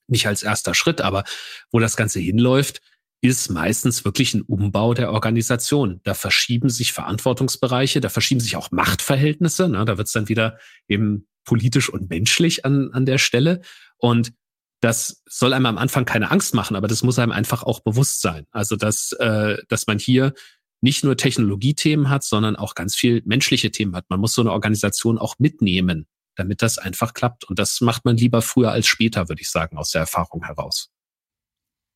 nicht 0.07 0.27
als 0.27 0.43
erster 0.43 0.73
Schritt, 0.73 0.99
aber 0.99 1.23
wo 1.71 1.79
das 1.79 1.95
Ganze 1.95 2.19
hinläuft, 2.19 2.81
ist 3.21 3.49
meistens 3.49 4.05
wirklich 4.05 4.33
ein 4.33 4.41
Umbau 4.41 4.93
der 4.93 5.11
Organisation. 5.11 6.01
Da 6.03 6.13
verschieben 6.13 6.69
sich 6.69 6.93
Verantwortungsbereiche, 6.93 8.01
da 8.01 8.09
verschieben 8.09 8.41
sich 8.41 8.55
auch 8.57 8.71
Machtverhältnisse. 8.71 9.69
Ne? 9.69 9.83
Da 9.85 9.97
wird 9.97 10.07
es 10.07 10.13
dann 10.13 10.29
wieder 10.29 10.59
eben 10.87 11.27
politisch 11.45 11.89
und 11.89 12.09
menschlich 12.09 12.65
an, 12.65 12.91
an 12.91 13.05
der 13.05 13.17
Stelle. 13.17 13.61
Und 13.97 14.33
das 14.81 15.23
soll 15.27 15.53
einem 15.53 15.65
am 15.65 15.77
Anfang 15.77 16.05
keine 16.05 16.31
Angst 16.31 16.53
machen, 16.53 16.75
aber 16.75 16.87
das 16.87 17.03
muss 17.03 17.19
einem 17.19 17.31
einfach 17.31 17.63
auch 17.63 17.79
bewusst 17.79 18.21
sein. 18.21 18.45
Also 18.51 18.75
dass, 18.75 19.13
äh, 19.13 19.57
dass 19.67 19.87
man 19.87 19.99
hier 19.99 20.33
nicht 20.81 21.03
nur 21.03 21.17
Technologiethemen 21.17 22.09
hat, 22.09 22.23
sondern 22.23 22.55
auch 22.55 22.75
ganz 22.75 22.95
viel 22.95 23.21
menschliche 23.25 23.71
Themen 23.71 23.95
hat. 23.95 24.05
Man 24.09 24.19
muss 24.19 24.33
so 24.33 24.41
eine 24.41 24.51
Organisation 24.51 25.17
auch 25.17 25.35
mitnehmen, 25.39 26.07
damit 26.35 26.61
das 26.61 26.77
einfach 26.77 27.13
klappt. 27.13 27.43
Und 27.45 27.57
das 27.59 27.81
macht 27.81 28.05
man 28.05 28.17
lieber 28.17 28.41
früher 28.41 28.71
als 28.71 28.85
später, 28.85 29.29
würde 29.29 29.41
ich 29.41 29.49
sagen, 29.49 29.77
aus 29.77 29.91
der 29.91 30.01
Erfahrung 30.01 30.43
heraus. 30.45 30.89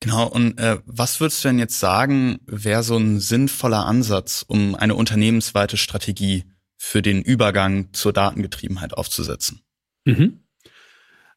Genau, 0.01 0.27
und 0.27 0.57
äh, 0.59 0.79
was 0.85 1.19
würdest 1.19 1.43
du 1.43 1.49
denn 1.49 1.59
jetzt 1.59 1.79
sagen, 1.79 2.39
wäre 2.45 2.83
so 2.83 2.97
ein 2.97 3.19
sinnvoller 3.19 3.85
Ansatz, 3.85 4.45
um 4.47 4.75
eine 4.75 4.95
unternehmensweite 4.95 5.75
Strategie 5.75 6.45
für 6.77 7.01
den 7.01 7.21
Übergang 7.21 7.93
zur 7.93 8.13
Datengetriebenheit 8.13 8.93
aufzusetzen? 8.93 9.61
Mhm. 10.05 10.45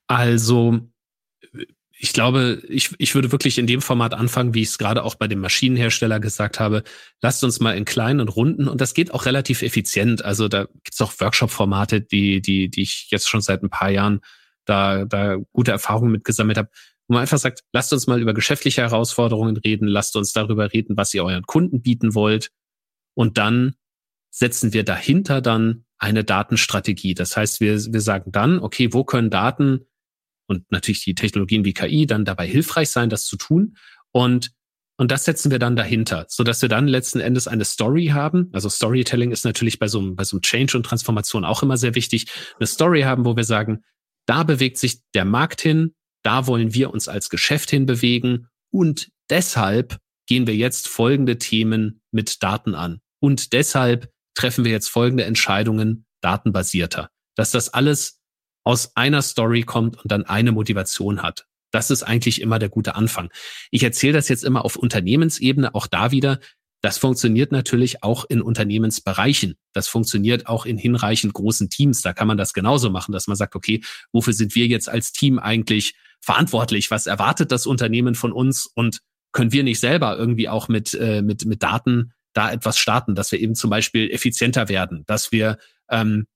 Also 0.07 0.92
ich 2.03 2.13
glaube, 2.13 2.61
ich, 2.69 2.91
ich 2.99 3.15
würde 3.15 3.31
wirklich 3.31 3.59
in 3.59 3.69
dem 3.69 3.81
Format 3.81 4.13
anfangen, 4.13 4.55
wie 4.55 4.63
ich 4.63 4.71
es 4.71 4.79
gerade 4.79 5.05
auch 5.05 5.15
bei 5.15 5.29
dem 5.29 5.39
Maschinenhersteller 5.39 6.19
gesagt 6.19 6.59
habe. 6.59 6.83
Lasst 7.21 7.45
uns 7.45 7.61
mal 7.61 7.77
in 7.77 7.85
kleinen 7.85 8.29
Runden 8.29 8.67
und 8.67 8.81
das 8.81 8.95
geht 8.95 9.15
auch 9.15 9.25
relativ 9.25 9.63
effizient. 9.63 10.25
Also 10.25 10.49
da 10.49 10.65
gibt 10.65 10.95
es 10.95 11.01
auch 11.01 11.13
Workshop-Formate, 11.21 12.01
die, 12.01 12.43
die, 12.43 12.69
die 12.69 12.83
ich 12.83 13.07
jetzt 13.13 13.29
schon 13.29 13.41
seit 13.41 13.63
ein 13.63 13.71
paar 13.71 13.91
Jahren 13.91 14.21
da, 14.65 15.05
da 15.05 15.37
gute 15.53 15.71
Erfahrungen 15.71 16.11
mitgesammelt 16.11 16.59
habe, 16.59 16.71
wo 17.07 17.15
man 17.15 17.21
einfach 17.23 17.39
sagt, 17.39 17.63
lasst 17.73 17.93
uns 17.93 18.09
mal 18.09 18.21
über 18.21 18.35
geschäftliche 18.35 18.83
Herausforderungen 18.83 19.57
reden, 19.57 19.87
lasst 19.87 20.17
uns 20.17 20.33
darüber 20.33 20.73
reden, 20.73 20.97
was 20.97 21.15
ihr 21.15 21.25
euren 21.25 21.45
Kunden 21.45 21.83
bieten 21.83 22.17
wollt. 22.17 22.51
Und 23.15 23.39
dann 23.39 23.77
setzen 24.29 24.73
wir 24.73 24.83
dahinter 24.83 25.41
dann 25.41 25.85
eine 25.99 26.25
Datenstrategie. 26.25 27.15
Das 27.15 27.37
heißt, 27.37 27.61
wir, 27.61 27.75
wir 27.75 28.01
sagen 28.01 28.33
dann, 28.33 28.59
okay, 28.59 28.93
wo 28.93 29.05
können 29.05 29.31
Daten 29.31 29.87
und 30.53 30.71
natürlich 30.71 31.05
die 31.05 31.15
Technologien 31.15 31.65
wie 31.65 31.75
KI 31.75 32.07
dann 32.07 32.25
dabei 32.25 32.47
hilfreich 32.47 32.91
sein, 32.91 33.11
das 33.11 33.25
zu 33.25 33.37
tun. 33.37 33.77
Und 34.13 34.53
und 34.99 35.11
das 35.11 35.25
setzen 35.25 35.51
wir 35.51 35.59
dann 35.59 35.75
dahinter, 35.75 36.27
so 36.29 36.45
dass 36.45 36.63
wir 36.63 36.69
dann 36.69 36.87
letzten 36.87 37.19
Endes 37.19 37.49
eine 37.49 37.65
Story 37.65 38.09
haben. 38.09 38.51
Also 38.53 38.69
Storytelling 38.69 39.33
ist 39.33 39.45
natürlich 39.45 39.79
bei 39.79 39.89
so 39.89 39.99
einem, 39.99 40.15
bei 40.15 40.23
so 40.23 40.37
einem 40.37 40.43
Change 40.43 40.77
und 40.77 40.85
Transformation 40.85 41.45
auch 41.45 41.63
immer 41.63 41.77
sehr 41.77 41.97
wichtig. 41.97 42.27
Eine 42.61 42.67
Story 42.67 43.01
haben, 43.01 43.25
wo 43.25 43.35
wir 43.35 43.43
sagen, 43.43 43.83
da 44.27 44.45
bewegt 44.45 44.79
sich 44.79 45.01
der 45.15 45.25
Markt 45.25 45.61
hin, 45.63 45.95
da 46.23 46.47
wollen 46.47 46.75
wir 46.75 46.93
uns 46.93 47.09
als 47.09 47.31
Geschäft 47.31 47.71
hinbewegen 47.71 48.49
und 48.71 49.09
deshalb 49.29 49.99
gehen 50.29 50.47
wir 50.47 50.55
jetzt 50.55 50.87
folgende 50.87 51.39
Themen 51.39 52.01
mit 52.13 52.43
Daten 52.43 52.75
an. 52.77 53.01
Und 53.19 53.53
deshalb 53.55 54.13
treffen 54.35 54.65
wir 54.65 54.73
jetzt 54.73 54.89
folgende 54.89 55.25
Entscheidungen 55.25 56.07
datenbasierter. 56.21 57.11
Dass 57.35 57.51
das 57.51 57.71
alles 57.71 58.21
aus 58.65 58.97
einer 58.97 59.23
Story 59.23 59.63
kommt 59.63 60.03
und 60.03 60.11
dann 60.11 60.25
eine 60.25 60.53
Motivation 60.53 61.23
hat. 61.23 61.47
Das 61.71 61.91
ist 61.91 62.03
eigentlich 62.03 62.41
immer 62.41 62.59
der 62.59 62.69
gute 62.69 62.95
Anfang. 62.95 63.31
Ich 63.71 63.83
erzähle 63.83 64.13
das 64.13 64.29
jetzt 64.29 64.45
immer 64.45 64.65
auf 64.65 64.77
Unternehmensebene, 64.77 65.75
auch 65.75 65.87
da 65.87 66.11
wieder. 66.11 66.39
Das 66.83 66.99
funktioniert 66.99 67.53
natürlich 67.53 68.03
auch 68.03 68.25
in 68.29 68.43
Unternehmensbereichen. 68.43 69.55
Das 69.73 69.89
funktioniert 69.89 70.47
auch 70.49 70.67
in 70.67 70.77
hinreichend 70.77 71.33
großen 71.33 71.71
Teams. 71.71 72.03
Da 72.03 72.13
kann 72.13 72.29
man 72.29 72.37
das 72.37 72.53
genauso 72.53 72.91
machen, 72.91 73.13
dass 73.13 73.27
man 73.27 73.37
sagt, 73.37 73.55
okay, 73.55 73.83
wofür 74.13 74.33
sind 74.33 74.55
wir 74.55 74.67
jetzt 74.67 74.89
als 74.89 75.13
Team 75.13 75.39
eigentlich 75.39 75.95
verantwortlich? 76.21 76.91
Was 76.91 77.07
erwartet 77.07 77.53
das 77.53 77.67
Unternehmen 77.67 78.15
von 78.15 78.33
uns? 78.33 78.67
Und 78.67 79.01
können 79.33 79.53
wir 79.53 79.63
nicht 79.63 79.81
selber 79.81 80.17
irgendwie 80.19 80.49
auch 80.49 80.69
mit, 80.69 80.93
äh, 80.95 81.23
mit, 81.23 81.47
mit 81.47 81.63
Daten 81.63 82.13
da 82.35 82.51
etwas 82.51 82.79
starten, 82.79 83.15
dass 83.15 83.33
wir 83.33 83.41
eben 83.41 83.55
zum 83.55 83.71
Beispiel 83.71 84.11
effizienter 84.11 84.69
werden, 84.69 85.05
dass 85.07 85.33
wir 85.33 85.59
ähm, 85.91 86.27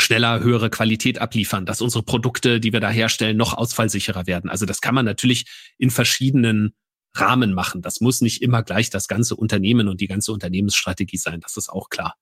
schneller 0.00 0.40
höhere 0.40 0.70
Qualität 0.70 1.20
abliefern, 1.20 1.66
dass 1.66 1.80
unsere 1.80 2.02
Produkte, 2.02 2.60
die 2.60 2.72
wir 2.72 2.80
da 2.80 2.90
herstellen, 2.90 3.36
noch 3.36 3.54
ausfallsicherer 3.54 4.26
werden. 4.26 4.50
Also 4.50 4.66
das 4.66 4.80
kann 4.80 4.94
man 4.94 5.04
natürlich 5.04 5.46
in 5.78 5.90
verschiedenen 5.90 6.74
Rahmen 7.14 7.52
machen. 7.52 7.82
Das 7.82 8.00
muss 8.00 8.20
nicht 8.20 8.42
immer 8.42 8.62
gleich 8.62 8.90
das 8.90 9.08
ganze 9.08 9.36
Unternehmen 9.36 9.88
und 9.88 10.00
die 10.00 10.06
ganze 10.06 10.32
Unternehmensstrategie 10.32 11.16
sein. 11.16 11.40
Das 11.40 11.56
ist 11.56 11.68
auch 11.68 11.88
klar. 11.88 12.14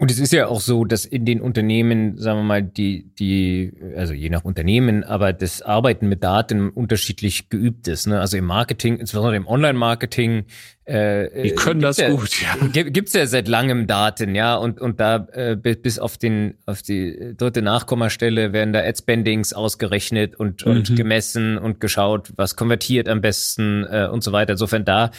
Und 0.00 0.12
es 0.12 0.20
ist 0.20 0.32
ja 0.32 0.46
auch 0.46 0.60
so, 0.60 0.84
dass 0.84 1.04
in 1.04 1.24
den 1.24 1.40
Unternehmen, 1.40 2.18
sagen 2.18 2.38
wir 2.38 2.44
mal, 2.44 2.62
die, 2.62 3.12
die, 3.18 3.72
also 3.96 4.14
je 4.14 4.30
nach 4.30 4.44
Unternehmen, 4.44 5.02
aber 5.02 5.32
das 5.32 5.60
Arbeiten 5.60 6.08
mit 6.08 6.22
Daten 6.22 6.70
unterschiedlich 6.70 7.48
geübt 7.48 7.88
ist. 7.88 8.06
Ne? 8.06 8.20
Also 8.20 8.36
im 8.36 8.44
Marketing, 8.44 8.98
insbesondere 8.98 9.34
im 9.34 9.48
Online-Marketing, 9.48 10.44
äh, 10.84 11.42
die 11.42 11.50
können 11.50 11.80
das 11.80 11.96
ja, 11.96 12.10
gut, 12.10 12.30
ja. 12.40 12.54
Gibt's 12.68 13.12
ja 13.12 13.26
seit 13.26 13.48
langem 13.48 13.88
Daten, 13.88 14.34
ja, 14.34 14.54
und 14.56 14.80
und 14.80 15.00
da 15.00 15.28
äh, 15.32 15.54
bis 15.56 15.98
auf 15.98 16.16
den 16.16 16.54
auf 16.64 16.80
die 16.80 17.34
dritte 17.36 17.60
Nachkommastelle 17.60 18.54
werden 18.54 18.72
da 18.72 18.80
Ad-Spendings 18.80 19.52
ausgerechnet 19.52 20.36
und 20.36 20.64
mhm. 20.64 20.72
und 20.72 20.96
gemessen 20.96 21.58
und 21.58 21.80
geschaut, 21.80 22.32
was 22.36 22.56
konvertiert 22.56 23.06
am 23.06 23.20
besten 23.20 23.84
äh, 23.84 24.08
und 24.10 24.24
so 24.24 24.32
weiter. 24.32 24.52
Insofern 24.52 24.86
da 24.86 25.10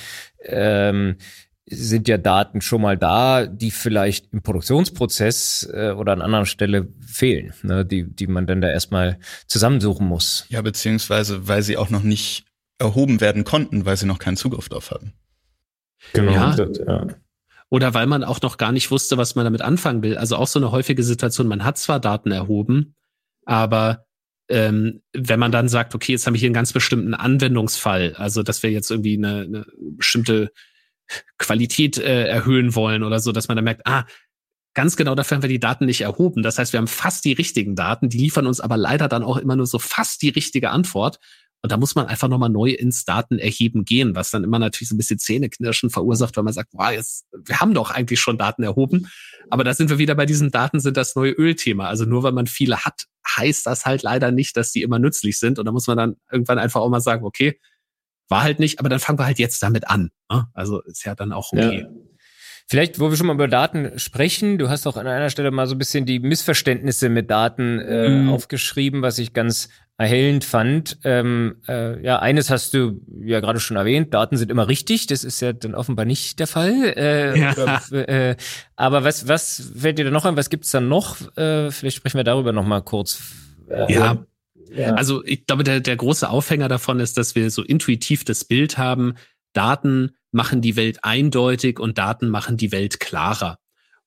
ähm, 0.43 1.17
sind 1.69 2.07
ja 2.07 2.17
Daten 2.17 2.61
schon 2.61 2.81
mal 2.81 2.97
da, 2.97 3.45
die 3.45 3.71
vielleicht 3.71 4.33
im 4.33 4.41
Produktionsprozess 4.41 5.69
äh, 5.73 5.91
oder 5.91 6.13
an 6.13 6.21
anderer 6.21 6.45
Stelle 6.45 6.87
fehlen, 7.05 7.53
ne, 7.63 7.85
die, 7.85 8.03
die 8.03 8.27
man 8.27 8.47
dann 8.47 8.61
da 8.61 8.69
erstmal 8.69 9.19
zusammensuchen 9.47 10.07
muss. 10.07 10.45
Ja, 10.49 10.61
beziehungsweise 10.61 11.47
weil 11.47 11.61
sie 11.61 11.77
auch 11.77 11.89
noch 11.89 12.03
nicht 12.03 12.45
erhoben 12.79 13.21
werden 13.21 13.43
konnten, 13.43 13.85
weil 13.85 13.97
sie 13.97 14.05
noch 14.05 14.19
keinen 14.19 14.37
Zugriff 14.37 14.69
drauf 14.69 14.91
hatten. 14.91 15.13
Genau. 16.13 16.31
Ja. 16.31 16.55
ja. 16.55 17.07
Oder 17.69 17.93
weil 17.93 18.07
man 18.07 18.23
auch 18.23 18.41
noch 18.41 18.57
gar 18.57 18.71
nicht 18.71 18.89
wusste, 18.89 19.17
was 19.17 19.35
man 19.35 19.45
damit 19.45 19.61
anfangen 19.61 20.01
will. 20.01 20.17
Also 20.17 20.37
auch 20.37 20.47
so 20.47 20.59
eine 20.59 20.71
häufige 20.71 21.03
Situation, 21.03 21.47
man 21.47 21.63
hat 21.63 21.77
zwar 21.77 21.99
Daten 21.99 22.31
erhoben, 22.31 22.95
aber 23.45 24.05
ähm, 24.49 25.01
wenn 25.13 25.39
man 25.39 25.51
dann 25.51 25.69
sagt, 25.69 25.93
okay, 25.93 26.13
jetzt 26.13 26.25
habe 26.25 26.35
ich 26.35 26.41
hier 26.41 26.47
einen 26.47 26.55
ganz 26.55 26.73
bestimmten 26.73 27.13
Anwendungsfall, 27.13 28.15
also 28.15 28.41
dass 28.41 28.63
wir 28.63 28.71
jetzt 28.71 28.89
irgendwie 28.89 29.17
eine, 29.17 29.41
eine 29.41 29.65
bestimmte 29.77 30.51
Qualität 31.37 31.97
äh, 31.97 32.27
erhöhen 32.27 32.75
wollen 32.75 33.03
oder 33.03 33.19
so, 33.19 33.31
dass 33.31 33.47
man 33.47 33.57
dann 33.57 33.65
merkt, 33.65 33.85
ah, 33.85 34.05
ganz 34.73 34.95
genau 34.95 35.15
dafür 35.15 35.35
haben 35.35 35.41
wir 35.41 35.49
die 35.49 35.59
Daten 35.59 35.85
nicht 35.85 36.01
erhoben. 36.01 36.43
Das 36.43 36.57
heißt, 36.57 36.73
wir 36.73 36.77
haben 36.77 36.87
fast 36.87 37.25
die 37.25 37.33
richtigen 37.33 37.75
Daten, 37.75 38.09
die 38.09 38.17
liefern 38.17 38.47
uns 38.47 38.59
aber 38.59 38.77
leider 38.77 39.07
dann 39.07 39.23
auch 39.23 39.37
immer 39.37 39.55
nur 39.55 39.67
so 39.67 39.79
fast 39.79 40.21
die 40.21 40.29
richtige 40.29 40.69
Antwort. 40.69 41.19
Und 41.61 41.73
da 41.73 41.77
muss 41.77 41.95
man 41.95 42.05
einfach 42.05 42.29
nochmal 42.29 42.49
neu 42.49 42.69
ins 42.69 43.03
Datenerheben 43.03 43.83
gehen, 43.83 44.15
was 44.15 44.31
dann 44.31 44.45
immer 44.45 44.59
natürlich 44.59 44.87
so 44.87 44.95
ein 44.95 44.97
bisschen 44.97 45.19
Zähneknirschen 45.19 45.89
verursacht, 45.89 46.37
weil 46.37 46.45
man 46.45 46.53
sagt, 46.53 46.69
wow, 46.71 46.91
jetzt, 46.91 47.25
wir 47.33 47.59
haben 47.59 47.73
doch 47.73 47.91
eigentlich 47.91 48.21
schon 48.21 48.37
Daten 48.37 48.63
erhoben. 48.63 49.09
Aber 49.49 49.65
da 49.65 49.73
sind 49.73 49.89
wir 49.89 49.97
wieder 49.97 50.15
bei 50.15 50.25
diesen 50.25 50.51
Daten 50.51 50.79
sind 50.79 50.95
das 50.95 51.15
neue 51.15 51.31
Ölthema. 51.31 51.89
Also 51.89 52.05
nur 52.05 52.23
weil 52.23 52.31
man 52.31 52.47
viele 52.47 52.85
hat, 52.85 53.07
heißt 53.27 53.65
das 53.65 53.85
halt 53.85 54.03
leider 54.03 54.31
nicht, 54.31 54.55
dass 54.55 54.71
die 54.71 54.83
immer 54.83 54.99
nützlich 54.99 55.37
sind. 55.37 55.59
Und 55.59 55.65
da 55.65 55.73
muss 55.73 55.87
man 55.87 55.97
dann 55.97 56.15
irgendwann 56.31 56.59
einfach 56.59 56.79
auch 56.79 56.89
mal 56.89 57.01
sagen, 57.01 57.25
okay, 57.25 57.59
war 58.29 58.43
halt 58.43 58.59
nicht, 58.59 58.79
aber 58.79 58.89
dann 58.89 58.99
fangen 58.99 59.19
wir 59.19 59.25
halt 59.25 59.39
jetzt 59.39 59.61
damit 59.61 59.89
an. 59.89 60.11
Ne? 60.31 60.47
Also 60.53 60.81
ist 60.83 61.05
ja 61.05 61.15
dann 61.15 61.33
auch 61.33 61.51
okay. 61.51 61.81
Ja. 61.81 61.87
Vielleicht, 62.67 62.99
wo 62.99 63.09
wir 63.09 63.17
schon 63.17 63.25
mal 63.25 63.33
über 63.33 63.47
Daten 63.47 63.97
sprechen, 63.97 64.59
du 64.59 64.69
hast 64.69 64.85
auch 64.85 64.95
an 64.95 65.07
einer 65.07 65.31
Stelle 65.31 65.49
mal 65.49 65.65
so 65.65 65.73
ein 65.73 65.79
bisschen 65.79 66.05
die 66.05 66.19
Missverständnisse 66.19 67.09
mit 67.09 67.31
Daten 67.31 67.79
äh, 67.79 68.09
mhm. 68.09 68.29
aufgeschrieben, 68.29 69.01
was 69.01 69.17
ich 69.17 69.33
ganz 69.33 69.69
erhellend 69.97 70.45
fand. 70.45 70.99
Ähm, 71.03 71.57
äh, 71.67 71.99
ja, 72.05 72.19
eines 72.19 72.51
hast 72.51 72.75
du 72.75 73.01
ja 73.21 73.39
gerade 73.39 73.59
schon 73.59 73.75
erwähnt, 73.75 74.13
Daten 74.13 74.37
sind 74.37 74.51
immer 74.51 74.67
richtig, 74.67 75.07
das 75.07 75.23
ist 75.23 75.41
ja 75.41 75.51
dann 75.51 75.73
offenbar 75.73 76.05
nicht 76.05 76.39
der 76.39 76.45
Fall. 76.45 76.93
Äh, 76.95 77.39
ja. 77.39 77.53
oder, 77.53 78.07
äh, 78.07 78.35
aber 78.75 79.03
was, 79.03 79.27
was 79.27 79.71
fällt 79.75 79.97
dir 79.97 80.05
da 80.05 80.11
noch 80.11 80.25
an, 80.25 80.37
was 80.37 80.51
gibt's 80.51 80.69
da 80.69 80.79
noch? 80.79 81.17
Äh, 81.37 81.71
vielleicht 81.71 81.97
sprechen 81.97 82.17
wir 82.17 82.23
darüber 82.23 82.53
noch 82.53 82.65
mal 82.65 82.81
kurz. 82.81 83.19
Äh, 83.67 83.91
ja, 83.91 84.17
Also 84.95 85.23
ich 85.25 85.45
glaube, 85.45 85.63
der, 85.63 85.79
der 85.79 85.95
große 85.95 86.29
Aufhänger 86.29 86.67
davon 86.67 86.99
ist, 86.99 87.17
dass 87.17 87.35
wir 87.35 87.49
so 87.51 87.63
intuitiv 87.63 88.23
das 88.23 88.45
Bild 88.45 88.77
haben, 88.77 89.15
Daten 89.53 90.11
machen 90.31 90.61
die 90.61 90.75
Welt 90.75 90.99
eindeutig 91.03 91.79
und 91.79 91.97
Daten 91.97 92.29
machen 92.29 92.57
die 92.57 92.71
Welt 92.71 92.99
klarer. 92.99 93.57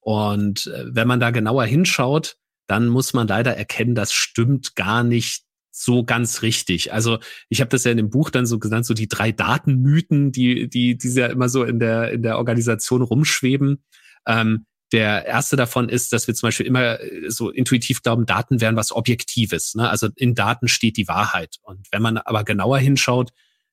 Und 0.01 0.67
äh, 0.67 0.85
wenn 0.89 1.09
man 1.09 1.21
da 1.21 1.31
genauer 1.31 1.65
hinschaut, 1.65 2.37
dann 2.67 2.89
muss 2.89 3.13
man 3.13 3.29
leider 3.29 3.57
erkennen, 3.57 3.95
das 3.95 4.13
stimmt 4.13 4.77
gar 4.77 5.03
nicht 5.05 5.45
so 5.71 6.05
ganz 6.05 6.43
richtig. 6.43 6.93
Also 6.93 7.19
ich 7.49 7.61
habe 7.61 7.71
das 7.71 7.85
ja 7.85 7.91
in 7.91 7.97
dem 7.97 8.11
Buch 8.11 8.31
dann 8.31 8.47
so 8.47 8.59
genannt, 8.59 8.87
so 8.87 8.95
die 8.95 9.09
drei 9.09 9.33
Datenmythen, 9.33 10.31
die 10.31 10.69
die 10.69 10.97
die 10.97 11.09
ja 11.09 11.27
immer 11.27 11.49
so 11.49 11.65
in 11.65 11.79
der 11.79 12.13
in 12.13 12.23
der 12.23 12.39
Organisation 12.39 13.03
rumschweben. 13.03 13.83
Ähm, 14.27 14.67
der 14.93 15.27
erste 15.27 15.57
davon 15.57 15.89
ist, 15.89 16.13
dass 16.13 16.27
wir 16.27 16.35
zum 16.35 16.49
Beispiel 16.49 16.67
immer 16.67 17.01
äh, 17.01 17.31
so 17.31 17.51
intuitiv 17.51 18.03
glauben, 18.03 18.27
Daten 18.27 18.61
wären 18.61 18.77
was 18.77 18.93
Objektives. 18.93 19.75
Ne? 19.75 19.89
Also 19.89 20.09
in 20.17 20.35
Daten 20.35 20.69
steht 20.69 20.97
die 20.97 21.09
Wahrheit. 21.09 21.57
Und 21.63 21.89
wenn 21.91 22.03
man 22.03 22.19
aber 22.19 22.45
genauer 22.45 22.79
hinschaut, 22.79 23.31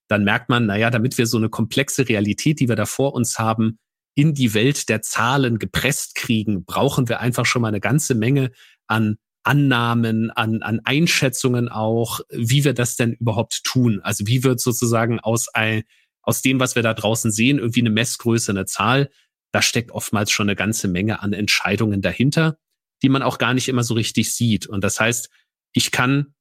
dann 0.08 0.24
merkt 0.24 0.50
man, 0.50 0.66
naja, 0.66 0.90
damit 0.90 1.18
wir 1.18 1.28
so 1.28 1.38
eine 1.38 1.50
komplexe 1.50 2.10
Realität, 2.10 2.60
die 2.60 2.68
wir 2.68 2.76
da 2.76 2.86
vor 2.86 3.14
uns 3.14 3.38
haben, 3.38 3.78
in 4.16 4.34
die 4.34 4.54
Welt 4.54 4.90
der 4.90 5.02
Zahlen 5.02 5.60
gepresst 5.60 6.16
kriegen, 6.16 6.66
brauchen 6.66 7.08
wir 7.10 7.20
einfach 7.20 7.46
schon 7.46 7.62
mal 7.62 7.68
eine 7.68 7.80
ganze 7.80 8.16
Menge 8.16 8.52
an 8.88 9.18
Annahmen, 9.44 10.32
an, 10.32 10.62
an 10.62 10.82
Einschätzungen 10.84 11.70
auch, 11.70 12.20
wie 12.30 12.66
wir 12.66 12.74
das 12.74 12.98
denn 12.98 13.14
überhaupt 13.14 13.64
tun. 13.64 14.02
Also 14.04 14.28
wie 14.28 14.44
wird 14.44 14.60
sozusagen 14.60 15.20
aus, 15.20 15.48
ein, 15.54 15.84
aus 16.22 16.42
dem, 16.42 16.60
was 16.60 16.76
wir 16.76 16.84
da 16.84 16.94
draußen 16.94 17.32
sehen, 17.32 17.60
irgendwie 17.60 17.80
eine 17.80 17.90
Messgröße, 17.90 18.52
eine 18.52 18.66
Zahl 18.66 19.10
da 19.52 19.62
steckt 19.62 19.92
oftmals 19.92 20.32
schon 20.32 20.48
eine 20.48 20.56
ganze 20.56 20.88
Menge 20.88 21.22
an 21.22 21.34
Entscheidungen 21.34 22.02
dahinter, 22.02 22.58
die 23.02 23.10
man 23.10 23.24
auch 23.24 23.38
gar 23.38 23.54
nicht 23.54 23.68
immer 23.68 23.84
so 23.84 23.94
richtig 23.94 24.34
sieht. 24.34 24.68
Und 24.68 24.84
das 24.84 25.00
heißt, 25.00 25.30
ich 25.74 25.92
kann 25.92 26.34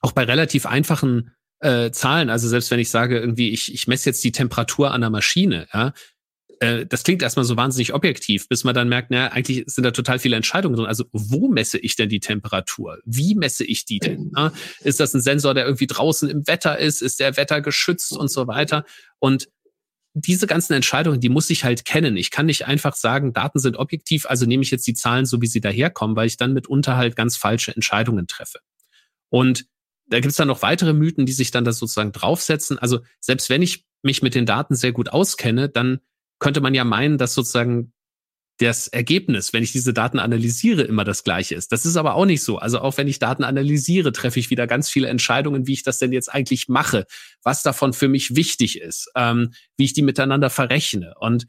auch 0.00 0.12
bei 0.12 0.24
relativ 0.24 0.66
einfachen 0.66 1.34
äh, 1.60 1.90
Zahlen, 1.90 2.30
also 2.30 2.48
selbst 2.48 2.70
wenn 2.70 2.80
ich 2.80 2.90
sage, 2.90 3.18
irgendwie, 3.18 3.50
ich, 3.50 3.72
ich 3.72 3.86
messe 3.86 4.10
jetzt 4.10 4.24
die 4.24 4.32
Temperatur 4.32 4.90
an 4.90 5.00
der 5.00 5.10
Maschine, 5.10 5.68
ja, 5.72 5.92
äh, 6.62 6.86
das 6.86 7.02
klingt 7.02 7.22
erstmal 7.22 7.44
so 7.44 7.56
wahnsinnig 7.56 7.92
objektiv, 7.92 8.48
bis 8.48 8.62
man 8.62 8.74
dann 8.74 8.88
merkt, 8.88 9.10
naja, 9.10 9.32
eigentlich 9.32 9.64
sind 9.66 9.84
da 9.84 9.90
total 9.90 10.20
viele 10.20 10.36
Entscheidungen 10.36 10.76
drin. 10.76 10.86
Also 10.86 11.04
wo 11.12 11.48
messe 11.48 11.78
ich 11.78 11.96
denn 11.96 12.08
die 12.08 12.20
Temperatur? 12.20 12.98
Wie 13.04 13.34
messe 13.34 13.64
ich 13.64 13.84
die 13.84 13.98
denn? 13.98 14.30
Ja, 14.36 14.52
ist 14.80 15.00
das 15.00 15.12
ein 15.12 15.20
Sensor, 15.20 15.54
der 15.54 15.64
irgendwie 15.64 15.88
draußen 15.88 16.30
im 16.30 16.46
Wetter 16.46 16.78
ist? 16.78 17.02
Ist 17.02 17.18
der 17.18 17.36
Wetter 17.36 17.60
geschützt 17.60 18.12
und 18.12 18.30
so 18.30 18.46
weiter? 18.46 18.84
Und 19.18 19.48
diese 20.14 20.46
ganzen 20.46 20.74
Entscheidungen, 20.74 21.20
die 21.20 21.28
muss 21.28 21.48
ich 21.50 21.64
halt 21.64 21.84
kennen. 21.84 22.16
Ich 22.16 22.30
kann 22.30 22.46
nicht 22.46 22.66
einfach 22.66 22.94
sagen, 22.94 23.32
Daten 23.32 23.58
sind 23.58 23.76
objektiv, 23.76 24.26
also 24.26 24.44
nehme 24.44 24.62
ich 24.62 24.70
jetzt 24.70 24.86
die 24.86 24.94
Zahlen 24.94 25.24
so, 25.24 25.40
wie 25.40 25.46
sie 25.46 25.60
daherkommen, 25.60 26.16
weil 26.16 26.26
ich 26.26 26.36
dann 26.36 26.52
mitunter 26.52 26.96
halt 26.96 27.16
ganz 27.16 27.36
falsche 27.36 27.74
Entscheidungen 27.74 28.26
treffe. 28.26 28.60
Und 29.30 29.66
da 30.06 30.20
gibt 30.20 30.30
es 30.30 30.36
dann 30.36 30.48
noch 30.48 30.62
weitere 30.62 30.92
Mythen, 30.92 31.24
die 31.24 31.32
sich 31.32 31.50
dann 31.50 31.64
da 31.64 31.72
sozusagen 31.72 32.12
draufsetzen. 32.12 32.78
Also 32.78 33.00
selbst 33.20 33.48
wenn 33.48 33.62
ich 33.62 33.86
mich 34.02 34.20
mit 34.20 34.34
den 34.34 34.44
Daten 34.44 34.74
sehr 34.74 34.92
gut 34.92 35.08
auskenne, 35.08 35.70
dann 35.70 36.00
könnte 36.38 36.60
man 36.60 36.74
ja 36.74 36.84
meinen, 36.84 37.16
dass 37.16 37.32
sozusagen 37.32 37.92
das 38.58 38.86
Ergebnis, 38.88 39.52
wenn 39.52 39.62
ich 39.62 39.72
diese 39.72 39.92
Daten 39.92 40.18
analysiere, 40.18 40.82
immer 40.82 41.04
das 41.04 41.24
gleiche 41.24 41.54
ist. 41.54 41.72
Das 41.72 41.86
ist 41.86 41.96
aber 41.96 42.14
auch 42.14 42.26
nicht 42.26 42.42
so. 42.42 42.58
Also 42.58 42.80
auch 42.80 42.96
wenn 42.96 43.08
ich 43.08 43.18
Daten 43.18 43.44
analysiere, 43.44 44.12
treffe 44.12 44.38
ich 44.38 44.50
wieder 44.50 44.66
ganz 44.66 44.88
viele 44.88 45.08
Entscheidungen, 45.08 45.66
wie 45.66 45.72
ich 45.72 45.82
das 45.82 45.98
denn 45.98 46.12
jetzt 46.12 46.32
eigentlich 46.32 46.68
mache, 46.68 47.06
was 47.42 47.62
davon 47.62 47.92
für 47.92 48.08
mich 48.08 48.36
wichtig 48.36 48.80
ist, 48.80 49.10
ähm, 49.16 49.52
wie 49.76 49.84
ich 49.84 49.94
die 49.94 50.02
miteinander 50.02 50.50
verrechne. 50.50 51.14
Und 51.18 51.46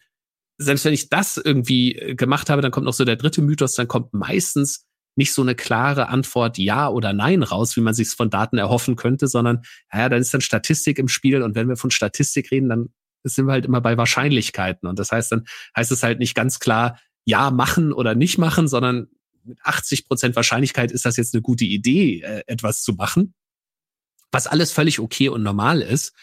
selbst 0.57 0.85
wenn 0.85 0.93
ich 0.93 1.09
das 1.09 1.37
irgendwie 1.37 1.95
äh, 1.95 2.15
gemacht 2.15 2.49
habe, 2.49 2.61
dann 2.61 2.71
kommt 2.71 2.85
noch 2.85 2.93
so 2.93 3.05
der 3.05 3.15
dritte 3.15 3.41
Mythos, 3.41 3.75
dann 3.75 3.87
kommt 3.87 4.13
meistens 4.13 4.85
nicht 5.15 5.33
so 5.33 5.41
eine 5.41 5.55
klare 5.55 6.09
Antwort 6.09 6.57
Ja 6.57 6.89
oder 6.89 7.13
Nein 7.13 7.43
raus, 7.43 7.75
wie 7.75 7.81
man 7.81 7.93
sich 7.93 8.09
von 8.09 8.29
Daten 8.29 8.57
erhoffen 8.57 8.95
könnte, 8.95 9.27
sondern 9.27 9.61
ja, 9.93 10.09
dann 10.09 10.21
ist 10.21 10.33
dann 10.33 10.41
Statistik 10.41 10.97
im 10.97 11.07
Spiel 11.07 11.43
und 11.43 11.55
wenn 11.55 11.69
wir 11.69 11.75
von 11.75 11.91
Statistik 11.91 12.49
reden, 12.51 12.69
dann 12.69 12.89
sind 13.23 13.47
wir 13.47 13.53
halt 13.53 13.65
immer 13.65 13.81
bei 13.81 13.97
Wahrscheinlichkeiten. 13.97 14.87
Und 14.87 14.99
das 14.99 15.11
heißt, 15.11 15.31
dann 15.31 15.45
heißt 15.75 15.91
es 15.91 16.03
halt 16.03 16.19
nicht 16.19 16.35
ganz 16.35 16.59
klar, 16.59 16.99
ja, 17.25 17.51
machen 17.51 17.93
oder 17.93 18.15
nicht 18.15 18.37
machen, 18.37 18.67
sondern 18.67 19.07
mit 19.43 19.59
80 19.63 20.07
Prozent 20.07 20.35
Wahrscheinlichkeit 20.35 20.91
ist 20.91 21.05
das 21.05 21.17
jetzt 21.17 21.33
eine 21.33 21.41
gute 21.41 21.65
Idee, 21.65 22.21
äh, 22.21 22.43
etwas 22.47 22.83
zu 22.83 22.93
machen. 22.93 23.33
Was 24.31 24.47
alles 24.47 24.71
völlig 24.71 24.99
okay 24.99 25.29
und 25.29 25.43
normal 25.43 25.81
ist. 25.81 26.13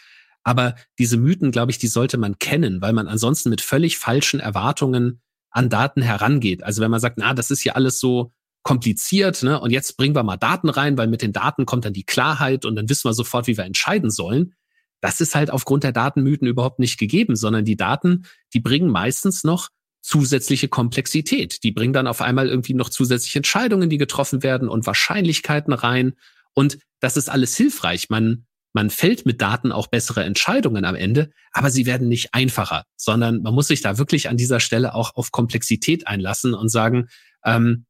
Aber 0.43 0.75
diese 0.97 1.17
Mythen, 1.17 1.51
glaube 1.51 1.71
ich, 1.71 1.77
die 1.77 1.87
sollte 1.87 2.17
man 2.17 2.39
kennen, 2.39 2.81
weil 2.81 2.93
man 2.93 3.07
ansonsten 3.07 3.49
mit 3.49 3.61
völlig 3.61 3.97
falschen 3.97 4.39
Erwartungen 4.39 5.21
an 5.51 5.69
Daten 5.69 6.01
herangeht. 6.01 6.63
Also 6.63 6.81
wenn 6.81 6.91
man 6.91 6.99
sagt, 6.99 7.17
na, 7.17 7.33
das 7.33 7.51
ist 7.51 7.61
hier 7.61 7.75
alles 7.75 7.99
so 7.99 8.31
kompliziert, 8.63 9.43
ne, 9.43 9.59
und 9.59 9.71
jetzt 9.71 9.97
bringen 9.97 10.15
wir 10.15 10.23
mal 10.23 10.37
Daten 10.37 10.69
rein, 10.69 10.97
weil 10.97 11.07
mit 11.07 11.21
den 11.21 11.33
Daten 11.33 11.65
kommt 11.65 11.85
dann 11.85 11.93
die 11.93 12.05
Klarheit 12.05 12.65
und 12.65 12.75
dann 12.75 12.89
wissen 12.89 13.09
wir 13.09 13.13
sofort, 13.13 13.47
wie 13.47 13.57
wir 13.57 13.65
entscheiden 13.65 14.11
sollen, 14.11 14.53
das 15.01 15.19
ist 15.19 15.35
halt 15.35 15.51
aufgrund 15.51 15.83
der 15.83 15.91
Datenmythen 15.91 16.47
überhaupt 16.47 16.79
nicht 16.79 16.97
gegeben, 16.97 17.35
sondern 17.35 17.65
die 17.65 17.75
Daten, 17.75 18.25
die 18.53 18.59
bringen 18.59 18.89
meistens 18.89 19.43
noch 19.43 19.69
zusätzliche 20.01 20.67
Komplexität. 20.67 21.63
Die 21.63 21.71
bringen 21.71 21.93
dann 21.93 22.07
auf 22.07 22.21
einmal 22.21 22.47
irgendwie 22.47 22.73
noch 22.73 22.89
zusätzliche 22.89 23.39
Entscheidungen, 23.39 23.89
die 23.89 23.97
getroffen 23.97 24.43
werden 24.43 24.67
und 24.69 24.85
Wahrscheinlichkeiten 24.85 25.73
rein. 25.73 26.13
Und 26.53 26.79
das 26.99 27.17
ist 27.17 27.29
alles 27.29 27.55
hilfreich. 27.55 28.09
Man, 28.09 28.45
man 28.73 28.89
fällt 28.89 29.25
mit 29.25 29.41
Daten 29.41 29.71
auch 29.71 29.87
bessere 29.87 30.23
Entscheidungen 30.23 30.85
am 30.85 30.95
Ende, 30.95 31.31
aber 31.51 31.69
sie 31.69 31.85
werden 31.85 32.07
nicht 32.07 32.33
einfacher, 32.33 32.83
sondern 32.95 33.41
man 33.41 33.53
muss 33.53 33.67
sich 33.67 33.81
da 33.81 33.97
wirklich 33.97 34.29
an 34.29 34.37
dieser 34.37 34.59
Stelle 34.59 34.95
auch 34.95 35.15
auf 35.15 35.31
Komplexität 35.31 36.07
einlassen 36.07 36.53
und 36.53 36.69
sagen, 36.69 37.07
ähm, 37.43 37.85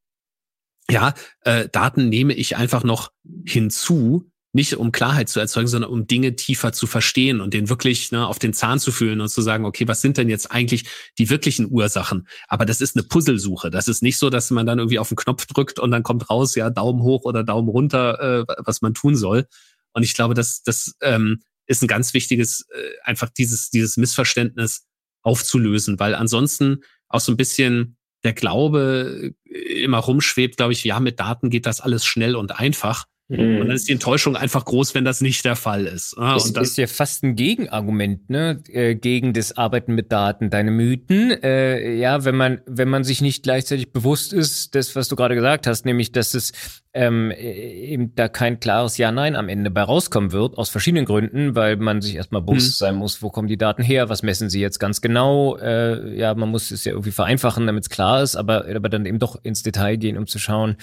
ja, 0.89 1.13
äh, 1.41 1.69
Daten 1.69 2.09
nehme 2.09 2.33
ich 2.33 2.57
einfach 2.57 2.83
noch 2.83 3.11
hinzu, 3.45 4.30
nicht 4.53 4.75
um 4.75 4.91
Klarheit 4.91 5.29
zu 5.29 5.39
erzeugen, 5.39 5.67
sondern 5.67 5.91
um 5.91 6.07
Dinge 6.07 6.35
tiefer 6.35 6.73
zu 6.73 6.85
verstehen 6.85 7.39
und 7.39 7.53
den 7.53 7.69
wirklich 7.69 8.11
ne, 8.11 8.27
auf 8.27 8.37
den 8.37 8.53
Zahn 8.53 8.79
zu 8.79 8.91
fühlen 8.91 9.21
und 9.21 9.29
zu 9.29 9.41
sagen, 9.41 9.65
okay, 9.65 9.87
was 9.87 10.01
sind 10.01 10.17
denn 10.17 10.29
jetzt 10.29 10.51
eigentlich 10.51 10.85
die 11.17 11.29
wirklichen 11.29 11.71
Ursachen? 11.71 12.27
Aber 12.47 12.65
das 12.65 12.81
ist 12.81 12.95
eine 12.95 13.03
Puzzlesuche. 13.03 13.69
Das 13.69 13.87
ist 13.87 14.03
nicht 14.03 14.17
so, 14.17 14.29
dass 14.29 14.51
man 14.51 14.65
dann 14.65 14.79
irgendwie 14.79 14.99
auf 14.99 15.07
den 15.07 15.17
Knopf 15.17 15.45
drückt 15.45 15.79
und 15.79 15.91
dann 15.91 16.03
kommt 16.03 16.29
raus, 16.29 16.55
ja, 16.55 16.69
Daumen 16.69 17.01
hoch 17.01 17.23
oder 17.23 17.43
Daumen 17.43 17.69
runter, 17.69 18.45
äh, 18.49 18.53
was 18.65 18.81
man 18.81 18.93
tun 18.93 19.15
soll. 19.15 19.47
Und 19.93 20.03
ich 20.03 20.13
glaube, 20.13 20.33
das, 20.33 20.63
das 20.63 20.95
ähm, 21.01 21.41
ist 21.65 21.81
ein 21.81 21.87
ganz 21.87 22.13
wichtiges, 22.13 22.65
äh, 22.73 22.91
einfach 23.03 23.29
dieses, 23.29 23.69
dieses 23.69 23.95
Missverständnis 23.95 24.85
aufzulösen, 25.21 25.99
weil 25.99 26.15
ansonsten 26.15 26.81
auch 27.07 27.19
so 27.19 27.31
ein 27.31 27.37
bisschen 27.37 27.97
der 28.23 28.33
Glaube 28.33 29.33
äh, 29.45 29.83
immer 29.83 29.99
rumschwebt, 29.99 30.57
glaube 30.57 30.73
ich, 30.73 30.83
ja, 30.83 30.99
mit 30.99 31.19
Daten 31.19 31.49
geht 31.49 31.65
das 31.65 31.81
alles 31.81 32.05
schnell 32.05 32.35
und 32.35 32.59
einfach. 32.59 33.05
Und 33.37 33.59
dann 33.59 33.71
ist 33.71 33.87
die 33.87 33.93
Enttäuschung 33.93 34.35
einfach 34.35 34.65
groß, 34.65 34.93
wenn 34.93 35.05
das 35.05 35.21
nicht 35.21 35.45
der 35.45 35.55
Fall 35.55 35.85
ist. 35.85 36.15
Ja, 36.17 36.33
das 36.33 36.47
und 36.47 36.57
das 36.57 36.69
ist 36.71 36.77
ja 36.77 36.87
fast 36.87 37.23
ein 37.23 37.35
Gegenargument, 37.35 38.29
ne, 38.29 38.61
äh, 38.67 38.95
gegen 38.95 39.31
das 39.31 39.55
Arbeiten 39.55 39.95
mit 39.95 40.11
Daten, 40.11 40.49
deine 40.49 40.71
Mythen. 40.71 41.31
Äh, 41.41 41.95
ja, 41.95 42.25
wenn 42.25 42.35
man, 42.35 42.61
wenn 42.65 42.89
man 42.89 43.05
sich 43.05 43.21
nicht 43.21 43.43
gleichzeitig 43.43 43.93
bewusst 43.93 44.33
ist, 44.33 44.75
das, 44.75 44.95
was 44.97 45.07
du 45.07 45.15
gerade 45.15 45.35
gesagt 45.35 45.65
hast, 45.65 45.85
nämlich, 45.85 46.11
dass 46.11 46.33
es 46.33 46.81
ähm, 46.93 47.31
äh, 47.31 47.35
eben 47.35 48.13
da 48.15 48.27
kein 48.27 48.59
klares 48.59 48.97
Ja-Nein 48.97 49.35
am 49.35 49.47
Ende 49.47 49.71
bei 49.71 49.81
rauskommen 49.81 50.33
wird, 50.33 50.57
aus 50.57 50.69
verschiedenen 50.69 51.05
Gründen, 51.05 51.55
weil 51.55 51.77
man 51.77 52.01
sich 52.01 52.15
erstmal 52.15 52.41
bewusst 52.41 52.81
mhm. 52.81 52.85
sein 52.85 52.95
muss, 52.95 53.21
wo 53.21 53.29
kommen 53.29 53.47
die 53.47 53.57
Daten 53.57 53.81
her, 53.81 54.09
was 54.09 54.23
messen 54.23 54.49
sie 54.49 54.59
jetzt 54.59 54.79
ganz 54.79 54.99
genau. 54.99 55.57
Äh, 55.57 56.17
ja, 56.17 56.33
man 56.35 56.49
muss 56.49 56.71
es 56.71 56.83
ja 56.83 56.91
irgendwie 56.91 57.11
vereinfachen, 57.11 57.65
damit 57.65 57.83
es 57.83 57.89
klar 57.89 58.21
ist, 58.21 58.35
aber, 58.35 58.65
aber 58.65 58.89
dann 58.89 59.05
eben 59.05 59.19
doch 59.19 59.39
ins 59.43 59.63
Detail 59.63 59.95
gehen, 59.95 60.17
um 60.17 60.27
zu 60.27 60.37
schauen, 60.37 60.75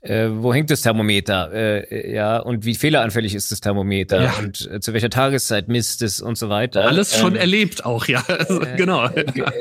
äh, 0.00 0.28
wo 0.30 0.52
hängt 0.52 0.70
das 0.70 0.82
Thermometer, 0.82 1.52
äh, 1.52 2.12
ja, 2.12 2.38
und 2.38 2.64
wie 2.64 2.74
fehleranfällig 2.74 3.34
ist 3.34 3.52
das 3.52 3.60
Thermometer 3.60 4.22
ja. 4.24 4.34
und 4.40 4.68
äh, 4.70 4.80
zu 4.80 4.92
welcher 4.92 5.10
Tageszeit 5.10 5.68
misst 5.68 6.02
es 6.02 6.20
und 6.20 6.36
so 6.36 6.48
weiter. 6.48 6.84
Alles 6.86 7.16
schon 7.16 7.34
ähm, 7.34 7.40
erlebt 7.40 7.84
auch, 7.84 8.06
ja, 8.06 8.24
also, 8.38 8.60
genau. 8.76 9.08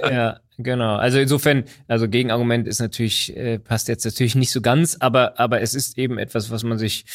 ja, 0.09 0.39
Genau, 0.57 0.95
also 0.95 1.19
insofern, 1.19 1.63
also 1.87 2.07
Gegenargument 2.07 2.67
ist 2.67 2.79
natürlich, 2.79 3.35
äh, 3.35 3.59
passt 3.59 3.87
jetzt 3.87 4.05
natürlich 4.05 4.35
nicht 4.35 4.51
so 4.51 4.61
ganz, 4.61 4.97
aber, 4.99 5.39
aber 5.39 5.61
es 5.61 5.73
ist 5.73 5.97
eben 5.97 6.17
etwas, 6.17 6.51
was 6.51 6.63
man 6.63 6.77
sich 6.77 7.05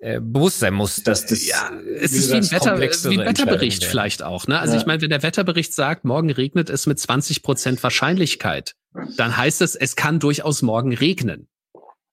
äh, 0.00 0.18
bewusst 0.20 0.60
sein 0.60 0.74
muss, 0.74 1.02
dass 1.02 1.26
das 1.26 1.46
ja, 1.46 1.70
es 2.00 2.12
ist 2.12 2.30
wie 2.30 2.36
ein, 2.36 2.50
Wetter, 2.50 2.78
wie 2.78 3.20
ein 3.20 3.26
Wetterbericht 3.26 3.84
vielleicht 3.84 4.22
auch. 4.22 4.46
Ne? 4.46 4.58
Also 4.58 4.74
ja. 4.74 4.80
ich 4.80 4.86
meine, 4.86 5.02
wenn 5.02 5.10
der 5.10 5.22
Wetterbericht 5.22 5.72
sagt, 5.72 6.04
morgen 6.04 6.30
regnet 6.30 6.70
es 6.70 6.86
mit 6.86 6.98
20 6.98 7.42
Prozent 7.42 7.82
Wahrscheinlichkeit, 7.82 8.74
dann 9.16 9.36
heißt 9.36 9.60
es, 9.60 9.76
es 9.76 9.96
kann 9.96 10.18
durchaus 10.18 10.62
morgen 10.62 10.94
regnen. 10.94 11.48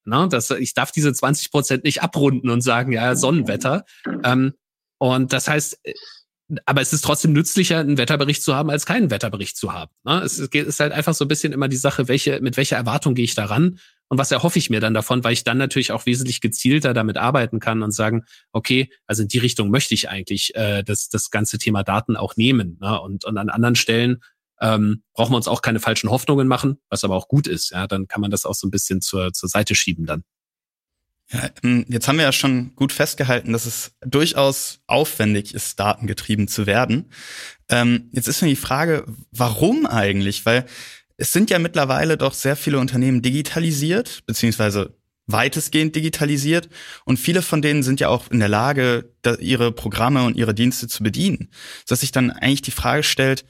Ne? 0.04 0.28
Das, 0.30 0.52
ich 0.52 0.74
darf 0.74 0.92
diese 0.92 1.14
20 1.14 1.50
Prozent 1.50 1.84
nicht 1.86 2.04
abrunden 2.04 2.50
und 2.50 2.62
sagen, 2.62 2.92
ja, 2.92 3.16
Sonnenwetter. 3.16 3.86
Ähm, 4.24 4.54
und 5.00 5.32
das 5.32 5.48
heißt, 5.48 5.80
aber 6.66 6.82
es 6.82 6.94
ist 6.94 7.04
trotzdem 7.04 7.34
nützlicher, 7.34 7.80
einen 7.80 7.98
Wetterbericht 7.98 8.42
zu 8.42 8.56
haben, 8.56 8.70
als 8.70 8.86
keinen 8.86 9.12
Wetterbericht 9.12 9.58
zu 9.58 9.74
haben. 9.74 9.92
Ne? 10.06 10.22
Es 10.22 10.40
ist 10.40 10.80
halt 10.80 10.94
einfach 10.94 11.14
so 11.14 11.26
ein 11.26 11.28
bisschen 11.28 11.52
immer 11.52 11.68
die 11.68 11.76
Sache, 11.76 12.08
welche, 12.08 12.40
mit 12.40 12.56
welcher 12.56 12.78
Erwartung 12.78 13.16
gehe 13.16 13.26
ich 13.26 13.36
daran 13.36 13.80
und 14.08 14.18
was 14.18 14.32
erhoffe 14.32 14.58
ich 14.58 14.70
mir 14.70 14.80
dann 14.80 14.94
davon, 14.94 15.24
weil 15.24 15.34
ich 15.34 15.44
dann 15.44 15.58
natürlich 15.58 15.92
auch 15.92 16.06
wesentlich 16.06 16.40
gezielter 16.40 16.94
damit 16.94 17.18
arbeiten 17.18 17.60
kann 17.60 17.84
und 17.84 17.92
sagen, 17.92 18.24
okay, 18.54 18.90
also 19.06 19.24
in 19.24 19.28
die 19.28 19.40
Richtung 19.40 19.70
möchte 19.70 19.94
ich 19.94 20.10
eigentlich 20.10 20.56
äh, 20.56 20.84
das, 20.84 21.10
das 21.10 21.32
ganze 21.32 21.58
Thema 21.58 21.84
Daten 21.84 22.16
auch 22.16 22.38
nehmen. 22.38 22.78
Ne? 22.80 23.00
Und, 23.02 23.26
und 23.26 23.38
an 23.38 23.50
anderen 23.50 23.76
Stellen 23.76 24.24
ähm, 24.62 25.04
brauchen 25.14 25.34
wir 25.34 25.38
uns 25.38 25.50
auch 25.50 25.62
keine 25.62 25.80
falschen 25.80 26.10
Hoffnungen 26.10 26.48
machen, 26.48 26.80
was 26.90 27.04
aber 27.04 27.16
auch 27.16 27.28
gut 27.28 27.48
ist. 27.48 27.72
Ja, 27.72 27.88
dann 27.88 28.08
kann 28.08 28.22
man 28.22 28.32
das 28.32 28.46
auch 28.46 28.56
so 28.56 28.68
ein 28.68 28.72
bisschen 28.72 29.02
zur, 29.02 29.34
zur 29.34 29.50
Seite 29.50 29.76
schieben 29.76 30.06
dann. 30.06 30.24
Ja, 31.32 31.50
ähm, 31.64 31.86
jetzt 31.90 32.08
haben 32.08 32.18
wir 32.18 32.24
ja 32.24 32.32
schon 32.32 32.74
gut 32.76 32.94
festgehalten, 32.94 33.52
dass 33.52 33.66
es 33.66 33.92
durchaus 34.06 34.80
aufwendig 34.88 35.54
ist, 35.54 35.80
datengetrieben 35.80 36.48
zu 36.48 36.66
werden. 36.66 37.12
Ähm, 37.70 38.10
jetzt 38.14 38.28
ist 38.28 38.42
mir 38.42 38.48
die 38.48 38.56
Frage, 38.56 39.04
warum 39.32 39.86
eigentlich? 39.86 40.46
Weil 40.46 40.66
es 41.18 41.34
sind 41.34 41.50
ja 41.50 41.60
mittlerweile 41.60 42.18
doch 42.18 42.34
sehr 42.34 42.56
viele 42.56 42.80
Unternehmen 42.80 43.22
digitalisiert, 43.22 44.24
beziehungsweise 44.26 44.96
weitestgehend 45.26 45.96
digitalisiert 45.96 46.70
und 47.04 47.18
viele 47.18 47.42
von 47.42 47.62
denen 47.62 47.84
sind 47.84 48.00
ja 48.00 48.08
auch 48.08 48.32
in 48.32 48.40
der 48.40 48.48
Lage, 48.48 49.12
ihre 49.40 49.74
Programme 49.74 50.24
und 50.24 50.38
ihre 50.38 50.54
Dienste 50.54 50.88
zu 50.88 51.04
bedienen. 51.04 51.50
Dass 51.88 52.00
sich 52.00 52.14
dann 52.14 52.32
eigentlich 52.32 52.62
die 52.62 52.72
Frage 52.72 53.04
stellt, 53.04 53.44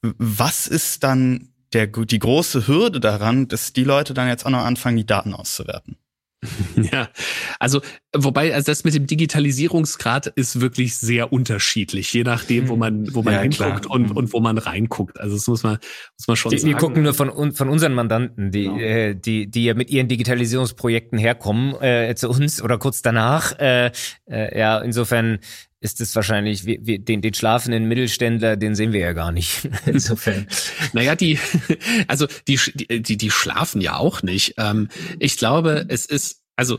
was 0.00 0.68
ist 0.68 1.02
dann 1.02 1.48
der, 1.72 1.88
die 1.88 2.18
große 2.20 2.68
Hürde 2.68 3.00
daran, 3.00 3.48
dass 3.48 3.72
die 3.72 3.82
Leute 3.82 4.14
dann 4.14 4.28
jetzt 4.28 4.46
auch 4.46 4.50
noch 4.50 4.64
anfangen, 4.64 4.96
die 4.96 5.06
Daten 5.06 5.34
auszuwerten? 5.34 5.96
Ja, 6.92 7.08
also 7.58 7.80
wobei 8.14 8.54
also 8.54 8.70
das 8.70 8.84
mit 8.84 8.94
dem 8.94 9.06
Digitalisierungsgrad 9.06 10.26
ist 10.26 10.60
wirklich 10.60 10.96
sehr 10.96 11.32
unterschiedlich, 11.32 12.12
je 12.12 12.24
nachdem, 12.24 12.68
wo 12.68 12.76
man 12.76 13.14
wo 13.14 13.22
man 13.22 13.34
ja, 13.34 13.40
hinguckt 13.40 13.86
und, 13.86 14.10
mhm. 14.10 14.16
und 14.16 14.32
wo 14.32 14.40
man 14.40 14.58
reinguckt. 14.58 15.20
Also 15.20 15.36
das 15.36 15.46
muss 15.46 15.62
man 15.62 15.78
muss 16.18 16.28
man 16.28 16.36
schon 16.36 16.50
die, 16.50 16.58
sagen. 16.58 16.72
Wir 16.72 16.78
gucken 16.78 17.02
nur 17.02 17.14
von 17.14 17.52
von 17.52 17.68
unseren 17.68 17.94
Mandanten, 17.94 18.50
die 18.50 18.64
genau. 18.64 18.78
äh, 18.78 19.14
die 19.14 19.50
die 19.50 19.64
ja 19.64 19.74
mit 19.74 19.90
ihren 19.90 20.08
Digitalisierungsprojekten 20.08 21.18
herkommen 21.18 21.74
äh, 21.80 22.14
zu 22.16 22.28
uns 22.28 22.62
oder 22.62 22.78
kurz 22.78 23.02
danach. 23.02 23.58
Äh, 23.58 23.90
äh, 24.26 24.58
ja, 24.58 24.78
insofern 24.78 25.38
ist 25.84 26.00
es 26.00 26.16
wahrscheinlich, 26.16 26.64
wie, 26.64 26.80
wie, 26.82 26.98
den, 26.98 27.20
den 27.20 27.34
schlafenden 27.34 27.84
Mittelständler, 27.84 28.56
den 28.56 28.74
sehen 28.74 28.94
wir 28.94 29.00
ja 29.00 29.12
gar 29.12 29.32
nicht. 29.32 29.68
Insofern. 29.86 30.46
naja, 30.94 31.14
die, 31.14 31.38
also 32.08 32.26
die, 32.48 32.58
die, 33.02 33.18
die 33.18 33.30
schlafen 33.30 33.82
ja 33.82 33.96
auch 33.96 34.22
nicht. 34.22 34.54
Ähm, 34.56 34.88
ich 35.18 35.36
glaube, 35.36 35.84
es 35.88 36.06
ist, 36.06 36.42
also 36.56 36.78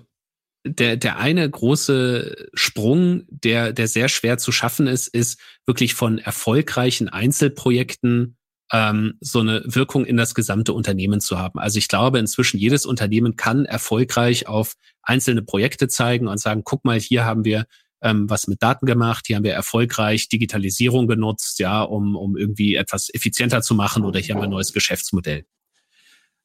der, 0.65 0.97
der 0.97 1.17
eine 1.17 1.47
große 1.47 2.47
Sprung, 2.55 3.25
der, 3.29 3.73
der 3.73 3.87
sehr 3.87 4.09
schwer 4.09 4.39
zu 4.39 4.51
schaffen 4.51 4.87
ist, 4.87 5.07
ist 5.07 5.39
wirklich 5.67 5.93
von 5.93 6.17
erfolgreichen 6.17 7.07
Einzelprojekten 7.07 8.37
ähm, 8.71 9.19
so 9.19 9.41
eine 9.41 9.61
Wirkung 9.65 10.07
in 10.07 10.17
das 10.17 10.33
gesamte 10.33 10.73
Unternehmen 10.73 11.21
zu 11.21 11.37
haben. 11.37 11.59
Also 11.59 11.77
ich 11.77 11.87
glaube, 11.87 12.17
inzwischen 12.17 12.57
jedes 12.57 12.87
Unternehmen 12.87 13.35
kann 13.35 13.65
erfolgreich 13.65 14.47
auf 14.47 14.73
einzelne 15.03 15.43
Projekte 15.43 15.87
zeigen 15.87 16.27
und 16.27 16.39
sagen, 16.39 16.63
guck 16.63 16.83
mal, 16.83 16.99
hier 16.99 17.23
haben 17.23 17.45
wir 17.45 17.67
ähm, 18.05 18.29
was 18.29 18.47
mit 18.47 18.61
Daten 18.61 18.85
gemacht, 18.85 19.25
hier 19.25 19.35
haben 19.35 19.43
wir 19.43 19.53
erfolgreich 19.53 20.29
Digitalisierung 20.29 21.07
genutzt, 21.07 21.57
ja, 21.57 21.81
um, 21.81 22.15
um 22.15 22.37
irgendwie 22.37 22.75
etwas 22.75 23.11
effizienter 23.11 23.63
zu 23.63 23.73
machen 23.73 24.05
oder 24.05 24.19
hier 24.19 24.35
haben 24.35 24.41
wir 24.41 24.45
ein 24.45 24.51
neues 24.51 24.73
Geschäftsmodell. 24.73 25.45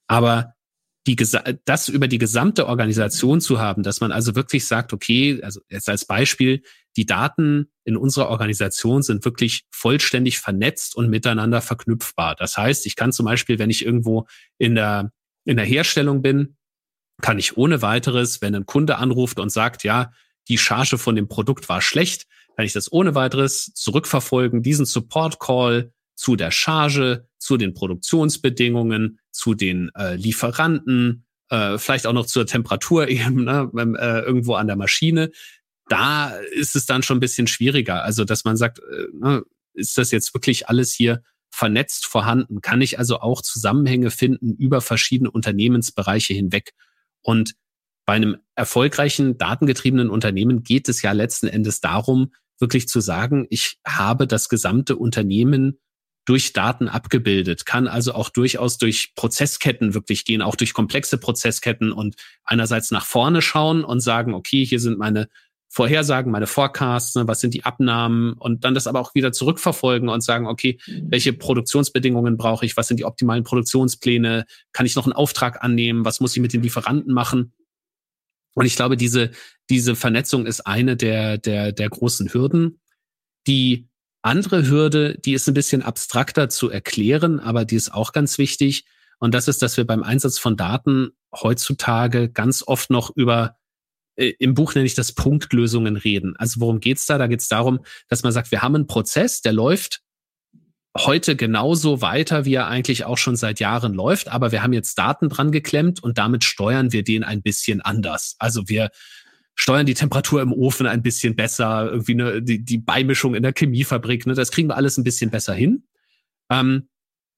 Aber 0.07 0.55
die, 1.07 1.17
das 1.65 1.89
über 1.89 2.09
die 2.09 2.19
gesamte 2.19 2.67
Organisation 2.67 3.43
zu 3.43 3.61
haben, 3.61 3.83
dass 3.83 4.01
man 4.01 4.11
also 4.11 4.35
wirklich 4.35 4.67
sagt, 4.67 4.95
okay, 4.95 5.41
also 5.43 5.61
jetzt 5.69 5.89
als 5.89 6.07
Beispiel, 6.07 6.63
die 6.97 7.07
Daten 7.07 7.71
in 7.85 7.97
unserer 7.97 8.29
Organisation 8.29 9.03
sind 9.03 9.25
wirklich 9.25 9.67
vollständig 9.71 10.39
vernetzt 10.39 10.97
und 10.97 11.11
miteinander 11.11 11.61
verknüpfbar. 11.61 12.37
Das 12.37 12.57
heißt, 12.57 12.87
ich 12.87 12.97
kann 12.97 13.13
zum 13.13 13.27
Beispiel, 13.27 13.59
wenn 13.59 13.71
ich 13.71 13.85
irgendwo 13.85 14.27
in 14.57 14.75
der, 14.75 15.13
in 15.45 15.57
der 15.57 15.67
Herstellung 15.67 16.23
bin, 16.23 16.57
kann 17.21 17.39
ich 17.39 17.59
ohne 17.59 17.83
weiteres, 17.83 18.41
wenn 18.41 18.55
ein 18.55 18.67
Kunde 18.67 18.97
anruft 18.97 19.41
und 19.41 19.51
sagt, 19.51 19.85
ja, 19.85 20.11
die 20.51 20.59
Charge 20.59 20.99
von 20.99 21.17
dem 21.17 21.29
Produkt 21.29 21.69
war 21.69 21.81
schlecht, 21.81 22.27
kann 22.57 22.67
ich 22.67 22.73
das 22.73 22.93
ohne 22.93 23.15
weiteres 23.15 23.73
zurückverfolgen, 23.75 24.63
diesen 24.63 24.85
Support 24.85 25.39
Call 25.41 25.93
zu 26.17 26.37
der 26.37 26.51
Charge, 26.51 27.27
zu 27.39 27.57
den 27.57 27.73
Produktionsbedingungen, 27.73 29.21
zu 29.31 29.55
den 29.55 29.91
äh, 29.97 30.17
Lieferanten, 30.17 31.25
äh, 31.49 31.79
vielleicht 31.79 32.07
auch 32.07 32.13
noch 32.13 32.27
zur 32.27 32.47
Temperatur 32.47 33.09
eben 33.09 33.45
ne, 33.45 33.71
äh, 33.75 34.21
irgendwo 34.21 34.55
an 34.55 34.67
der 34.67 34.77
Maschine. 34.77 35.31
Da 35.89 36.31
ist 36.53 36.77
es 36.77 36.85
dann 36.85 37.03
schon 37.03 37.17
ein 37.17 37.21
bisschen 37.21 37.47
schwieriger. 37.47 38.05
Also, 38.05 38.25
dass 38.25 38.45
man 38.45 38.57
sagt, 38.57 38.81
äh, 38.81 39.07
ne, 39.15 39.43
ist 39.73 39.97
das 39.97 40.11
jetzt 40.11 40.35
wirklich 40.35 40.69
alles 40.69 40.93
hier 40.93 41.23
vernetzt 41.51 42.07
vorhanden? 42.07 42.61
Kann 42.61 42.83
ich 42.83 42.99
also 42.99 43.21
auch 43.21 43.41
Zusammenhänge 43.41 44.11
finden 44.11 44.55
über 44.57 44.81
verschiedene 44.81 45.31
Unternehmensbereiche 45.31 46.35
hinweg? 46.35 46.75
Und 47.23 47.55
bei 48.11 48.17
einem 48.17 48.39
erfolgreichen 48.57 49.39
datengetriebenen 49.39 50.11
Unternehmen 50.11 50.65
geht 50.65 50.89
es 50.89 51.01
ja 51.01 51.13
letzten 51.13 51.47
Endes 51.47 51.81
darum, 51.81 52.33
wirklich 52.59 52.89
zu 52.89 52.99
sagen, 52.99 53.47
ich 53.51 53.79
habe 53.87 54.27
das 54.27 54.49
gesamte 54.49 54.97
Unternehmen 54.97 55.79
durch 56.25 56.53
Daten 56.53 56.89
abgebildet, 56.89 57.67
kann 57.67 57.87
also 57.87 58.13
auch 58.15 58.29
durchaus 58.29 58.79
durch 58.79 59.13
Prozessketten 59.15 59.95
wirklich 59.95 60.25
gehen, 60.25 60.43
auch 60.43 60.57
durch 60.57 60.75
komplexe 60.75 61.19
Prozessketten 61.19 61.93
und 61.93 62.17
einerseits 62.43 62.91
nach 62.91 63.07
vorne 63.07 63.43
schauen 63.43 63.85
und 63.85 64.01
sagen, 64.01 64.35
okay, 64.35 64.67
hier 64.67 64.81
sind 64.81 64.99
meine 64.99 65.29
Vorhersagen, 65.69 66.33
meine 66.33 66.49
Forecasts, 66.49 67.15
ne, 67.15 67.29
was 67.29 67.39
sind 67.39 67.55
die 67.55 67.65
Abnahmen 67.65 68.33
und 68.33 68.65
dann 68.65 68.75
das 68.75 68.89
aber 68.89 68.99
auch 68.99 69.15
wieder 69.15 69.31
zurückverfolgen 69.31 70.09
und 70.09 70.21
sagen, 70.25 70.49
okay, 70.49 70.81
welche 71.01 71.33
Produktionsbedingungen 71.33 72.37
brauche 72.39 72.67
ich, 72.67 72.77
was 72.77 72.89
sind 72.89 72.99
die 72.99 73.05
optimalen 73.05 73.45
Produktionspläne, 73.45 74.47
kann 74.73 74.85
ich 74.85 74.97
noch 74.97 75.07
einen 75.07 75.13
Auftrag 75.13 75.63
annehmen, 75.63 76.05
was 76.05 76.19
muss 76.19 76.35
ich 76.35 76.43
mit 76.43 76.53
den 76.53 76.65
Lieferanten 76.65 77.15
machen? 77.15 77.53
Und 78.55 78.67
ich 78.67 78.77
glaube, 78.77 78.97
diese, 78.97 79.31
diese 79.69 79.97
Vernetzung 79.97 80.47
ist 80.47 80.67
eine 80.67 80.97
der, 80.97 81.39
der, 81.39 81.73
der 81.73 81.89
großen 81.89 82.33
Hürden. 82.33 82.81
Die 83.47 83.89
andere 84.23 84.69
Hürde, 84.69 85.19
die 85.19 85.33
ist 85.33 85.49
ein 85.49 85.55
bisschen 85.55 85.83
abstrakter 85.83 86.49
zu 86.49 86.71
erklären, 86.71 87.41
aber 87.41 87.65
die 87.65 87.77
ist 87.77 87.93
auch 87.93 88.13
ganz 88.13 88.39
wichtig. 88.39 88.85
Und 89.19 89.35
das 89.35 89.49
ist, 89.49 89.63
dass 89.63 89.77
wir 89.77 89.87
beim 89.87 90.03
Einsatz 90.03 90.39
von 90.39 90.57
Daten 90.57 91.11
heutzutage 91.35 92.31
ganz 92.31 92.63
oft 92.67 92.91
noch 92.91 93.15
über, 93.15 93.57
äh, 94.17 94.33
im 94.39 94.55
Buch 94.55 94.75
nenne 94.75 94.87
ich 94.87 94.95
das 94.95 95.13
Punktlösungen 95.13 95.97
reden. 95.97 96.35
Also 96.37 96.61
worum 96.61 96.81
geht's 96.81 97.07
da? 97.07 97.19
Da 97.19 97.27
geht's 97.27 97.49
darum, 97.49 97.81
dass 98.09 98.23
man 98.23 98.33
sagt, 98.33 98.51
wir 98.51 98.63
haben 98.63 98.75
einen 98.75 98.87
Prozess, 98.87 99.43
der 99.43 99.53
läuft 99.53 100.03
heute 100.97 101.37
genauso 101.37 102.03
weiter, 102.03 102.45
wie 102.45 102.55
er 102.55 102.67
eigentlich 102.67 103.05
auch 103.05 103.19
schon 103.19 103.37
seit 103.37 103.61
Jahren 103.61 103.95
läuft, 103.95 104.29
aber 104.29 104.53
wir 104.53 104.63
haben 104.63 104.73
jetzt 104.73 104.99
Daten 104.99 105.29
dran 105.29 105.53
geklemmt 105.53 106.03
und 106.03 106.19
damit 106.19 106.45
steuern 106.45 106.93
wir 106.93 107.05
den 107.05 107.23
ein 107.23 107.43
bisschen 107.43 107.81
anders. 107.81 108.35
Also 108.39 108.69
wir 108.69 108.91
steuern 109.55 109.87
die 109.87 109.95
Temperatur 109.95 110.43
im 110.43 110.53
Ofen 110.53 110.87
ein 110.87 111.03
bisschen 111.03 111.37
besser, 111.37 111.91
irgendwie 111.91 112.13
eine, 112.13 112.43
die, 112.43 112.65
die 112.65 112.79
Beimischung 112.79 113.35
in 113.35 113.43
der 113.43 113.53
Chemiefabrik, 113.53 114.27
ne, 114.27 114.35
das 114.35 114.51
kriegen 114.51 114.69
wir 114.69 114.77
alles 114.77 114.99
ein 114.99 115.05
bisschen 115.05 115.31
besser 115.31 115.55
hin. 115.55 115.85
Ähm, 116.51 116.89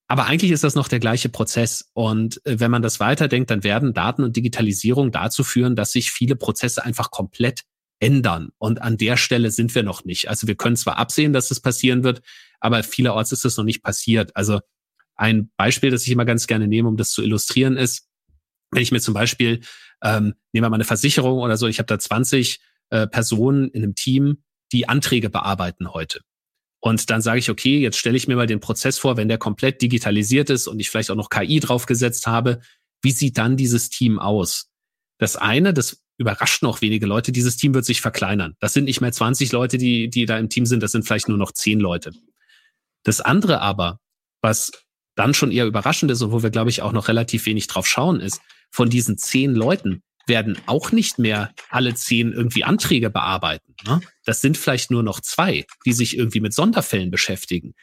aber 0.07 0.25
eigentlich 0.25 0.51
ist 0.51 0.63
das 0.63 0.75
noch 0.75 0.87
der 0.87 0.99
gleiche 0.99 1.29
Prozess. 1.29 1.89
Und 1.93 2.45
äh, 2.45 2.59
wenn 2.59 2.71
man 2.71 2.81
das 2.81 2.99
weiterdenkt, 2.99 3.49
dann 3.49 3.63
werden 3.63 3.93
Daten 3.93 4.23
und 4.23 4.35
Digitalisierung 4.35 5.11
dazu 5.11 5.43
führen, 5.43 5.75
dass 5.75 5.91
sich 5.91 6.11
viele 6.11 6.35
Prozesse 6.35 6.83
einfach 6.83 7.11
komplett 7.11 7.61
ändern. 7.99 8.49
Und 8.57 8.81
an 8.81 8.97
der 8.97 9.17
Stelle 9.17 9.49
sind 9.49 9.73
wir 9.75 9.83
noch 9.83 10.03
nicht. 10.03 10.29
Also 10.29 10.47
wir 10.47 10.55
können 10.55 10.75
zwar 10.75 10.97
absehen, 10.97 11.33
dass 11.33 11.51
es 11.51 11.61
passieren 11.61 12.03
wird, 12.03 12.21
aber 12.63 12.81
vielerorts 12.81 13.33
ist 13.33 13.43
es 13.43 13.57
noch 13.57 13.65
nicht 13.65 13.83
passiert. 13.83 14.35
Also 14.35 14.61
ein 15.15 15.51
Beispiel, 15.57 15.91
das 15.91 16.03
ich 16.03 16.11
immer 16.11 16.25
ganz 16.25 16.47
gerne 16.47 16.67
nehme, 16.67 16.87
um 16.87 16.95
das 16.95 17.11
zu 17.11 17.21
illustrieren, 17.21 17.75
ist, 17.75 18.07
wenn 18.71 18.81
ich 18.81 18.91
mir 18.91 19.01
zum 19.01 19.13
Beispiel, 19.13 19.59
ähm, 20.01 20.33
nehmen 20.53 20.65
wir 20.65 20.69
mal 20.69 20.75
eine 20.75 20.85
Versicherung 20.85 21.39
oder 21.39 21.57
so, 21.57 21.67
ich 21.67 21.79
habe 21.79 21.87
da 21.87 21.99
20 21.99 22.61
äh, 22.89 23.05
Personen 23.07 23.69
in 23.69 23.83
einem 23.83 23.95
Team, 23.95 24.43
die 24.71 24.87
Anträge 24.87 25.29
bearbeiten 25.29 25.93
heute. 25.93 26.21
Und 26.79 27.09
dann 27.09 27.21
sage 27.21 27.39
ich, 27.39 27.49
okay, 27.49 27.79
jetzt 27.79 27.97
stelle 27.97 28.15
ich 28.15 28.27
mir 28.27 28.37
mal 28.37 28.47
den 28.47 28.61
Prozess 28.61 28.97
vor, 28.97 29.17
wenn 29.17 29.27
der 29.27 29.37
komplett 29.37 29.81
digitalisiert 29.81 30.49
ist 30.49 30.67
und 30.67 30.79
ich 30.79 30.89
vielleicht 30.89 31.11
auch 31.11 31.15
noch 31.15 31.29
KI 31.29 31.59
draufgesetzt 31.59 32.27
habe, 32.27 32.61
wie 33.01 33.11
sieht 33.11 33.37
dann 33.37 33.57
dieses 33.57 33.89
Team 33.89 34.19
aus? 34.19 34.69
Das 35.17 35.35
eine, 35.35 35.73
das 35.73 36.01
überrascht 36.17 36.63
noch 36.63 36.81
wenige 36.81 37.07
Leute, 37.07 37.33
dieses 37.33 37.57
Team 37.57 37.73
wird 37.73 37.83
sich 37.85 37.99
verkleinern. 37.99 38.55
Das 38.61 38.71
sind 38.71 38.85
nicht 38.85 39.01
mehr 39.01 39.11
20 39.11 39.51
Leute, 39.51 39.77
die, 39.77 40.09
die 40.09 40.25
da 40.25 40.37
im 40.37 40.49
Team 40.49 40.65
sind, 40.65 40.81
das 40.81 40.93
sind 40.93 41.05
vielleicht 41.05 41.27
nur 41.27 41.37
noch 41.37 41.51
10 41.51 41.81
Leute. 41.81 42.11
Das 43.03 43.21
andere 43.21 43.61
aber, 43.61 43.99
was 44.41 44.71
dann 45.15 45.33
schon 45.33 45.51
eher 45.51 45.65
überraschend 45.65 46.11
ist 46.11 46.21
und 46.21 46.31
wo 46.31 46.43
wir, 46.43 46.49
glaube 46.49 46.69
ich, 46.69 46.81
auch 46.81 46.91
noch 46.91 47.07
relativ 47.07 47.45
wenig 47.45 47.67
drauf 47.67 47.87
schauen, 47.87 48.19
ist, 48.19 48.41
von 48.71 48.89
diesen 48.89 49.17
zehn 49.17 49.53
Leuten 49.53 50.01
werden 50.25 50.57
auch 50.65 50.91
nicht 50.91 51.19
mehr 51.19 51.53
alle 51.69 51.93
zehn 51.93 52.31
irgendwie 52.31 52.63
Anträge 52.63 53.09
bearbeiten. 53.09 53.75
Ne? 53.85 54.01
Das 54.25 54.41
sind 54.41 54.57
vielleicht 54.57 54.89
nur 54.89 55.03
noch 55.03 55.19
zwei, 55.19 55.65
die 55.85 55.93
sich 55.93 56.17
irgendwie 56.17 56.39
mit 56.39 56.53
Sonderfällen 56.53 57.11
beschäftigen. 57.11 57.73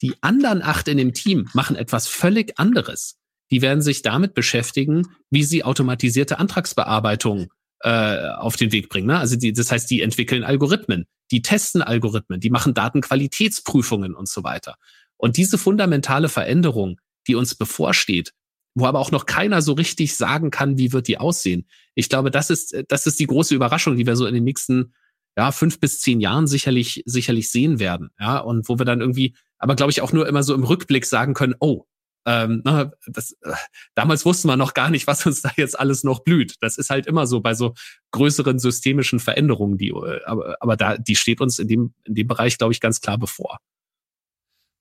Die 0.00 0.14
anderen 0.20 0.62
acht 0.62 0.88
in 0.88 0.96
dem 0.96 1.12
Team 1.12 1.48
machen 1.54 1.76
etwas 1.76 2.06
völlig 2.06 2.58
anderes. 2.58 3.16
Die 3.50 3.62
werden 3.62 3.82
sich 3.82 4.02
damit 4.02 4.34
beschäftigen, 4.34 5.08
wie 5.30 5.42
sie 5.42 5.64
automatisierte 5.64 6.38
Antragsbearbeitung 6.38 7.48
äh, 7.80 8.28
auf 8.30 8.56
den 8.56 8.72
Weg 8.72 8.88
bringen. 8.88 9.06
Ne? 9.06 9.18
Also 9.18 9.36
die, 9.36 9.52
das 9.52 9.70
heißt, 9.70 9.90
die 9.90 10.02
entwickeln 10.02 10.44
Algorithmen, 10.44 11.06
die 11.30 11.42
testen 11.42 11.82
Algorithmen, 11.82 12.40
die 12.40 12.50
machen 12.50 12.74
Datenqualitätsprüfungen 12.74 14.14
und 14.14 14.28
so 14.28 14.44
weiter. 14.44 14.76
Und 15.16 15.36
diese 15.36 15.58
fundamentale 15.58 16.28
Veränderung, 16.28 17.00
die 17.26 17.34
uns 17.34 17.54
bevorsteht, 17.54 18.32
wo 18.74 18.86
aber 18.86 19.00
auch 19.00 19.10
noch 19.10 19.26
keiner 19.26 19.62
so 19.62 19.72
richtig 19.72 20.16
sagen 20.16 20.50
kann, 20.50 20.78
wie 20.78 20.92
wird 20.92 21.08
die 21.08 21.18
aussehen. 21.18 21.66
Ich 21.94 22.08
glaube, 22.08 22.30
das 22.30 22.50
ist, 22.50 22.76
das 22.88 23.06
ist 23.06 23.18
die 23.18 23.26
große 23.26 23.54
Überraschung, 23.54 23.96
die 23.96 24.06
wir 24.06 24.16
so 24.16 24.26
in 24.26 24.34
den 24.34 24.44
nächsten 24.44 24.94
ja, 25.36 25.52
fünf 25.52 25.80
bis 25.80 26.00
zehn 26.00 26.20
Jahren 26.20 26.46
sicherlich, 26.46 27.02
sicherlich 27.06 27.50
sehen 27.50 27.78
werden. 27.78 28.10
Ja, 28.18 28.38
und 28.38 28.68
wo 28.68 28.78
wir 28.78 28.84
dann 28.84 29.00
irgendwie, 29.00 29.36
aber 29.58 29.76
glaube 29.76 29.90
ich 29.90 30.00
auch 30.00 30.12
nur 30.12 30.28
immer 30.28 30.42
so 30.42 30.54
im 30.54 30.64
Rückblick 30.64 31.06
sagen 31.06 31.34
können, 31.34 31.54
oh, 31.60 31.84
ähm, 32.28 32.60
na, 32.62 32.92
das, 33.06 33.32
äh, 33.40 33.52
damals 33.94 34.26
wussten 34.26 34.48
wir 34.48 34.56
noch 34.56 34.74
gar 34.74 34.90
nicht, 34.90 35.06
was 35.06 35.24
uns 35.24 35.40
da 35.40 35.50
jetzt 35.56 35.78
alles 35.80 36.04
noch 36.04 36.20
blüht. 36.20 36.56
Das 36.60 36.76
ist 36.76 36.90
halt 36.90 37.06
immer 37.06 37.26
so 37.26 37.40
bei 37.40 37.54
so 37.54 37.72
größeren 38.10 38.58
systemischen 38.58 39.18
Veränderungen, 39.18 39.78
die, 39.78 39.88
äh, 39.88 40.20
aber, 40.26 40.56
aber 40.60 40.76
da, 40.76 40.98
die 40.98 41.16
steht 41.16 41.40
uns 41.40 41.58
in 41.58 41.68
dem, 41.68 41.94
in 42.04 42.14
dem 42.14 42.26
Bereich, 42.26 42.58
glaube 42.58 42.74
ich, 42.74 42.80
ganz 42.80 43.00
klar 43.00 43.16
bevor. 43.16 43.58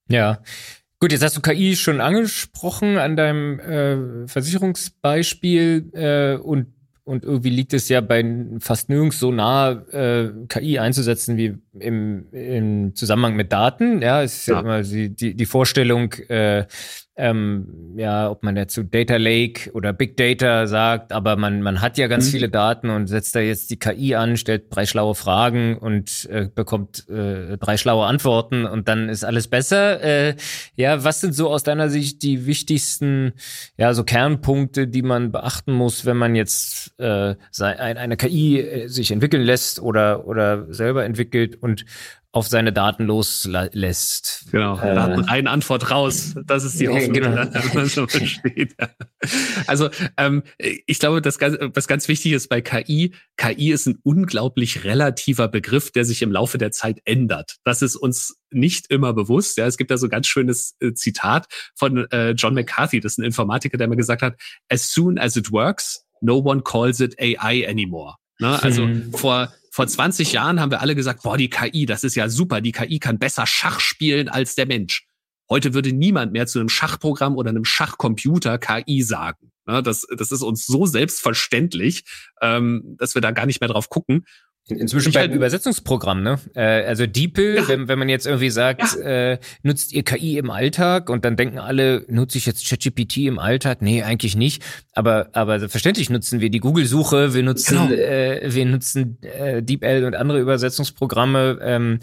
Ja, 0.09 0.41
Gut, 0.99 1.11
jetzt 1.11 1.23
hast 1.23 1.37
du 1.37 1.41
KI 1.41 1.75
schon 1.75 2.01
angesprochen 2.01 2.97
an 2.97 3.15
deinem 3.15 3.59
äh, 3.59 4.27
Versicherungsbeispiel 4.27 5.91
äh, 5.93 6.37
und 6.37 6.73
und 7.03 7.23
irgendwie 7.23 7.51
liegt 7.51 7.73
es 7.73 7.87
ja 7.87 8.01
bei 8.01 8.21
fast 8.59 8.89
nirgends 8.89 9.17
so 9.17 9.31
nah, 9.31 9.71
äh, 9.71 10.29
KI 10.49 10.77
einzusetzen 10.79 11.37
wie 11.37 11.57
im, 11.79 12.27
im 12.33 12.95
Zusammenhang 12.95 13.37
mit 13.37 13.53
Daten. 13.53 14.01
Ja, 14.01 14.23
es 14.23 14.39
ist 14.39 14.47
ja, 14.47 14.55
ja 14.55 14.59
immer 14.59 14.81
die, 14.81 15.15
die, 15.15 15.33
die 15.33 15.45
Vorstellung, 15.45 16.11
äh, 16.27 16.65
ähm, 17.17 17.95
ja, 17.97 18.29
ob 18.29 18.43
man 18.43 18.55
dazu 18.55 18.83
Data 18.83 19.17
Lake 19.17 19.71
oder 19.73 19.91
Big 19.91 20.17
Data 20.17 20.67
sagt, 20.67 21.11
aber 21.11 21.35
man, 21.35 21.63
man 21.63 21.81
hat 21.81 21.97
ja 21.97 22.07
ganz 22.07 22.27
mhm. 22.27 22.31
viele 22.31 22.49
Daten 22.49 22.91
und 22.91 23.07
setzt 23.07 23.35
da 23.35 23.39
jetzt 23.39 23.71
die 23.71 23.77
KI 23.79 24.13
an, 24.13 24.37
stellt 24.37 24.65
drei 24.69 24.85
schlaue 24.85 25.15
Fragen 25.15 25.77
und 25.77 26.27
äh, 26.31 26.47
bekommt 26.53 27.09
äh, 27.09 27.57
drei 27.57 27.77
schlaue 27.77 28.05
Antworten 28.05 28.65
und 28.65 28.87
dann 28.87 29.09
ist 29.09 29.23
alles 29.23 29.47
besser. 29.47 30.01
Äh, 30.03 30.35
ja, 30.75 31.03
was 31.03 31.19
sind 31.19 31.33
so 31.33 31.49
aus 31.49 31.63
deiner 31.63 31.89
Sicht 31.89 32.21
die 32.21 32.45
wichtigsten, 32.45 33.33
ja, 33.77 33.95
so 33.95 34.03
Kernpunkte, 34.03 34.87
die 34.87 35.01
man 35.01 35.31
beachten 35.31 35.73
muss, 35.73 36.05
wenn 36.05 36.17
man 36.17 36.35
jetzt 36.35 36.93
äh, 36.99 37.35
eine 37.59 38.17
KI 38.17 38.59
äh, 38.59 38.87
sich 38.87 39.11
entwickeln 39.11 39.41
lässt 39.41 39.81
oder, 39.81 40.27
oder 40.27 40.71
selber 40.71 41.03
entwickelt 41.03 41.55
und 41.61 41.85
auf 42.37 42.47
seine 42.47 42.71
Daten 42.71 43.05
loslässt. 43.05 44.45
Genau, 44.51 44.79
äh, 44.79 44.93
Daten 44.93 45.25
ein, 45.25 45.47
Antwort 45.47 45.89
raus. 45.89 46.35
Das 46.45 46.63
ist 46.63 46.79
die 46.79 46.87
Hoffnung, 46.87 47.13
genau. 47.13 47.85
so 47.85 48.05
versteht. 48.07 48.75
Also 49.65 49.89
ähm, 50.17 50.43
ich 50.59 50.99
glaube, 50.99 51.23
das 51.23 51.39
was 51.39 51.87
ganz 51.87 52.07
wichtig 52.07 52.33
ist 52.33 52.47
bei 52.47 52.61
KI, 52.61 53.15
KI 53.37 53.71
ist 53.71 53.87
ein 53.87 53.97
unglaublich 54.03 54.83
relativer 54.83 55.47
Begriff, 55.47 55.91
der 55.91 56.05
sich 56.05 56.21
im 56.21 56.31
Laufe 56.31 56.59
der 56.59 56.69
Zeit 56.69 57.01
ändert. 57.05 57.57
Das 57.63 57.81
ist 57.81 57.95
uns 57.95 58.37
nicht 58.51 58.91
immer 58.91 59.13
bewusst. 59.13 59.57
Ja, 59.57 59.65
es 59.65 59.77
gibt 59.77 59.89
da 59.89 59.97
so 59.97 60.05
ein 60.05 60.11
ganz 60.11 60.27
schönes 60.27 60.75
äh, 60.79 60.93
Zitat 60.93 61.47
von 61.75 62.05
äh, 62.11 62.31
John 62.31 62.53
McCarthy, 62.53 62.99
das 62.99 63.13
ist 63.13 63.17
ein 63.17 63.25
Informatiker, 63.25 63.79
der 63.79 63.87
mir 63.87 63.97
gesagt 63.97 64.21
hat, 64.21 64.35
as 64.69 64.91
soon 64.91 65.17
as 65.17 65.35
it 65.35 65.51
works, 65.51 66.05
no 66.21 66.37
one 66.37 66.61
calls 66.61 66.99
it 66.99 67.19
AI 67.19 67.67
anymore. 67.67 68.13
Ne? 68.39 68.61
Also 68.61 68.83
hm. 68.83 69.11
vor 69.11 69.51
vor 69.77 69.85
20 69.85 70.31
Jahren 70.31 70.59
haben 70.59 70.71
wir 70.71 70.81
alle 70.81 70.95
gesagt, 70.95 71.21
boah, 71.21 71.37
die 71.37 71.51
KI, 71.51 71.85
das 71.85 72.03
ist 72.03 72.15
ja 72.15 72.29
super, 72.29 72.61
die 72.61 72.71
KI 72.71 72.97
kann 72.97 73.19
besser 73.19 73.45
Schach 73.45 73.79
spielen 73.79 74.27
als 74.27 74.55
der 74.55 74.65
Mensch. 74.65 75.05
Heute 75.51 75.75
würde 75.75 75.93
niemand 75.93 76.33
mehr 76.33 76.47
zu 76.47 76.57
einem 76.57 76.67
Schachprogramm 76.67 77.35
oder 77.35 77.51
einem 77.51 77.63
Schachcomputer 77.63 78.57
KI 78.57 79.03
sagen. 79.03 79.51
Ne? 79.67 79.83
Das, 79.83 80.07
das 80.17 80.31
ist 80.31 80.41
uns 80.41 80.65
so 80.65 80.87
selbstverständlich, 80.87 82.05
ähm, 82.41 82.95
dass 82.97 83.13
wir 83.13 83.21
da 83.21 83.29
gar 83.29 83.45
nicht 83.45 83.61
mehr 83.61 83.69
drauf 83.69 83.89
gucken. 83.89 84.25
Inzwischen 84.69 85.13
beim 85.13 85.21
halt, 85.21 85.33
Übersetzungsprogramm, 85.33 86.23
ne? 86.23 86.39
Äh, 86.53 86.83
also 86.85 87.07
DeepL, 87.07 87.55
ja. 87.55 87.67
wenn, 87.69 87.87
wenn 87.87 87.97
man 87.97 88.09
jetzt 88.09 88.27
irgendwie 88.27 88.49
sagt, 88.49 88.97
ja. 88.99 89.31
äh, 89.31 89.39
nutzt 89.63 89.93
ihr 89.93 90.03
KI 90.03 90.37
im 90.37 90.49
Alltag 90.49 91.09
und 91.09 91.23
dann 91.23 91.37
denken 91.37 91.57
alle, 91.57 92.03
nutze 92.09 92.37
ich 92.37 92.45
jetzt 92.45 92.67
ChatGPT 92.67 93.17
im 93.17 93.39
Alltag? 93.39 93.81
Nee, 93.81 94.03
eigentlich 94.03 94.35
nicht. 94.35 94.61
Aber 94.93 95.29
aber 95.31 95.69
verständlich 95.69 96.09
nutzen 96.09 96.41
wir 96.41 96.49
die 96.49 96.59
Google-Suche, 96.59 97.33
wir 97.33 97.43
nutzen 97.43 97.87
genau. 97.87 97.91
äh, 97.91 98.53
wir 98.53 98.65
nutzen 98.65 99.17
äh, 99.21 99.63
DeepL 99.63 100.03
und 100.03 100.15
andere 100.15 100.41
Übersetzungsprogramme. 100.41 101.59
Ähm, 101.61 101.99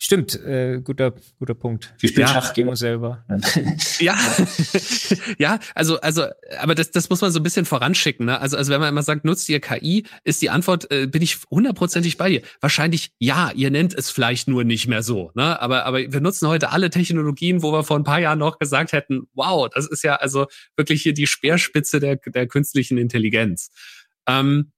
Stimmt, 0.00 0.40
äh, 0.44 0.80
guter, 0.80 1.12
guter 1.40 1.54
Punkt. 1.54 1.92
Wir 1.98 2.08
spielen 2.08 2.28
ja. 2.28 2.32
Schach 2.32 2.54
gegen 2.54 2.68
uns 2.68 2.78
selber. 2.78 3.24
ja, 3.98 4.16
ja, 5.38 5.58
also, 5.74 6.00
also, 6.00 6.26
aber 6.60 6.76
das, 6.76 6.92
das 6.92 7.10
muss 7.10 7.20
man 7.20 7.32
so 7.32 7.40
ein 7.40 7.42
bisschen 7.42 7.64
voranschicken. 7.64 8.26
Ne? 8.26 8.40
Also, 8.40 8.56
also 8.56 8.72
wenn 8.72 8.80
man 8.80 8.90
immer 8.90 9.02
sagt, 9.02 9.24
nutzt 9.24 9.48
ihr 9.48 9.58
KI, 9.58 10.04
ist 10.22 10.40
die 10.40 10.50
Antwort, 10.50 10.88
äh, 10.92 11.08
bin 11.08 11.20
ich 11.20 11.38
hundertprozentig 11.50 12.16
bei 12.16 12.28
dir. 12.30 12.42
Wahrscheinlich 12.60 13.10
ja, 13.18 13.50
ihr 13.50 13.72
nennt 13.72 13.92
es 13.92 14.08
vielleicht 14.08 14.46
nur 14.46 14.62
nicht 14.62 14.86
mehr 14.86 15.02
so. 15.02 15.32
Ne? 15.34 15.60
Aber, 15.60 15.84
aber 15.84 15.98
wir 15.98 16.20
nutzen 16.20 16.46
heute 16.46 16.70
alle 16.70 16.90
Technologien, 16.90 17.64
wo 17.64 17.72
wir 17.72 17.82
vor 17.82 17.98
ein 17.98 18.04
paar 18.04 18.20
Jahren 18.20 18.38
noch 18.38 18.60
gesagt 18.60 18.92
hätten, 18.92 19.26
wow, 19.34 19.68
das 19.68 19.88
ist 19.88 20.04
ja 20.04 20.14
also 20.14 20.46
wirklich 20.76 21.02
hier 21.02 21.12
die 21.12 21.26
Speerspitze 21.26 21.98
der, 21.98 22.16
der 22.24 22.46
künstlichen 22.46 22.98
Intelligenz. 22.98 23.70
Ähm, 24.28 24.70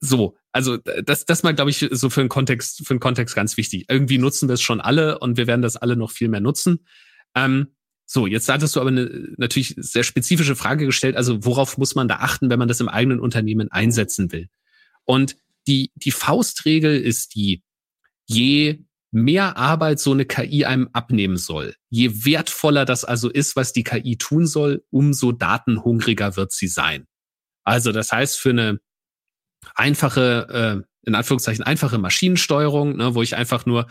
so, 0.00 0.36
also 0.56 0.78
das, 0.78 1.26
das 1.26 1.42
mal, 1.42 1.54
glaube 1.54 1.70
ich, 1.70 1.86
so 1.90 2.08
für 2.08 2.20
einen 2.20 2.30
Kontext, 2.30 2.86
für 2.86 2.92
einen 2.92 3.00
Kontext 3.00 3.36
ganz 3.36 3.58
wichtig. 3.58 3.84
Irgendwie 3.90 4.16
nutzen 4.16 4.48
wir 4.48 4.54
es 4.54 4.62
schon 4.62 4.80
alle 4.80 5.18
und 5.18 5.36
wir 5.36 5.46
werden 5.46 5.60
das 5.60 5.76
alle 5.76 5.96
noch 5.96 6.10
viel 6.10 6.28
mehr 6.28 6.40
nutzen. 6.40 6.86
Ähm, 7.34 7.74
so, 8.06 8.26
jetzt 8.26 8.48
hattest 8.48 8.74
du 8.74 8.80
aber 8.80 8.88
eine 8.88 9.34
natürlich 9.36 9.74
sehr 9.76 10.02
spezifische 10.02 10.56
Frage 10.56 10.86
gestellt. 10.86 11.14
Also 11.14 11.44
worauf 11.44 11.76
muss 11.76 11.94
man 11.94 12.08
da 12.08 12.16
achten, 12.20 12.48
wenn 12.48 12.58
man 12.58 12.68
das 12.68 12.80
im 12.80 12.88
eigenen 12.88 13.20
Unternehmen 13.20 13.70
einsetzen 13.70 14.32
will? 14.32 14.48
Und 15.04 15.36
die, 15.66 15.90
die 15.94 16.10
Faustregel 16.10 17.02
ist 17.02 17.34
die, 17.34 17.62
je 18.24 18.82
mehr 19.10 19.58
Arbeit 19.58 20.00
so 20.00 20.12
eine 20.12 20.24
KI 20.24 20.64
einem 20.64 20.88
abnehmen 20.94 21.36
soll, 21.36 21.74
je 21.90 22.24
wertvoller 22.24 22.86
das 22.86 23.04
also 23.04 23.28
ist, 23.28 23.56
was 23.56 23.74
die 23.74 23.84
KI 23.84 24.16
tun 24.16 24.46
soll, 24.46 24.86
umso 24.88 25.32
datenhungriger 25.32 26.34
wird 26.36 26.50
sie 26.52 26.68
sein. 26.68 27.06
Also 27.62 27.92
das 27.92 28.10
heißt, 28.10 28.38
für 28.38 28.50
eine 28.50 28.80
einfache, 29.74 30.84
äh, 30.84 31.06
in 31.06 31.14
Anführungszeichen 31.14 31.64
einfache 31.64 31.98
Maschinensteuerung, 31.98 32.96
ne, 32.96 33.14
wo 33.14 33.22
ich 33.22 33.36
einfach 33.36 33.66
nur 33.66 33.86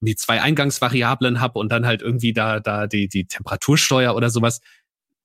die 0.00 0.16
zwei 0.16 0.40
Eingangsvariablen 0.40 1.40
habe 1.40 1.58
und 1.58 1.70
dann 1.72 1.86
halt 1.86 2.02
irgendwie 2.02 2.32
da, 2.32 2.60
da 2.60 2.86
die, 2.86 3.08
die 3.08 3.26
Temperatursteuer 3.26 4.14
oder 4.14 4.30
sowas, 4.30 4.60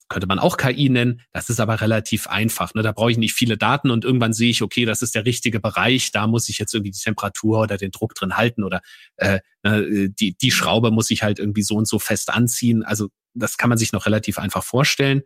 könnte 0.10 0.28
man 0.28 0.40
auch 0.40 0.58
KI 0.58 0.90
nennen. 0.90 1.22
Das 1.32 1.50
ist 1.50 1.60
aber 1.60 1.82
relativ 1.82 2.28
einfach. 2.28 2.74
Ne? 2.74 2.84
Da 2.84 2.92
brauche 2.92 3.12
ich 3.12 3.18
nicht 3.18 3.34
viele 3.34 3.58
Daten 3.58 3.90
und 3.90 4.06
irgendwann 4.06 4.34
sehe 4.34 4.50
ich, 4.50 4.62
okay, 4.62 4.86
das 4.86 5.02
ist 5.02 5.16
der 5.16 5.26
richtige 5.26 5.60
Bereich, 5.60 6.12
da 6.12 6.28
muss 6.28 6.50
ich 6.50 6.60
jetzt 6.60 6.74
irgendwie 6.74 6.92
die 6.92 7.00
Temperatur 7.00 7.62
oder 7.62 7.78
den 7.78 7.92
Druck 7.92 8.14
drin 8.14 8.38
halten 8.38 8.64
oder 8.64 8.82
äh, 9.18 9.40
ne, 9.64 10.10
die, 10.10 10.36
die 10.38 10.52
Schraube 10.52 10.92
muss 10.92 11.10
ich 11.10 11.24
halt 11.24 11.40
irgendwie 11.40 11.64
so 11.64 11.76
und 11.76 11.88
so 11.88 12.00
fest 12.00 12.30
anziehen. 12.30 12.84
Also 12.84 13.10
das 13.34 13.58
kann 13.58 13.70
man 13.70 13.78
sich 13.78 13.92
noch 13.92 14.06
relativ 14.06 14.38
einfach 14.38 14.64
vorstellen. 14.64 15.24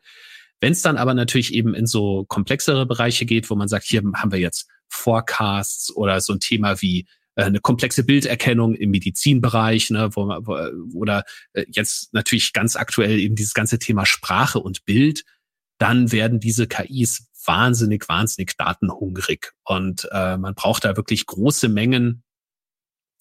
Wenn 0.59 0.73
es 0.73 0.81
dann 0.81 0.97
aber 0.97 1.13
natürlich 1.13 1.53
eben 1.53 1.73
in 1.73 1.85
so 1.85 2.25
komplexere 2.25 2.85
Bereiche 2.85 3.25
geht, 3.25 3.49
wo 3.49 3.55
man 3.55 3.67
sagt, 3.67 3.85
hier 3.85 4.01
haben 4.15 4.31
wir 4.31 4.39
jetzt 4.39 4.67
Forecasts 4.89 5.95
oder 5.95 6.19
so 6.21 6.33
ein 6.33 6.39
Thema 6.39 6.81
wie 6.81 7.07
äh, 7.35 7.43
eine 7.43 7.59
komplexe 7.59 8.03
Bilderkennung 8.03 8.73
im 8.75 8.91
Medizinbereich, 8.91 9.91
ne, 9.91 10.09
wo, 10.13 10.25
man, 10.25 10.45
wo, 10.45 10.57
oder 10.97 11.23
äh, 11.53 11.65
jetzt 11.69 12.13
natürlich 12.13 12.53
ganz 12.53 12.75
aktuell 12.75 13.19
eben 13.19 13.35
dieses 13.35 13.53
ganze 13.53 13.79
Thema 13.79 14.05
Sprache 14.05 14.59
und 14.59 14.85
Bild, 14.85 15.23
dann 15.77 16.11
werden 16.11 16.39
diese 16.39 16.67
KIs 16.67 17.29
wahnsinnig, 17.45 18.09
wahnsinnig 18.09 18.57
datenhungrig. 18.57 19.51
Und 19.63 20.07
äh, 20.11 20.37
man 20.37 20.55
braucht 20.55 20.83
da 20.83 20.97
wirklich 20.97 21.25
große 21.27 21.69
Mengen 21.69 22.23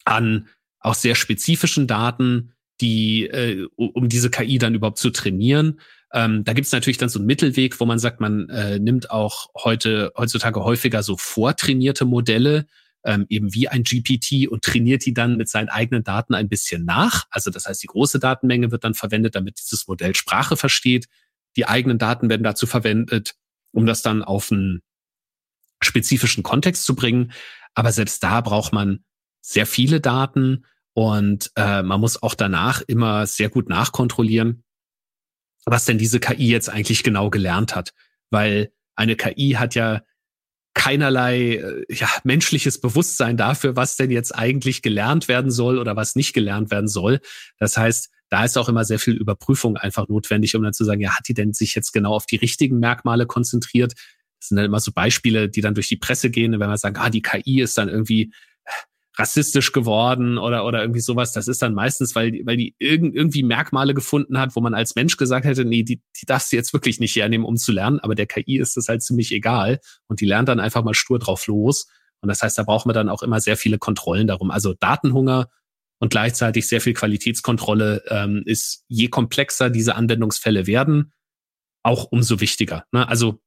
an 0.04 0.48
auch 0.80 0.94
sehr 0.94 1.14
spezifischen 1.14 1.86
Daten, 1.86 2.52
die, 2.80 3.26
äh, 3.26 3.66
um 3.76 4.08
diese 4.08 4.30
KI 4.30 4.58
dann 4.58 4.74
überhaupt 4.74 4.98
zu 4.98 5.10
trainieren. 5.10 5.80
Ähm, 6.16 6.44
da 6.44 6.54
gibt 6.54 6.64
es 6.64 6.72
natürlich 6.72 6.96
dann 6.96 7.10
so 7.10 7.18
einen 7.18 7.26
Mittelweg, 7.26 7.78
wo 7.78 7.84
man 7.84 7.98
sagt, 7.98 8.20
man 8.20 8.48
äh, 8.48 8.78
nimmt 8.78 9.10
auch 9.10 9.50
heute 9.54 10.12
heutzutage 10.16 10.64
häufiger 10.64 11.02
so 11.02 11.18
vortrainierte 11.18 12.06
Modelle, 12.06 12.64
ähm, 13.04 13.26
eben 13.28 13.52
wie 13.52 13.68
ein 13.68 13.82
GPT 13.82 14.48
und 14.48 14.64
trainiert 14.64 15.04
die 15.04 15.12
dann 15.12 15.36
mit 15.36 15.50
seinen 15.50 15.68
eigenen 15.68 16.04
Daten 16.04 16.32
ein 16.32 16.48
bisschen 16.48 16.86
nach. 16.86 17.26
Also 17.28 17.50
das 17.50 17.66
heißt, 17.66 17.82
die 17.82 17.88
große 17.88 18.18
Datenmenge 18.18 18.70
wird 18.70 18.84
dann 18.84 18.94
verwendet, 18.94 19.34
damit 19.34 19.58
dieses 19.60 19.88
Modell 19.88 20.14
Sprache 20.14 20.56
versteht. 20.56 21.06
Die 21.54 21.68
eigenen 21.68 21.98
Daten 21.98 22.30
werden 22.30 22.44
dazu 22.44 22.66
verwendet, 22.66 23.34
um 23.72 23.84
das 23.84 24.00
dann 24.00 24.24
auf 24.24 24.50
einen 24.50 24.80
spezifischen 25.82 26.42
Kontext 26.42 26.86
zu 26.86 26.96
bringen. 26.96 27.32
Aber 27.74 27.92
selbst 27.92 28.22
da 28.22 28.40
braucht 28.40 28.72
man 28.72 29.04
sehr 29.42 29.66
viele 29.66 30.00
Daten 30.00 30.64
und 30.94 31.50
äh, 31.56 31.82
man 31.82 32.00
muss 32.00 32.22
auch 32.22 32.34
danach 32.34 32.80
immer 32.80 33.26
sehr 33.26 33.50
gut 33.50 33.68
nachkontrollieren, 33.68 34.64
was 35.66 35.84
denn 35.84 35.98
diese 35.98 36.20
KI 36.20 36.48
jetzt 36.48 36.70
eigentlich 36.70 37.02
genau 37.02 37.28
gelernt 37.28 37.74
hat. 37.74 37.92
Weil 38.30 38.72
eine 38.94 39.16
KI 39.16 39.56
hat 39.58 39.74
ja 39.74 40.02
keinerlei 40.74 41.56
äh, 41.56 41.84
ja, 41.88 42.08
menschliches 42.22 42.80
Bewusstsein 42.80 43.36
dafür, 43.36 43.76
was 43.76 43.96
denn 43.96 44.10
jetzt 44.10 44.34
eigentlich 44.34 44.82
gelernt 44.82 45.26
werden 45.26 45.50
soll 45.50 45.78
oder 45.78 45.96
was 45.96 46.16
nicht 46.16 46.32
gelernt 46.32 46.70
werden 46.70 46.88
soll. 46.88 47.20
Das 47.58 47.76
heißt, 47.76 48.10
da 48.28 48.44
ist 48.44 48.56
auch 48.56 48.68
immer 48.68 48.84
sehr 48.84 48.98
viel 48.98 49.14
Überprüfung 49.14 49.76
einfach 49.76 50.08
notwendig, 50.08 50.54
um 50.54 50.62
dann 50.62 50.72
zu 50.72 50.84
sagen, 50.84 51.00
ja, 51.00 51.16
hat 51.16 51.28
die 51.28 51.34
denn 51.34 51.52
sich 51.52 51.74
jetzt 51.74 51.92
genau 51.92 52.14
auf 52.14 52.26
die 52.26 52.36
richtigen 52.36 52.78
Merkmale 52.78 53.26
konzentriert? 53.26 53.94
Das 54.38 54.48
sind 54.48 54.56
dann 54.56 54.66
immer 54.66 54.80
so 54.80 54.92
Beispiele, 54.92 55.48
die 55.48 55.60
dann 55.60 55.74
durch 55.74 55.88
die 55.88 55.96
Presse 55.96 56.30
gehen, 56.30 56.52
wenn 56.52 56.68
man 56.68 56.76
sagt, 56.76 56.98
ah, 56.98 57.10
die 57.10 57.22
KI 57.22 57.60
ist 57.62 57.78
dann 57.78 57.88
irgendwie 57.88 58.32
rassistisch 59.18 59.72
geworden 59.72 60.36
oder, 60.36 60.66
oder 60.66 60.82
irgendwie 60.82 61.00
sowas. 61.00 61.32
Das 61.32 61.48
ist 61.48 61.62
dann 61.62 61.74
meistens, 61.74 62.14
weil, 62.14 62.40
weil 62.44 62.56
die 62.56 62.74
irg 62.78 63.02
irgendwie 63.02 63.42
Merkmale 63.42 63.94
gefunden 63.94 64.38
hat, 64.38 64.54
wo 64.56 64.60
man 64.60 64.74
als 64.74 64.94
Mensch 64.94 65.16
gesagt 65.16 65.46
hätte, 65.46 65.64
nee, 65.64 65.82
die, 65.82 66.02
die 66.20 66.26
darfst 66.26 66.52
du 66.52 66.56
jetzt 66.56 66.72
wirklich 66.72 67.00
nicht 67.00 67.16
hernehmen, 67.16 67.46
um 67.46 67.56
zu 67.56 67.72
lernen. 67.72 67.98
Aber 68.00 68.14
der 68.14 68.26
KI 68.26 68.58
ist 68.58 68.76
das 68.76 68.88
halt 68.88 69.02
ziemlich 69.02 69.32
egal. 69.32 69.80
Und 70.06 70.20
die 70.20 70.26
lernt 70.26 70.48
dann 70.48 70.60
einfach 70.60 70.84
mal 70.84 70.94
stur 70.94 71.18
drauf 71.18 71.46
los. 71.46 71.86
Und 72.20 72.28
das 72.28 72.42
heißt, 72.42 72.58
da 72.58 72.62
brauchen 72.62 72.88
wir 72.88 72.94
dann 72.94 73.08
auch 73.08 73.22
immer 73.22 73.40
sehr 73.40 73.56
viele 73.56 73.78
Kontrollen 73.78 74.26
darum. 74.26 74.50
Also 74.50 74.74
Datenhunger 74.74 75.48
und 75.98 76.10
gleichzeitig 76.10 76.68
sehr 76.68 76.82
viel 76.82 76.92
Qualitätskontrolle 76.92 78.02
ähm, 78.08 78.42
ist, 78.44 78.84
je 78.88 79.08
komplexer 79.08 79.70
diese 79.70 79.94
Anwendungsfälle 79.94 80.66
werden, 80.66 81.12
auch 81.82 82.04
umso 82.10 82.40
wichtiger. 82.40 82.84
Ne? 82.92 83.08
Also 83.08 83.40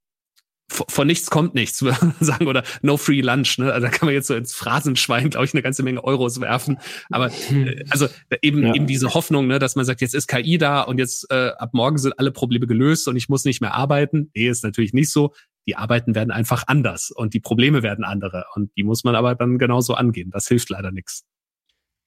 von 0.69 1.07
nichts 1.07 1.29
kommt 1.29 1.55
nichts, 1.55 1.81
würde 1.83 1.97
man 2.01 2.15
sagen, 2.19 2.47
oder 2.47 2.63
no 2.81 2.97
free 2.97 3.21
lunch, 3.21 3.57
ne? 3.57 3.73
Also 3.73 3.87
da 3.87 3.91
kann 3.91 4.05
man 4.05 4.13
jetzt 4.13 4.27
so 4.27 4.35
ins 4.35 4.53
Phrasenschwein, 4.53 5.29
glaube 5.29 5.45
ich, 5.45 5.53
eine 5.53 5.61
ganze 5.61 5.83
Menge 5.83 6.03
Euros 6.03 6.39
werfen. 6.39 6.79
Aber 7.09 7.31
äh, 7.51 7.83
also 7.89 8.07
eben, 8.41 8.63
ja. 8.63 8.73
eben 8.73 8.87
diese 8.87 9.13
Hoffnung, 9.13 9.47
ne, 9.47 9.59
dass 9.59 9.75
man 9.75 9.85
sagt, 9.85 10.01
jetzt 10.01 10.15
ist 10.15 10.27
KI 10.27 10.57
da 10.57 10.81
und 10.81 10.97
jetzt 10.97 11.29
äh, 11.31 11.51
ab 11.57 11.73
morgen 11.73 11.97
sind 11.97 12.17
alle 12.17 12.31
Probleme 12.31 12.67
gelöst 12.67 13.07
und 13.07 13.15
ich 13.15 13.29
muss 13.29 13.45
nicht 13.45 13.61
mehr 13.61 13.73
arbeiten. 13.73 14.31
Nee, 14.35 14.47
ist 14.47 14.63
natürlich 14.63 14.93
nicht 14.93 15.11
so. 15.11 15.33
Die 15.67 15.75
Arbeiten 15.75 16.15
werden 16.15 16.31
einfach 16.31 16.63
anders 16.67 17.11
und 17.11 17.33
die 17.33 17.39
Probleme 17.39 17.83
werden 17.83 18.03
andere. 18.03 18.45
Und 18.55 18.71
die 18.77 18.83
muss 18.83 19.03
man 19.03 19.15
aber 19.15 19.35
dann 19.35 19.57
genauso 19.57 19.93
angehen. 19.93 20.31
Das 20.31 20.47
hilft 20.47 20.69
leider 20.69 20.91
nichts. 20.91 21.25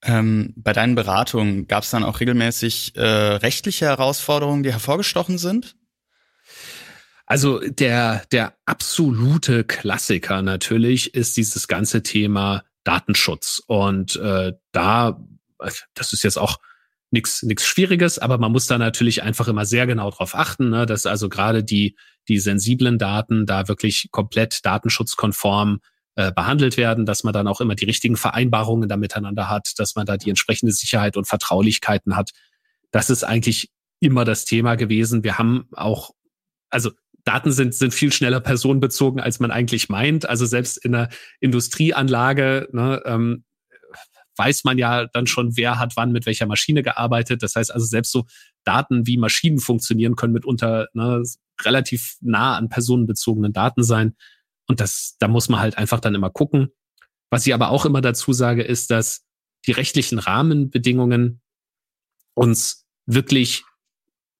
Ähm, 0.04 0.52
bei 0.56 0.72
deinen 0.72 0.96
Beratungen 0.96 1.68
gab 1.68 1.84
es 1.84 1.90
dann 1.90 2.02
auch 2.02 2.18
regelmäßig 2.18 2.96
äh, 2.96 3.02
rechtliche 3.02 3.86
Herausforderungen, 3.86 4.64
die 4.64 4.72
hervorgestochen 4.72 5.38
sind? 5.38 5.76
Also 7.26 7.60
der, 7.60 8.24
der 8.32 8.54
absolute 8.66 9.64
Klassiker 9.64 10.42
natürlich 10.42 11.14
ist 11.14 11.36
dieses 11.36 11.68
ganze 11.68 12.02
Thema 12.02 12.64
Datenschutz. 12.84 13.62
Und 13.66 14.16
äh, 14.16 14.52
da, 14.72 15.20
das 15.94 16.12
ist 16.12 16.24
jetzt 16.24 16.38
auch 16.38 16.58
nichts 17.10 17.42
nichts 17.42 17.66
Schwieriges, 17.66 18.18
aber 18.18 18.38
man 18.38 18.52
muss 18.52 18.66
da 18.66 18.78
natürlich 18.78 19.22
einfach 19.22 19.46
immer 19.46 19.66
sehr 19.66 19.86
genau 19.86 20.10
drauf 20.10 20.34
achten, 20.34 20.70
ne, 20.70 20.86
dass 20.86 21.06
also 21.06 21.28
gerade 21.28 21.62
die, 21.62 21.96
die 22.28 22.38
sensiblen 22.38 22.98
Daten 22.98 23.44
da 23.46 23.68
wirklich 23.68 24.08
komplett 24.10 24.64
datenschutzkonform 24.64 25.80
äh, 26.14 26.32
behandelt 26.32 26.76
werden, 26.76 27.06
dass 27.06 27.22
man 27.22 27.32
dann 27.34 27.48
auch 27.48 27.60
immer 27.60 27.74
die 27.74 27.84
richtigen 27.84 28.16
Vereinbarungen 28.16 28.88
da 28.88 28.96
miteinander 28.96 29.48
hat, 29.48 29.74
dass 29.78 29.94
man 29.94 30.06
da 30.06 30.16
die 30.16 30.30
entsprechende 30.30 30.72
Sicherheit 30.72 31.16
und 31.16 31.26
Vertraulichkeiten 31.26 32.16
hat. 32.16 32.30
Das 32.90 33.10
ist 33.10 33.24
eigentlich 33.24 33.70
immer 34.00 34.24
das 34.24 34.44
Thema 34.44 34.74
gewesen. 34.74 35.22
Wir 35.22 35.38
haben 35.38 35.68
auch, 35.72 36.10
also 36.70 36.90
Daten 37.24 37.52
sind, 37.52 37.74
sind 37.74 37.94
viel 37.94 38.12
schneller 38.12 38.40
personenbezogen, 38.40 39.20
als 39.20 39.40
man 39.40 39.50
eigentlich 39.50 39.88
meint. 39.88 40.28
Also 40.28 40.44
selbst 40.46 40.84
in 40.84 40.94
einer 40.94 41.08
Industrieanlage 41.40 42.68
ne, 42.72 43.02
ähm, 43.04 43.44
weiß 44.36 44.64
man 44.64 44.78
ja 44.78 45.06
dann 45.06 45.26
schon, 45.26 45.56
wer 45.56 45.78
hat 45.78 45.96
wann 45.96 46.12
mit 46.12 46.26
welcher 46.26 46.46
Maschine 46.46 46.82
gearbeitet. 46.82 47.42
Das 47.42 47.54
heißt 47.54 47.72
also 47.72 47.86
selbst 47.86 48.12
so 48.12 48.24
Daten, 48.64 49.06
wie 49.06 49.18
Maschinen 49.18 49.58
funktionieren, 49.58 50.16
können 50.16 50.32
mitunter 50.32 50.88
ne, 50.94 51.22
relativ 51.62 52.16
nah 52.20 52.56
an 52.56 52.68
personenbezogenen 52.68 53.52
Daten 53.52 53.82
sein. 53.82 54.16
Und 54.66 54.80
das, 54.80 55.16
da 55.18 55.28
muss 55.28 55.48
man 55.48 55.60
halt 55.60 55.78
einfach 55.78 56.00
dann 56.00 56.14
immer 56.14 56.30
gucken. 56.30 56.68
Was 57.30 57.46
ich 57.46 57.54
aber 57.54 57.70
auch 57.70 57.84
immer 57.84 58.00
dazu 58.00 58.32
sage, 58.32 58.62
ist, 58.62 58.90
dass 58.90 59.24
die 59.66 59.72
rechtlichen 59.72 60.18
Rahmenbedingungen 60.18 61.40
uns 62.34 62.86
wirklich, 63.06 63.64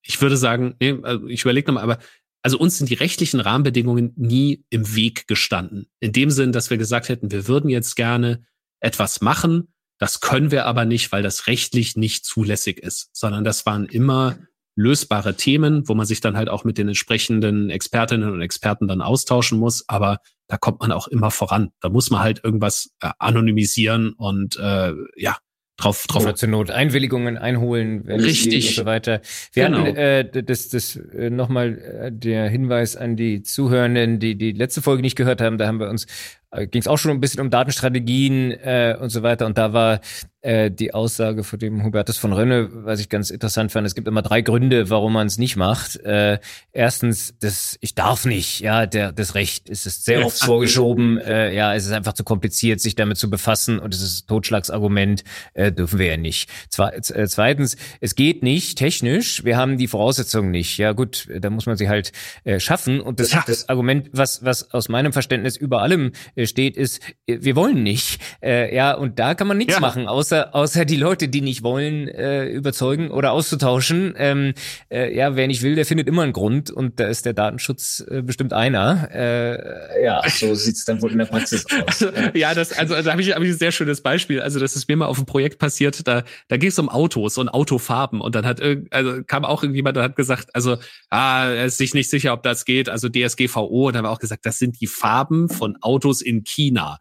ich 0.03 0.21
würde 0.21 0.37
sagen, 0.37 0.75
nee, 0.81 0.99
also 1.03 1.27
ich 1.27 1.43
überlege 1.43 1.69
nochmal, 1.69 1.85
aber 1.85 1.99
also 2.43 2.59
uns 2.59 2.79
sind 2.79 2.91
die 2.91 2.95
rechtlichen 2.95 3.41
Rahmenbedingungen 3.41 4.13
nie 4.17 4.65
im 4.71 4.95
Weg 4.95 5.29
gestanden. 5.29 5.87
In 6.01 6.13
dem 6.13 6.31
Sinn, 6.31 6.53
dass 6.53 6.71
wir 6.71 6.77
gesagt 6.77 7.09
hätten, 7.09 7.31
wir 7.31 7.47
würden 7.47 7.71
jetzt 7.71 7.95
gerne 7.95 8.45
etwas 8.81 9.21
machen, 9.21 9.73
das 9.99 10.21
können 10.21 10.51
wir 10.51 10.67
aber 10.67 10.85
nicht, 10.85 11.13
weil 11.13 11.23
das 11.23 11.47
rechtlich 11.47 11.97
nicht 11.97 12.25
zulässig 12.25 12.79
ist, 12.81 13.11
sondern 13.13 13.45
das 13.45 13.65
waren 13.67 13.87
immer 13.87 14.37
lösbare 14.75 15.37
Themen, 15.37 15.87
wo 15.87 15.95
man 15.95 16.07
sich 16.07 16.21
dann 16.21 16.37
halt 16.37 16.49
auch 16.49 16.65
mit 16.65 16.79
den 16.79 16.89
entsprechenden 16.89 17.71
Expertinnen 17.71 18.33
und 18.33 18.41
Experten 18.41 18.89
dann 18.89 19.03
austauschen 19.03 19.59
muss. 19.59 19.89
Aber 19.89 20.19
da 20.49 20.57
kommt 20.57 20.81
man 20.81 20.91
auch 20.93 21.09
immer 21.09 21.31
voran. 21.31 21.71
Da 21.81 21.89
muss 21.89 22.11
man 22.11 22.21
halt 22.21 22.43
irgendwas 22.43 22.91
äh, 23.01 23.11
anonymisieren 23.19 24.15
und 24.15 24.57
äh, 24.57 24.93
ja, 25.17 25.37
drauf, 25.83 26.07
drauf. 26.07 26.23
Oder 26.23 26.35
zur 26.35 26.49
Not 26.49 26.71
Einwilligungen 26.71 27.37
einholen, 27.37 28.03
wenn 28.05 28.21
Richtig. 28.21 28.69
und 28.69 28.75
so 28.75 28.85
weiter. 28.85 29.21
Wir 29.53 29.67
genau. 29.67 29.81
hatten 29.81 29.97
äh, 29.97 30.43
das, 30.43 30.69
das 30.69 30.97
äh, 30.97 31.31
nochmal 31.31 31.79
äh, 31.79 32.13
der 32.13 32.49
Hinweis 32.49 32.97
an 32.97 33.17
die 33.17 33.43
Zuhörenden, 33.43 34.19
die 34.19 34.37
die 34.37 34.53
letzte 34.53 34.83
Folge 34.83 35.03
nicht 35.03 35.17
gehört 35.17 35.41
haben, 35.41 35.59
da 35.59 35.67
haben 35.67 35.81
wir 35.81 35.89
uns 35.89 36.07
ging 36.53 36.81
es 36.81 36.87
auch 36.87 36.99
schon 36.99 37.11
ein 37.13 37.21
bisschen 37.21 37.41
um 37.41 37.51
Datenstrategien 37.51 38.53
äh, 38.53 38.97
und 39.01 39.11
so 39.11 39.23
weiter. 39.23 39.47
Und 39.47 39.57
da 39.57 39.73
war 39.73 40.01
äh, 40.43 40.71
die 40.71 40.93
Aussage 40.93 41.45
von 41.45 41.59
dem 41.59 41.85
Hubertus 41.85 42.19
von 42.19 42.33
Rönne, 42.33 42.69
was 42.73 43.01
ich 43.01 43.09
ganz 43.09 43.31
interessant 43.31 43.73
fand. 43.73 43.87
Es 43.87 43.95
gibt 43.95 44.09
immer 44.09 44.23
drei 44.23 44.43
Gründe, 44.43 44.91
warum 44.91 45.13
man 45.15 45.27
es 45.27 45.39
nicht 45.39 45.57
macht. 45.57 45.97
Äh, 46.05 46.41
erstens, 46.73 47.35
das 47.41 47.79
ich 47.81 47.95
darf 47.95 48.27
nicht. 48.27 48.61
Ja, 48.61 48.87
der 48.87 49.13
das 49.13 49.35
Recht 49.35 49.69
ist 49.71 49.87
es 49.87 50.05
sehr 50.05 50.27
oft 50.27 50.39
vorgeschoben. 50.45 51.19
Äh, 51.19 51.55
ja, 51.55 51.75
es 51.75 51.87
ist 51.87 51.93
einfach 51.93 52.13
zu 52.13 52.25
kompliziert, 52.25 52.81
sich 52.81 52.97
damit 52.97 53.19
zu 53.19 53.31
befassen. 53.31 53.79
Und 53.79 53.95
es 53.95 54.03
ist 54.03 54.29
Totschlagsargument. 54.29 55.25
Äh, 55.55 55.73
dürfen 55.73 55.99
wir 55.99 56.07
ja 56.07 56.17
nicht. 56.17 56.51
Zwe 56.69 56.93
äh, 56.93 57.29
zweitens, 57.29 57.77
es 58.01 58.15
geht 58.15 58.43
nicht 58.43 58.77
technisch. 58.77 59.45
Wir 59.45 59.57
haben 59.57 59.79
die 59.79 59.89
Voraussetzungen 59.89 60.51
nicht. 60.51 60.77
Ja, 60.77 60.93
gut, 60.93 61.29
da 61.39 61.49
muss 61.51 61.67
man 61.67 61.77
sie 61.77 61.89
halt 61.89 62.13
äh, 62.45 62.61
schaffen. 62.61 63.01
Und 63.01 63.21
das, 63.21 63.31
das 63.47 63.69
Argument, 63.69 64.11
was 64.13 64.45
was 64.45 64.75
aus 64.75 64.89
meinem 64.89 65.13
Verständnis 65.13 65.57
über 65.57 65.83
allem 65.83 66.13
äh, 66.35 66.42
steht, 66.47 66.77
ist, 66.77 67.01
wir 67.27 67.57
wollen 67.57 67.83
nicht. 67.83 68.21
Äh, 68.43 68.75
ja, 68.75 68.95
und 68.95 69.19
da 69.19 69.35
kann 69.35 69.47
man 69.47 69.59
nichts 69.59 69.75
ja. 69.75 69.81
machen, 69.81 70.09
außer, 70.09 70.55
außer 70.55 70.85
die 70.85 70.97
Leute, 70.97 71.29
die 71.29 71.41
nicht 71.41 71.63
wollen, 71.63 72.09
äh, 72.09 72.47
überzeugen 72.47 73.11
oder 73.11 73.33
auszutauschen. 73.33 74.15
Ähm, 74.17 74.55
äh, 74.91 75.15
ja, 75.15 75.37
wer 75.37 75.47
nicht 75.47 75.63
will, 75.63 75.75
der 75.75 75.87
findet 75.87 76.09
immer 76.09 76.23
einen 76.23 76.33
Grund 76.33 76.71
und 76.71 76.99
da 77.01 77.07
ist 77.07 77.27
der 77.27 77.33
Datenschutz 77.33 78.05
äh, 78.09 78.23
bestimmt 78.23 78.53
einer. 78.53 79.09
Äh, 79.13 80.05
ja, 80.05 80.23
so 80.29 80.55
sieht's 80.55 80.85
dann 80.85 81.03
wohl 81.03 81.13
in 81.13 81.19
der 81.19 81.27
Praxis 81.27 81.67
aus. 81.67 82.07
ja, 82.35 82.55
das, 82.55 82.73
also, 82.73 82.95
also 82.95 83.07
da 83.07 83.13
habe 83.13 83.23
ich, 83.23 83.35
hab 83.35 83.43
ich 83.43 83.51
ein 83.51 83.59
sehr 83.59 83.73
schönes 83.73 84.01
Beispiel. 84.01 84.41
Also, 84.41 84.59
das 84.59 84.77
ist 84.77 84.89
mir 84.89 84.97
mal 84.97 85.07
auf 85.07 85.19
einem 85.19 85.27
Projekt 85.27 85.59
passiert, 85.59 86.07
da, 86.07 86.25
da 86.49 86.57
ging 86.57 86.71
es 86.71 86.79
um 86.79 86.89
Autos 86.89 87.39
und 87.39 87.49
Autofarben 87.49 88.21
und 88.21 88.35
dann 88.35 88.47
hat 88.47 88.61
also 88.91 89.23
kam 89.25 89.45
auch 89.45 89.63
irgendjemand 89.63 89.97
und 89.97 90.03
hat 90.03 90.17
gesagt, 90.17 90.55
also, 90.55 90.79
ah, 91.11 91.47
er 91.47 91.67
ist 91.67 91.79
sich 91.79 91.95
nicht 91.95 92.11
sicher, 92.11 92.33
ob 92.33 92.43
das 92.43 92.65
geht, 92.65 92.89
also 92.89 93.09
DSGVO, 93.09 93.87
und 93.87 93.95
dann 93.95 93.99
haben 93.99 94.11
wir 94.11 94.11
auch 94.11 94.21
gesagt, 94.21 94.47
das 94.47 94.59
sind 94.59 94.81
die 94.81 94.87
Farben 94.87 95.49
von 95.49 95.77
Autos 95.81 96.21
in 96.23 96.32
in 96.33 96.45
China. 96.45 96.99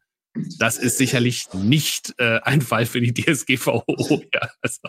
Das 0.60 0.78
ist 0.78 0.98
sicherlich 0.98 1.48
nicht 1.54 2.14
äh, 2.18 2.40
ein 2.44 2.62
Fall 2.62 2.86
für 2.86 3.02
die 3.02 3.14
DSGVO. 3.14 3.84
Ja, 4.34 4.50
also, 4.62 4.80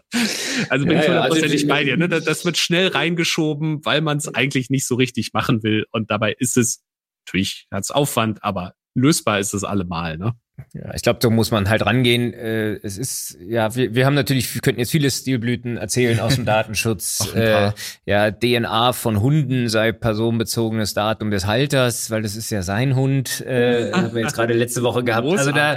also 0.68 0.86
bin 0.86 0.96
ja, 0.96 1.02
ich 1.02 1.08
hundertprozentig 1.08 1.62
ja, 1.62 1.66
also, 1.66 1.66
bei 1.68 1.84
dir. 1.84 1.96
Ne? 1.96 2.08
Das 2.08 2.44
wird 2.44 2.58
schnell 2.58 2.88
reingeschoben, 2.88 3.84
weil 3.84 4.00
man 4.02 4.18
es 4.18 4.32
eigentlich 4.32 4.70
nicht 4.70 4.86
so 4.86 4.94
richtig 4.94 5.32
machen 5.32 5.62
will. 5.62 5.86
Und 5.90 6.10
dabei 6.10 6.34
ist 6.38 6.56
es, 6.56 6.84
natürlich 7.26 7.66
hat 7.72 7.82
es 7.82 7.90
Aufwand, 7.90 8.44
aber 8.44 8.74
lösbar 8.94 9.40
ist 9.40 9.52
es 9.52 9.64
allemal. 9.64 10.16
Ne? 10.16 10.34
Ja, 10.74 10.94
ich 10.94 11.02
glaube, 11.02 11.18
so 11.22 11.30
muss 11.30 11.50
man 11.50 11.68
halt 11.68 11.84
rangehen. 11.84 12.32
Äh, 12.32 12.78
es 12.82 12.96
ist, 12.96 13.36
ja, 13.46 13.74
wir, 13.74 13.94
wir 13.94 14.06
haben 14.06 14.14
natürlich, 14.14 14.54
wir 14.54 14.62
könnten 14.62 14.80
jetzt 14.80 14.90
viele 14.90 15.10
Stilblüten 15.10 15.76
erzählen 15.76 16.18
aus 16.20 16.36
dem 16.36 16.44
Datenschutz. 16.46 17.30
äh, 17.34 17.72
ja, 18.06 18.30
DNA 18.30 18.94
von 18.94 19.20
Hunden 19.20 19.68
sei 19.68 19.92
personenbezogenes 19.92 20.94
Datum 20.94 21.30
des 21.30 21.46
Halters, 21.46 22.10
weil 22.10 22.22
das 22.22 22.36
ist 22.36 22.48
ja 22.50 22.62
sein 22.62 22.96
Hund, 22.96 23.42
äh, 23.42 23.92
haben 23.92 24.14
wir 24.14 24.22
jetzt 24.22 24.34
gerade 24.34 24.54
letzte 24.54 24.82
Woche 24.82 25.04
gehabt. 25.04 25.26
Also 25.26 25.52
da, 25.52 25.76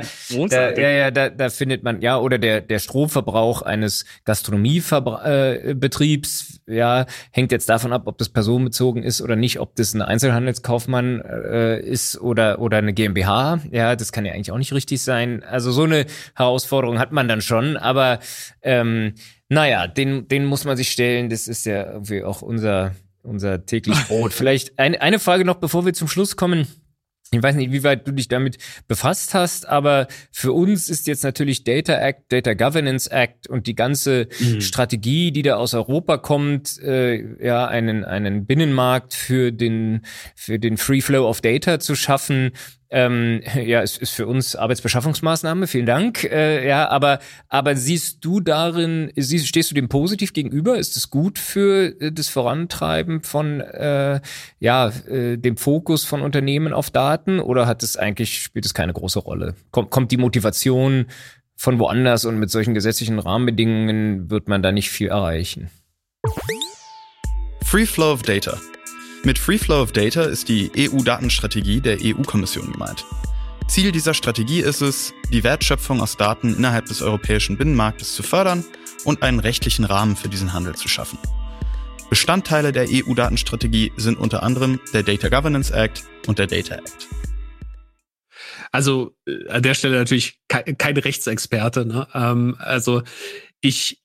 da, 0.49 0.71
ja, 0.71 0.89
ja, 0.89 1.11
da, 1.11 1.30
da 1.30 1.49
findet 1.49 1.84
man, 1.84 1.99
ja, 2.01 2.17
oder 2.17 2.38
der, 2.38 2.61
der 2.61 2.80
Stromverbrauch 2.80 3.63
eines 3.63 4.05
Gastronomiebetriebs, 4.23 6.61
äh, 6.67 6.76
ja, 6.76 7.05
hängt 7.32 7.51
jetzt 7.51 7.67
davon 7.69 7.91
ab, 7.91 8.03
ob 8.05 8.17
das 8.17 8.30
personenbezogen 8.30 9.03
ist 9.03 9.21
oder 9.21 9.36
nicht, 9.36 9.59
ob 9.59 9.76
das 9.76 9.93
ein 9.93 10.01
Einzelhandelskaufmann 10.01 11.19
äh, 11.21 11.82
ist 11.82 12.17
oder, 12.19 12.59
oder 12.59 12.78
eine 12.78 12.93
GmbH. 12.93 13.59
Ja, 13.71 13.97
das 13.97 14.13
kann 14.13 14.26
ja 14.26 14.34
eigentlich 14.34 14.51
auch 14.51 14.57
nicht 14.57 14.64
richtig 14.74 15.01
sein. 15.01 15.43
Also 15.43 15.72
so 15.72 15.84
eine 15.84 16.05
Herausforderung 16.36 16.99
hat 16.99 17.11
man 17.11 17.28
dann 17.28 17.41
schon, 17.41 17.78
aber 17.78 18.20
ähm, 18.61 19.13
naja, 19.49 19.88
den, 19.88 20.28
den 20.28 20.45
muss 20.45 20.66
man 20.66 20.78
sich 20.78 20.91
stellen. 20.91 21.30
Das 21.30 21.47
ist 21.47 21.66
ja 21.66 21.91
irgendwie 21.91 22.24
auch 22.24 22.41
unser, 22.41 22.95
unser 23.24 23.66
täglich 23.66 23.97
Brot. 24.07 24.34
Vielleicht 24.34 24.80
eine, 24.80 25.01
eine 25.01 25.20
Frage 25.20 25.45
noch, 25.45 25.55
bevor 25.55 25.86
wir 25.86 25.93
zum 25.93 26.07
Schluss 26.07 26.36
kommen. 26.36 26.68
Ich 27.32 27.41
weiß 27.41 27.55
nicht, 27.55 27.72
wie 27.72 27.84
weit 27.84 28.07
du 28.07 28.11
dich 28.11 28.28
damit 28.28 28.57
befasst 28.88 29.34
hast, 29.34 29.68
aber 29.68 30.07
für 30.32 30.53
uns 30.53 30.89
ist 30.89 31.07
jetzt 31.07 31.24
natürlich 31.24 31.63
Data 31.63 31.93
Act, 31.95 32.32
Data 32.32 32.53
Governance 32.53 33.09
Act 33.11 33.47
und 33.47 33.66
die 33.66 33.76
ganze 33.76 34.28
mhm. 34.39 34.61
Strategie, 34.61 35.32
die 35.32 35.41
da 35.41 35.55
aus 35.55 35.74
Europa 35.74 36.18
kommt, 36.18 36.80
äh, 36.82 37.43
ja, 37.43 37.68
einen, 37.68 38.05
einen 38.05 38.45
Binnenmarkt 38.45 39.16
für 39.16 39.51
den, 39.51 40.05
für 40.36 40.59
den 40.59 40.78
Free 40.78 41.01
Flow 41.01 41.28
of 41.28 41.41
Data 41.41 41.80
zu 41.80 41.95
schaffen, 41.95 42.51
ähm, 42.96 43.41
ja, 43.66 43.82
es 43.82 43.98
ist 43.98 44.12
für 44.12 44.26
uns 44.26 44.56
Arbeitsbeschaffungsmaßnahme, 44.56 45.68
vielen 45.68 45.86
Dank. 45.86 46.24
Äh, 46.24 46.66
ja, 46.66 46.88
aber, 46.89 47.20
aber 47.50 47.76
siehst 47.76 48.24
du 48.24 48.39
darin, 48.39 49.12
siehst, 49.18 49.48
stehst 49.48 49.70
du 49.70 49.76
dem 49.76 49.89
positiv 49.89 50.32
gegenüber? 50.32 50.78
Ist 50.78 50.96
es 50.96 51.10
gut 51.10 51.38
für 51.38 51.93
äh, 52.00 52.12
das 52.14 52.30
Vorantreiben 52.30 53.22
von 53.22 53.60
äh, 53.60 54.22
ja, 54.60 54.88
äh, 55.10 55.38
dem 55.38 55.58
Fokus 55.58 56.06
von 56.06 56.22
Unternehmen 56.22 56.72
auf 56.72 56.89
Daten 56.89 57.41
oder 57.41 57.68
hat 57.68 57.84
es 57.84 57.98
eigentlich, 57.98 58.41
spielt 58.41 58.66
es 58.66 58.74
keine 58.74 58.93
große 58.93 59.20
Rolle? 59.20 59.56
Kommt, 59.72 59.91
kommt 59.91 60.12
die 60.12 60.18
Motivation 60.18 61.08
von 61.58 61.80
woanders 61.80 62.24
und 62.24 62.39
mit 62.39 62.50
solchen 62.50 62.74
gesetzlichen 62.74 63.20
Rahmenbedingungen 63.20 64.30
wird 64.30 64.48
man 64.48 64.64
da 64.64 64.72
nicht 64.72 64.89
viel 64.89 65.10
erreichen? 65.10 65.70
Free 67.62 67.86
Flow 67.86 68.14
of 68.14 68.22
Data 68.22 68.58
mit 69.26 69.39
Free 69.39 69.57
Flow 69.57 69.82
of 69.82 69.91
Data 69.91 70.23
ist 70.23 70.49
die 70.49 70.71
EU-Datenstrategie 70.78 71.82
der 71.82 71.97
EU-Kommission 72.01 72.71
gemeint. 72.71 73.05
Ziel 73.67 73.91
dieser 73.91 74.13
Strategie 74.13 74.59
ist 74.59 74.82
es, 74.82 75.13
die 75.32 75.43
Wertschöpfung 75.43 75.99
aus 75.99 76.15
Daten 76.15 76.55
innerhalb 76.55 76.86
des 76.86 77.01
europäischen 77.01 77.57
Binnenmarktes 77.57 78.15
zu 78.15 78.21
fördern 78.21 78.63
und 79.03 79.23
einen 79.23 79.39
rechtlichen 79.39 79.86
Rahmen 79.86 80.15
für 80.15 80.30
diesen 80.30 80.53
Handel 80.53 80.76
zu 80.76 80.88
schaffen. 80.88 81.17
Bestandteile 82.09 82.71
der 82.71 82.88
EU-Datenstrategie 82.88 83.91
sind 83.97 84.19
unter 84.19 84.43
anderem 84.43 84.80
der 84.93 85.01
Data 85.01 85.30
Governance 85.30 85.73
Act 85.73 86.03
und 86.28 86.38
der 86.38 86.45
Data 86.47 86.76
Act. 86.76 87.07
Also 88.71 89.15
äh, 89.26 89.49
an 89.49 89.63
der 89.63 89.73
Stelle 89.73 89.97
natürlich 89.97 90.39
kein 90.47 90.97
Rechtsexperte. 90.97 91.86
Ne? 91.86 92.07
Ähm, 92.13 92.55
also 92.59 93.01
ich 93.61 94.05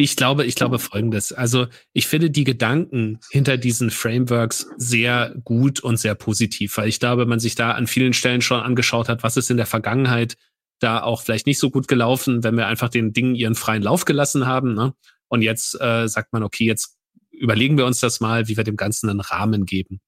ich 0.00 0.14
glaube, 0.14 0.46
ich 0.46 0.54
glaube 0.54 0.78
Folgendes. 0.78 1.32
Also 1.32 1.66
ich 1.92 2.06
finde 2.06 2.30
die 2.30 2.44
Gedanken 2.44 3.18
hinter 3.30 3.56
diesen 3.56 3.90
Frameworks 3.90 4.68
sehr 4.76 5.34
gut 5.42 5.80
und 5.80 5.96
sehr 5.96 6.14
positiv, 6.14 6.76
weil 6.76 6.88
ich 6.88 7.00
glaube, 7.00 7.26
man 7.26 7.40
sich 7.40 7.56
da 7.56 7.72
an 7.72 7.88
vielen 7.88 8.12
Stellen 8.12 8.40
schon 8.40 8.60
angeschaut 8.60 9.08
hat, 9.08 9.24
was 9.24 9.36
ist 9.36 9.50
in 9.50 9.56
der 9.56 9.66
Vergangenheit 9.66 10.36
da 10.78 11.02
auch 11.02 11.22
vielleicht 11.22 11.48
nicht 11.48 11.58
so 11.58 11.70
gut 11.70 11.88
gelaufen, 11.88 12.44
wenn 12.44 12.56
wir 12.56 12.68
einfach 12.68 12.88
den 12.88 13.12
Dingen 13.12 13.34
ihren 13.34 13.56
freien 13.56 13.82
Lauf 13.82 14.04
gelassen 14.04 14.46
haben. 14.46 14.74
Ne? 14.74 14.94
Und 15.26 15.42
jetzt 15.42 15.74
äh, 15.80 16.06
sagt 16.06 16.32
man, 16.32 16.44
okay, 16.44 16.64
jetzt 16.64 16.96
überlegen 17.32 17.76
wir 17.76 17.84
uns 17.84 17.98
das 17.98 18.20
mal, 18.20 18.46
wie 18.46 18.56
wir 18.56 18.62
dem 18.62 18.76
Ganzen 18.76 19.10
einen 19.10 19.20
Rahmen 19.20 19.66
geben. 19.66 20.00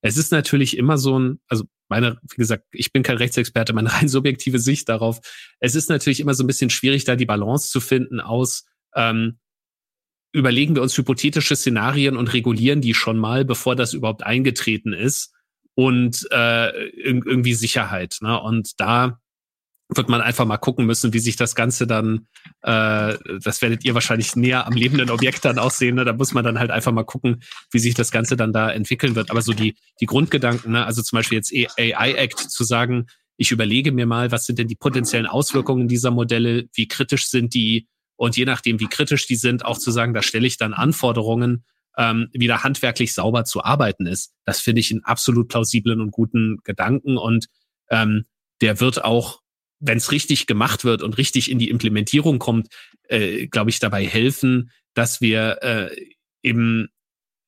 Es 0.00 0.16
ist 0.16 0.32
natürlich 0.32 0.76
immer 0.76 0.98
so 0.98 1.16
ein, 1.16 1.40
also 1.46 1.64
meine, 1.88 2.18
wie 2.28 2.36
gesagt, 2.36 2.64
ich 2.72 2.92
bin 2.92 3.04
kein 3.04 3.18
Rechtsexperte, 3.18 3.72
meine 3.72 3.92
rein 3.92 4.08
subjektive 4.08 4.58
Sicht 4.58 4.88
darauf. 4.88 5.20
Es 5.60 5.76
ist 5.76 5.88
natürlich 5.88 6.18
immer 6.18 6.34
so 6.34 6.42
ein 6.42 6.48
bisschen 6.48 6.70
schwierig, 6.70 7.04
da 7.04 7.14
die 7.14 7.26
Balance 7.26 7.70
zu 7.70 7.80
finden 7.80 8.20
aus, 8.20 8.64
ähm, 8.94 9.38
überlegen 10.32 10.74
wir 10.74 10.82
uns 10.82 10.96
hypothetische 10.96 11.56
Szenarien 11.56 12.16
und 12.16 12.32
regulieren 12.32 12.80
die 12.80 12.94
schon 12.94 13.18
mal, 13.18 13.44
bevor 13.44 13.76
das 13.76 13.92
überhaupt 13.92 14.24
eingetreten 14.24 14.92
ist. 14.92 15.32
und 15.74 16.28
äh, 16.30 16.68
irgendwie 16.90 17.54
Sicherheit. 17.54 18.18
Ne? 18.20 18.38
Und 18.38 18.78
da 18.78 19.18
wird 19.88 20.08
man 20.08 20.20
einfach 20.20 20.44
mal 20.44 20.58
gucken 20.58 20.86
müssen, 20.86 21.12
wie 21.12 21.18
sich 21.18 21.36
das 21.36 21.54
Ganze 21.54 21.86
dann, 21.86 22.26
äh, 22.62 23.16
das 23.40 23.62
werdet 23.62 23.84
ihr 23.84 23.94
wahrscheinlich 23.94 24.36
näher 24.36 24.66
am 24.66 24.74
lebenden 24.74 25.10
Objekt 25.10 25.44
dann 25.44 25.58
auch 25.58 25.70
sehen, 25.70 25.94
ne? 25.96 26.04
da 26.04 26.12
muss 26.12 26.34
man 26.34 26.44
dann 26.44 26.58
halt 26.58 26.70
einfach 26.70 26.92
mal 26.92 27.04
gucken, 27.04 27.42
wie 27.70 27.78
sich 27.78 27.94
das 27.94 28.10
Ganze 28.10 28.36
dann 28.36 28.52
da 28.52 28.70
entwickeln 28.70 29.14
wird. 29.14 29.30
Aber 29.30 29.42
so 29.42 29.52
die, 29.52 29.74
die 30.00 30.06
Grundgedanken, 30.06 30.72
ne? 30.72 30.84
also 30.84 31.02
zum 31.02 31.16
Beispiel 31.16 31.36
jetzt 31.36 31.52
AI 31.54 32.12
Act 32.12 32.38
zu 32.38 32.64
sagen, 32.64 33.06
ich 33.36 33.50
überlege 33.50 33.92
mir 33.92 34.06
mal, 34.06 34.30
was 34.30 34.46
sind 34.46 34.58
denn 34.58 34.68
die 34.68 34.76
potenziellen 34.76 35.26
Auswirkungen 35.26 35.88
dieser 35.88 36.10
Modelle, 36.10 36.68
wie 36.74 36.86
kritisch 36.86 37.28
sind 37.28 37.54
die 37.54 37.88
und 38.22 38.36
je 38.36 38.44
nachdem, 38.44 38.78
wie 38.78 38.86
kritisch 38.86 39.26
die 39.26 39.34
sind, 39.34 39.64
auch 39.64 39.78
zu 39.78 39.90
sagen, 39.90 40.14
da 40.14 40.22
stelle 40.22 40.46
ich 40.46 40.56
dann 40.56 40.74
Anforderungen, 40.74 41.64
ähm, 41.98 42.28
wieder 42.32 42.62
handwerklich 42.62 43.14
sauber 43.14 43.44
zu 43.44 43.64
arbeiten 43.64 44.06
ist. 44.06 44.32
Das 44.44 44.60
finde 44.60 44.78
ich 44.78 44.92
einen 44.92 45.02
absolut 45.02 45.48
plausiblen 45.48 46.00
und 46.00 46.12
guten 46.12 46.58
Gedanken 46.62 47.16
und 47.16 47.48
ähm, 47.90 48.26
der 48.60 48.78
wird 48.78 49.04
auch 49.04 49.40
wenn 49.80 49.98
es 49.98 50.12
richtig 50.12 50.46
gemacht 50.46 50.84
wird 50.84 51.02
und 51.02 51.18
richtig 51.18 51.50
in 51.50 51.58
die 51.58 51.68
Implementierung 51.68 52.38
kommt, 52.38 52.68
äh, 53.08 53.48
glaube 53.48 53.70
ich, 53.70 53.80
dabei 53.80 54.06
helfen, 54.06 54.70
dass 54.94 55.20
wir 55.20 55.58
äh, 55.62 55.90
eben 56.44 56.90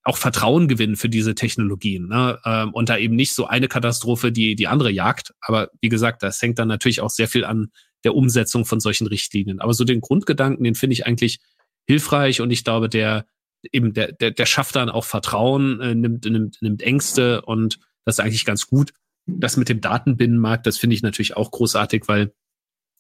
auch 0.03 0.17
Vertrauen 0.17 0.67
gewinnen 0.67 0.97
für 0.97 1.09
diese 1.09 1.37
Technologien 1.37 2.09
ne? 2.09 2.41
ähm, 2.45 2.75
und 2.75 2.89
da 2.89 2.99
eben 2.99 3.15
nicht 3.15 3.33
so 3.33 3.47
eine 3.47 3.69
Katastrophe 3.69 4.33
die 4.33 4.57
die 4.57 4.67
andere 4.67 4.91
jagt. 4.91 5.35
Aber 5.41 5.69
wie 5.81 5.89
gesagt, 5.89 6.25
das 6.25 6.43
hängt 6.43 6.59
dann 6.59 6.67
natürlich 6.67 7.01
auch 7.01 7.11
sehr 7.11 7.29
viel 7.29 7.45
an 7.45 7.69
der 8.05 8.15
Umsetzung 8.15 8.65
von 8.65 8.81
solchen 8.81 9.07
Richtlinien. 9.07 9.61
Aber 9.61 9.75
so 9.75 9.85
den 9.85 10.01
Grundgedanken, 10.01 10.65
den 10.65 10.75
finde 10.75 10.95
ich 10.95 11.07
eigentlich 11.07 11.41
hilfreich 11.87 12.41
und 12.41 12.51
ich 12.51 12.65
glaube, 12.65 12.89
der 12.89 13.27
eben 13.73 13.95
der 13.95 14.13
der, 14.13 14.31
der 14.31 14.47
schafft 14.47 14.77
dann 14.77 14.91
auch 14.91 15.05
Vertrauen, 15.05 15.81
äh, 15.81 15.95
nimmt, 15.95 16.25
nimmt 16.25 16.61
nimmt 16.61 16.83
Ängste 16.83 17.43
und 17.43 17.79
das 18.05 18.17
ist 18.17 18.21
eigentlich 18.21 18.45
ganz 18.45 18.67
gut 18.67 18.93
das 19.27 19.57
mit 19.57 19.69
dem 19.69 19.81
Datenbinnenmarkt, 19.81 20.67
das 20.67 20.79
finde 20.79 20.95
ich 20.95 21.03
natürlich 21.03 21.37
auch 21.37 21.51
großartig, 21.51 22.05
weil 22.07 22.33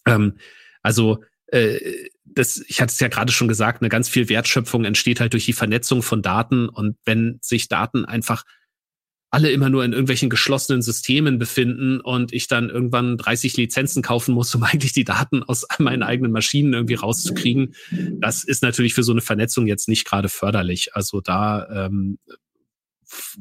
ähm, 0.06 0.38
also 0.82 1.22
äh, 1.48 2.08
das, 2.24 2.64
ich 2.66 2.80
hatte 2.80 2.92
es 2.92 3.00
ja 3.00 3.08
gerade 3.08 3.32
schon 3.32 3.48
gesagt, 3.48 3.82
eine 3.82 3.88
ganz 3.88 4.08
viel 4.08 4.28
Wertschöpfung 4.28 4.84
entsteht 4.84 5.20
halt 5.20 5.34
durch 5.34 5.44
die 5.44 5.52
Vernetzung 5.52 6.02
von 6.02 6.22
Daten 6.22 6.68
und 6.68 6.96
wenn 7.04 7.38
sich 7.42 7.68
Daten 7.68 8.04
einfach 8.04 8.44
alle 9.34 9.50
immer 9.50 9.68
nur 9.68 9.84
in 9.84 9.92
irgendwelchen 9.92 10.30
geschlossenen 10.30 10.80
Systemen 10.80 11.40
befinden 11.40 12.00
und 12.00 12.32
ich 12.32 12.46
dann 12.46 12.70
irgendwann 12.70 13.16
30 13.16 13.56
Lizenzen 13.56 14.00
kaufen 14.00 14.32
muss, 14.32 14.54
um 14.54 14.62
eigentlich 14.64 14.92
die 14.92 15.02
Daten 15.02 15.42
aus 15.42 15.66
meinen 15.78 16.04
eigenen 16.04 16.30
Maschinen 16.30 16.72
irgendwie 16.72 16.94
rauszukriegen. 16.94 17.74
Das 18.20 18.44
ist 18.44 18.62
natürlich 18.62 18.94
für 18.94 19.02
so 19.02 19.10
eine 19.10 19.22
Vernetzung 19.22 19.66
jetzt 19.66 19.88
nicht 19.88 20.06
gerade 20.06 20.28
förderlich. 20.28 20.94
Also 20.94 21.20
da 21.20 21.86
ähm, 21.86 22.18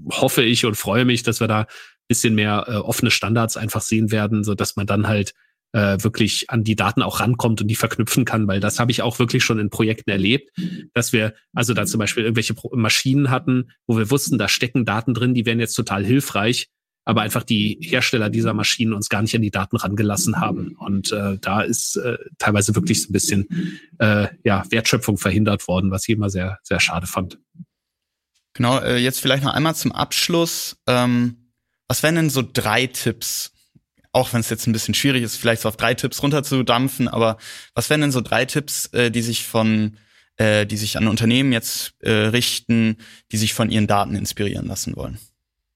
hoffe 0.09 0.41
ich 0.41 0.65
und 0.65 0.75
freue 0.75 1.05
mich, 1.05 1.21
dass 1.21 1.39
wir 1.39 1.47
da 1.47 1.67
bisschen 2.07 2.33
mehr 2.33 2.65
äh, 2.67 2.75
offene 2.75 3.11
Standards 3.11 3.55
einfach 3.55 3.81
sehen 3.81 4.11
werden, 4.11 4.43
so 4.43 4.55
man 4.75 4.87
dann 4.87 5.07
halt 5.07 5.35
äh, 5.73 5.97
wirklich 6.01 6.49
an 6.49 6.63
die 6.63 6.75
Daten 6.75 7.01
auch 7.01 7.19
rankommt 7.19 7.61
und 7.61 7.67
die 7.67 7.75
verknüpfen 7.75 8.25
kann, 8.25 8.47
weil 8.47 8.59
das 8.59 8.79
habe 8.79 8.91
ich 8.91 9.01
auch 9.01 9.19
wirklich 9.19 9.43
schon 9.43 9.59
in 9.59 9.69
Projekten 9.69 10.09
erlebt, 10.09 10.51
dass 10.93 11.13
wir 11.13 11.33
also 11.53 11.73
da 11.73 11.85
zum 11.85 11.99
Beispiel 11.99 12.23
irgendwelche 12.23 12.55
Maschinen 12.71 13.29
hatten, 13.29 13.71
wo 13.87 13.97
wir 13.97 14.09
wussten, 14.09 14.37
da 14.37 14.47
stecken 14.47 14.85
Daten 14.85 15.13
drin, 15.13 15.33
die 15.33 15.45
wären 15.45 15.59
jetzt 15.59 15.75
total 15.75 16.05
hilfreich, 16.05 16.69
aber 17.05 17.21
einfach 17.21 17.43
die 17.43 17.77
Hersteller 17.81 18.29
dieser 18.29 18.53
Maschinen 18.53 18.93
uns 18.93 19.09
gar 19.09 19.21
nicht 19.21 19.35
an 19.35 19.41
die 19.41 19.51
Daten 19.51 19.75
rangelassen 19.75 20.39
haben. 20.39 20.75
Und 20.77 21.11
äh, 21.11 21.37
da 21.41 21.61
ist 21.61 21.97
äh, 21.97 22.17
teilweise 22.37 22.75
wirklich 22.75 23.01
so 23.01 23.09
ein 23.09 23.13
bisschen 23.13 23.79
äh, 23.99 24.27
ja, 24.43 24.63
Wertschöpfung 24.69 25.17
verhindert 25.17 25.67
worden, 25.67 25.91
was 25.91 26.07
ich 26.07 26.15
immer 26.15 26.29
sehr, 26.29 26.59
sehr 26.63 26.79
schade 26.79 27.07
fand. 27.07 27.39
Genau, 28.53 28.79
äh, 28.79 28.97
jetzt 28.97 29.19
vielleicht 29.19 29.43
noch 29.43 29.53
einmal 29.53 29.75
zum 29.75 29.91
Abschluss. 29.91 30.77
Ähm 30.87 31.37
was 31.87 32.01
wären 32.01 32.15
denn 32.15 32.29
so 32.29 32.41
drei 32.41 32.87
Tipps? 32.87 33.52
Auch 34.13 34.31
wenn 34.31 34.39
es 34.39 34.49
jetzt 34.49 34.67
ein 34.67 34.73
bisschen 34.73 34.93
schwierig 34.93 35.23
ist, 35.23 35.35
vielleicht 35.35 35.63
so 35.63 35.69
auf 35.69 35.75
drei 35.75 35.95
Tipps 35.95 36.21
runterzudampfen, 36.23 37.07
aber 37.07 37.37
was 37.73 37.89
wären 37.89 38.01
denn 38.01 38.11
so 38.11 38.21
drei 38.21 38.45
Tipps, 38.45 38.85
äh, 38.93 39.09
die 39.09 39.23
sich 39.23 39.43
von, 39.43 39.97
äh, 40.37 40.65
die 40.65 40.77
sich 40.77 40.97
an 40.97 41.07
Unternehmen 41.07 41.51
jetzt 41.51 41.95
äh, 41.99 42.11
richten, 42.11 42.97
die 43.31 43.37
sich 43.37 43.53
von 43.53 43.69
ihren 43.71 43.87
Daten 43.87 44.15
inspirieren 44.15 44.67
lassen 44.67 44.95
wollen? 44.95 45.17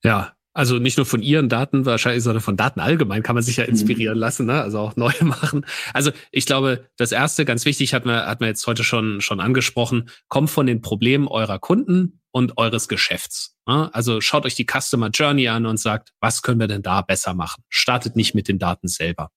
Ja, 0.04 0.38
also 0.54 0.80
nicht 0.80 0.98
nur 0.98 1.06
von 1.06 1.22
ihren 1.22 1.50
Daten 1.50 1.86
wahrscheinlich, 1.86 2.24
sondern 2.24 2.42
von 2.42 2.58
Daten 2.58 2.80
allgemein 2.80 3.22
kann 3.22 3.36
man 3.36 3.44
sich 3.44 3.58
ja 3.58 3.64
mhm. 3.64 3.72
inspirieren 3.72 4.18
lassen, 4.18 4.46
ne? 4.46 4.62
also 4.62 4.80
auch 4.80 4.96
neu 4.96 5.14
machen. 5.22 5.66
Also 5.94 6.12
ich 6.32 6.46
glaube, 6.46 6.86
das 6.96 7.12
erste, 7.12 7.44
ganz 7.44 7.66
wichtig, 7.66 7.94
hat 7.96 8.06
man, 8.06 8.26
hat 8.26 8.40
man 8.40 8.50
jetzt 8.50 8.66
heute 8.68 8.84
schon, 8.84 9.20
schon 9.22 9.40
angesprochen, 9.40 10.10
kommt 10.28 10.52
von 10.52 10.66
den 10.66 10.82
Problemen 10.82 11.28
eurer 11.28 11.60
Kunden 11.60 12.22
und 12.32 12.58
eures 12.58 12.88
Geschäfts. 12.88 13.57
Ne? 13.68 13.94
Also 13.94 14.22
schaut 14.22 14.46
euch 14.46 14.56
die 14.56 14.66
Customer 14.66 15.10
Journey 15.10 15.50
an 15.50 15.66
und 15.66 15.78
sagt, 15.78 16.14
was 16.20 16.42
können 16.42 16.60
wir 16.60 16.68
denn 16.68 16.82
da 16.82 17.02
besser 17.02 17.34
machen? 17.34 17.64
Startet 17.70 18.16
nicht 18.16 18.34
mit 18.34 18.48
den 18.48 18.60
Daten 18.60 18.88
selber. 18.88 19.32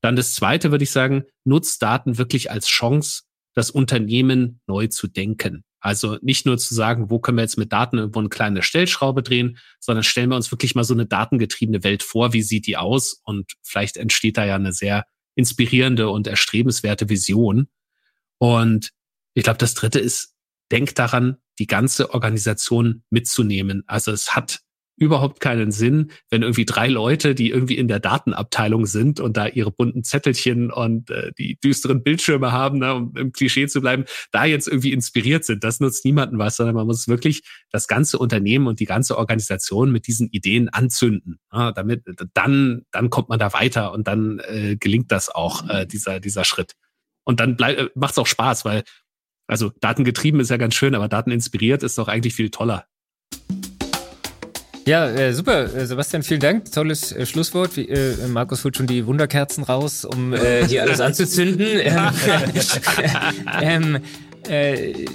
Dann 0.00 0.16
das 0.16 0.34
zweite 0.34 0.70
würde 0.70 0.84
ich 0.84 0.90
sagen, 0.90 1.24
nutzt 1.44 1.82
Daten 1.82 2.18
wirklich 2.18 2.50
als 2.50 2.66
Chance, 2.66 3.22
das 3.54 3.70
Unternehmen 3.70 4.60
neu 4.66 4.88
zu 4.88 5.06
denken. 5.06 5.64
Also 5.78 6.16
nicht 6.22 6.46
nur 6.46 6.58
zu 6.58 6.74
sagen, 6.74 7.10
wo 7.10 7.18
können 7.18 7.38
wir 7.38 7.42
jetzt 7.42 7.58
mit 7.58 7.72
Daten 7.72 7.98
irgendwo 7.98 8.20
eine 8.20 8.28
kleine 8.28 8.62
Stellschraube 8.62 9.22
drehen, 9.22 9.58
sondern 9.80 10.04
stellen 10.04 10.30
wir 10.30 10.36
uns 10.36 10.50
wirklich 10.50 10.74
mal 10.74 10.84
so 10.84 10.94
eine 10.94 11.06
datengetriebene 11.06 11.84
Welt 11.84 12.02
vor. 12.02 12.32
Wie 12.32 12.42
sieht 12.42 12.66
die 12.66 12.76
aus? 12.76 13.20
Und 13.24 13.52
vielleicht 13.62 13.96
entsteht 13.96 14.36
da 14.36 14.44
ja 14.44 14.54
eine 14.54 14.72
sehr 14.72 15.04
inspirierende 15.34 16.08
und 16.08 16.26
erstrebenswerte 16.26 17.08
Vision. 17.08 17.68
Und 18.38 18.90
ich 19.34 19.42
glaube, 19.42 19.58
das 19.58 19.74
dritte 19.74 19.98
ist, 19.98 20.34
denkt 20.70 20.98
daran, 20.98 21.36
die 21.58 21.66
ganze 21.66 22.12
Organisation 22.14 23.02
mitzunehmen. 23.10 23.82
Also 23.86 24.12
es 24.12 24.34
hat 24.34 24.60
überhaupt 24.96 25.40
keinen 25.40 25.72
Sinn, 25.72 26.12
wenn 26.30 26.42
irgendwie 26.42 26.64
drei 26.64 26.86
Leute, 26.86 27.34
die 27.34 27.50
irgendwie 27.50 27.76
in 27.76 27.88
der 27.88 27.98
Datenabteilung 27.98 28.86
sind 28.86 29.20
und 29.20 29.36
da 29.36 29.46
ihre 29.46 29.72
bunten 29.72 30.04
Zettelchen 30.04 30.70
und 30.70 31.10
äh, 31.10 31.32
die 31.36 31.58
düsteren 31.58 32.02
Bildschirme 32.02 32.52
haben, 32.52 32.78
ne, 32.78 32.94
um 32.94 33.16
im 33.16 33.32
Klischee 33.32 33.66
zu 33.66 33.80
bleiben, 33.80 34.04
da 34.30 34.44
jetzt 34.44 34.68
irgendwie 34.68 34.92
inspiriert 34.92 35.44
sind. 35.44 35.64
Das 35.64 35.80
nutzt 35.80 36.04
niemanden 36.04 36.38
was, 36.38 36.56
sondern 36.56 36.76
man 36.76 36.86
muss 36.86 37.08
wirklich 37.08 37.42
das 37.70 37.88
ganze 37.88 38.18
Unternehmen 38.18 38.66
und 38.66 38.80
die 38.80 38.84
ganze 38.84 39.18
Organisation 39.18 39.90
mit 39.90 40.06
diesen 40.06 40.28
Ideen 40.28 40.68
anzünden. 40.68 41.40
Ja, 41.52 41.72
damit 41.72 42.04
dann 42.34 42.82
dann 42.92 43.10
kommt 43.10 43.28
man 43.28 43.38
da 43.38 43.52
weiter 43.52 43.92
und 43.92 44.06
dann 44.06 44.40
äh, 44.40 44.76
gelingt 44.78 45.10
das 45.10 45.30
auch 45.30 45.68
äh, 45.68 45.86
dieser 45.86 46.20
dieser 46.20 46.44
Schritt. 46.44 46.74
Und 47.24 47.40
dann 47.40 47.56
äh, 47.58 47.88
macht 47.94 48.12
es 48.12 48.18
auch 48.18 48.26
Spaß, 48.26 48.64
weil 48.64 48.82
also 49.46 49.70
datengetrieben 49.80 50.40
ist 50.40 50.50
ja 50.50 50.56
ganz 50.56 50.74
schön, 50.74 50.94
aber 50.94 51.08
dateninspiriert 51.08 51.82
ist 51.82 51.98
doch 51.98 52.08
eigentlich 52.08 52.34
viel 52.34 52.50
toller. 52.50 52.86
Ja, 54.84 55.08
äh, 55.08 55.32
super, 55.32 55.72
äh, 55.74 55.86
Sebastian, 55.86 56.24
vielen 56.24 56.40
Dank. 56.40 56.72
Tolles 56.72 57.12
äh, 57.12 57.24
Schlusswort. 57.24 57.76
Wie, 57.76 57.88
äh, 57.88 58.26
Markus 58.26 58.64
holt 58.64 58.76
schon 58.76 58.88
die 58.88 59.06
Wunderkerzen 59.06 59.62
raus, 59.62 60.04
um 60.04 60.32
äh, 60.32 60.66
hier 60.66 60.82
alles 60.82 61.00
anzuzünden. 61.00 61.66
ähm, 63.62 63.98
äh, 64.48 65.06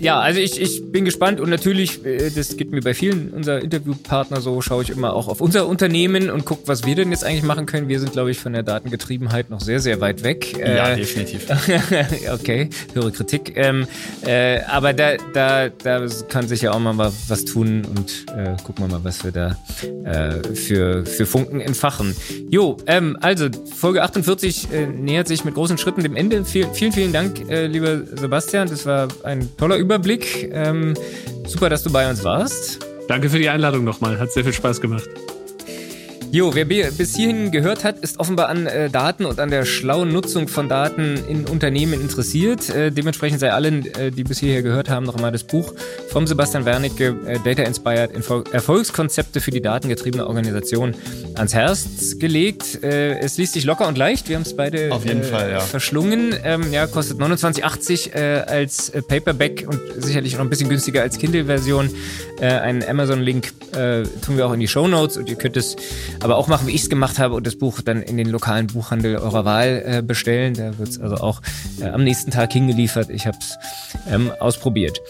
ja, 0.00 0.20
also 0.20 0.40
ich, 0.40 0.60
ich 0.60 0.90
bin 0.90 1.04
gespannt 1.04 1.40
und 1.40 1.50
natürlich, 1.50 2.04
äh, 2.04 2.30
das 2.30 2.56
geht 2.56 2.70
mir 2.70 2.80
bei 2.80 2.94
vielen 2.94 3.30
unserer 3.30 3.60
Interviewpartner 3.60 4.40
so, 4.40 4.60
schaue 4.60 4.82
ich 4.82 4.90
immer 4.90 5.12
auch 5.12 5.28
auf 5.28 5.40
unser 5.40 5.66
Unternehmen 5.66 6.30
und 6.30 6.44
gucke, 6.44 6.62
was 6.66 6.84
wir 6.84 6.94
denn 6.94 7.10
jetzt 7.10 7.24
eigentlich 7.24 7.42
machen 7.42 7.66
können. 7.66 7.88
Wir 7.88 8.00
sind, 8.00 8.12
glaube 8.12 8.30
ich, 8.30 8.38
von 8.38 8.52
der 8.52 8.62
Datengetriebenheit 8.62 9.50
noch 9.50 9.60
sehr, 9.60 9.80
sehr 9.80 10.00
weit 10.00 10.22
weg. 10.22 10.56
Ja, 10.58 10.92
äh, 10.92 10.96
definitiv. 10.96 11.46
okay, 12.32 12.70
höhere 12.94 13.12
Kritik. 13.12 13.52
Ähm, 13.56 13.86
äh, 14.24 14.60
aber 14.62 14.92
da, 14.92 15.16
da, 15.34 15.68
da 15.68 16.06
kann 16.28 16.48
sich 16.48 16.62
ja 16.62 16.72
auch 16.72 16.78
mal 16.78 16.96
was 16.96 17.44
tun 17.44 17.84
und 17.84 18.26
äh, 18.36 18.56
gucken 18.62 18.84
wir 18.84 18.98
mal, 18.98 19.04
was 19.04 19.24
wir 19.24 19.32
da 19.32 19.56
äh, 20.04 20.54
für, 20.54 21.04
für 21.04 21.26
Funken 21.26 21.60
entfachen. 21.60 22.14
Jo, 22.50 22.76
ähm, 22.86 23.16
also 23.20 23.48
Folge 23.74 24.02
48 24.02 24.72
äh, 24.72 24.86
nähert 24.86 25.28
sich 25.28 25.44
mit 25.44 25.54
großen 25.54 25.78
Schritten 25.78 26.02
dem 26.02 26.16
Ende. 26.16 26.44
Vielen, 26.44 26.72
vielen, 26.74 26.92
vielen 26.92 27.12
Dank, 27.12 27.40
lieber 27.48 28.00
Sebastian. 28.06 28.68
Das 28.68 28.86
war 28.86 29.08
ein 29.24 29.48
toller 29.56 29.65
Überblick. 29.74 30.48
Ähm, 30.52 30.94
super, 31.46 31.68
dass 31.68 31.82
du 31.82 31.90
bei 31.90 32.08
uns 32.08 32.22
warst. 32.22 32.86
Danke 33.08 33.28
für 33.28 33.38
die 33.38 33.48
Einladung 33.48 33.82
nochmal. 33.82 34.18
Hat 34.18 34.30
sehr 34.30 34.44
viel 34.44 34.52
Spaß 34.52 34.80
gemacht. 34.80 35.08
Jo, 36.36 36.54
wer 36.54 36.66
bis 36.66 37.16
hierhin 37.16 37.50
gehört 37.50 37.82
hat, 37.82 38.00
ist 38.00 38.20
offenbar 38.20 38.50
an 38.50 38.66
äh, 38.66 38.90
Daten 38.90 39.24
und 39.24 39.40
an 39.40 39.48
der 39.48 39.64
schlauen 39.64 40.12
Nutzung 40.12 40.48
von 40.48 40.68
Daten 40.68 41.18
in 41.30 41.46
Unternehmen 41.46 41.98
interessiert. 41.98 42.68
Äh, 42.68 42.92
dementsprechend 42.92 43.40
sei 43.40 43.52
allen, 43.52 43.86
äh, 43.94 44.10
die 44.10 44.22
bis 44.22 44.40
hierher 44.40 44.62
gehört 44.62 44.90
haben, 44.90 45.06
noch 45.06 45.14
einmal 45.14 45.32
das 45.32 45.44
Buch 45.44 45.72
vom 46.10 46.26
Sebastian 46.26 46.66
Wernicke, 46.66 47.16
äh, 47.26 47.38
Data 47.42 47.62
Inspired 47.62 48.10
Info 48.10 48.42
Erfolgskonzepte 48.52 49.40
für 49.40 49.50
die 49.50 49.62
datengetriebene 49.62 50.26
Organisation 50.26 50.94
ans 51.36 51.54
Herz 51.54 52.18
gelegt. 52.18 52.84
Äh, 52.84 53.18
es 53.20 53.38
liest 53.38 53.54
sich 53.54 53.64
locker 53.64 53.88
und 53.88 53.96
leicht. 53.96 54.28
Wir 54.28 54.36
haben 54.36 54.42
es 54.42 54.54
beide 54.54 54.92
Auf 54.92 55.06
jeden 55.06 55.22
äh, 55.22 55.24
Fall, 55.24 55.50
ja. 55.52 55.60
verschlungen. 55.60 56.34
Ähm, 56.44 56.70
ja, 56.70 56.86
kostet 56.86 57.18
29,80 57.18 58.12
als 58.12 58.92
Paperback 59.08 59.64
und 59.66 59.80
sicherlich 60.04 60.34
noch 60.34 60.40
ein 60.40 60.50
bisschen 60.50 60.68
günstiger 60.68 61.00
als 61.00 61.16
Kindle-Version. 61.16 61.88
einen 62.40 62.84
Amazon-Link 62.84 63.52
tun 63.72 64.36
wir 64.36 64.46
auch 64.46 64.52
in 64.52 64.60
die 64.60 64.68
Show 64.68 64.86
Notes 64.86 65.16
und 65.16 65.28
ihr 65.28 65.36
könnt 65.36 65.56
es 65.56 65.76
aber 66.26 66.38
auch 66.38 66.48
machen, 66.48 66.66
wie 66.66 66.72
ich 66.72 66.82
es 66.82 66.90
gemacht 66.90 67.20
habe 67.20 67.36
und 67.36 67.46
das 67.46 67.56
Buch 67.56 67.80
dann 67.82 68.02
in 68.02 68.16
den 68.16 68.28
lokalen 68.28 68.66
Buchhandel 68.66 69.16
eurer 69.16 69.44
Wahl 69.44 69.84
äh, 69.86 70.02
bestellen. 70.02 70.54
Da 70.54 70.76
wird 70.76 70.88
es 70.88 71.00
also 71.00 71.18
auch 71.18 71.40
äh, 71.80 71.84
am 71.84 72.02
nächsten 72.02 72.32
Tag 72.32 72.52
hingeliefert. 72.52 73.10
Ich 73.10 73.28
habe 73.28 73.38
es 73.38 73.56
ähm, 74.10 74.32
ausprobiert. 74.40 75.00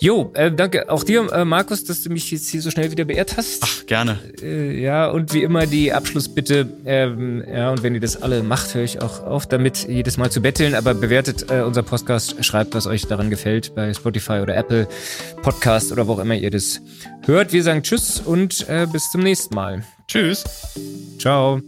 Jo, 0.00 0.32
äh, 0.34 0.50
danke 0.50 0.90
auch 0.90 1.04
dir, 1.04 1.30
äh, 1.30 1.44
Markus, 1.44 1.84
dass 1.84 2.02
du 2.02 2.10
mich 2.10 2.32
jetzt 2.32 2.48
hier 2.48 2.62
so 2.62 2.70
schnell 2.70 2.90
wieder 2.90 3.04
beehrt 3.04 3.36
hast. 3.36 3.62
Ach, 3.62 3.86
gerne. 3.86 4.18
Äh, 4.42 4.80
ja, 4.80 5.08
und 5.08 5.32
wie 5.34 5.42
immer 5.42 5.66
die 5.66 5.92
Abschlussbitte. 5.92 6.66
Ähm, 6.84 7.44
ja, 7.46 7.70
und 7.70 7.84
wenn 7.84 7.94
ihr 7.94 8.00
das 8.00 8.20
alle 8.20 8.42
macht, 8.42 8.74
höre 8.74 8.82
ich 8.82 9.02
auch 9.02 9.22
auf 9.22 9.46
damit, 9.46 9.86
jedes 9.86 10.16
Mal 10.16 10.32
zu 10.32 10.40
betteln. 10.40 10.74
Aber 10.74 10.94
bewertet 10.94 11.50
äh, 11.50 11.60
unser 11.60 11.84
Podcast, 11.84 12.44
schreibt, 12.44 12.74
was 12.74 12.88
euch 12.88 13.06
daran 13.06 13.30
gefällt 13.30 13.74
bei 13.76 13.94
Spotify 13.94 14.40
oder 14.40 14.56
Apple 14.56 14.88
Podcast 15.42 15.92
oder 15.92 16.08
wo 16.08 16.14
auch 16.14 16.18
immer 16.18 16.34
ihr 16.34 16.50
das 16.50 16.80
hört. 17.26 17.52
Wir 17.52 17.62
sagen 17.62 17.84
Tschüss 17.84 18.18
und 18.18 18.68
äh, 18.68 18.88
bis 18.90 19.10
zum 19.12 19.22
nächsten 19.22 19.54
Mal. 19.54 19.84
Tschüss. 20.10 20.42
Ciao. 21.20 21.60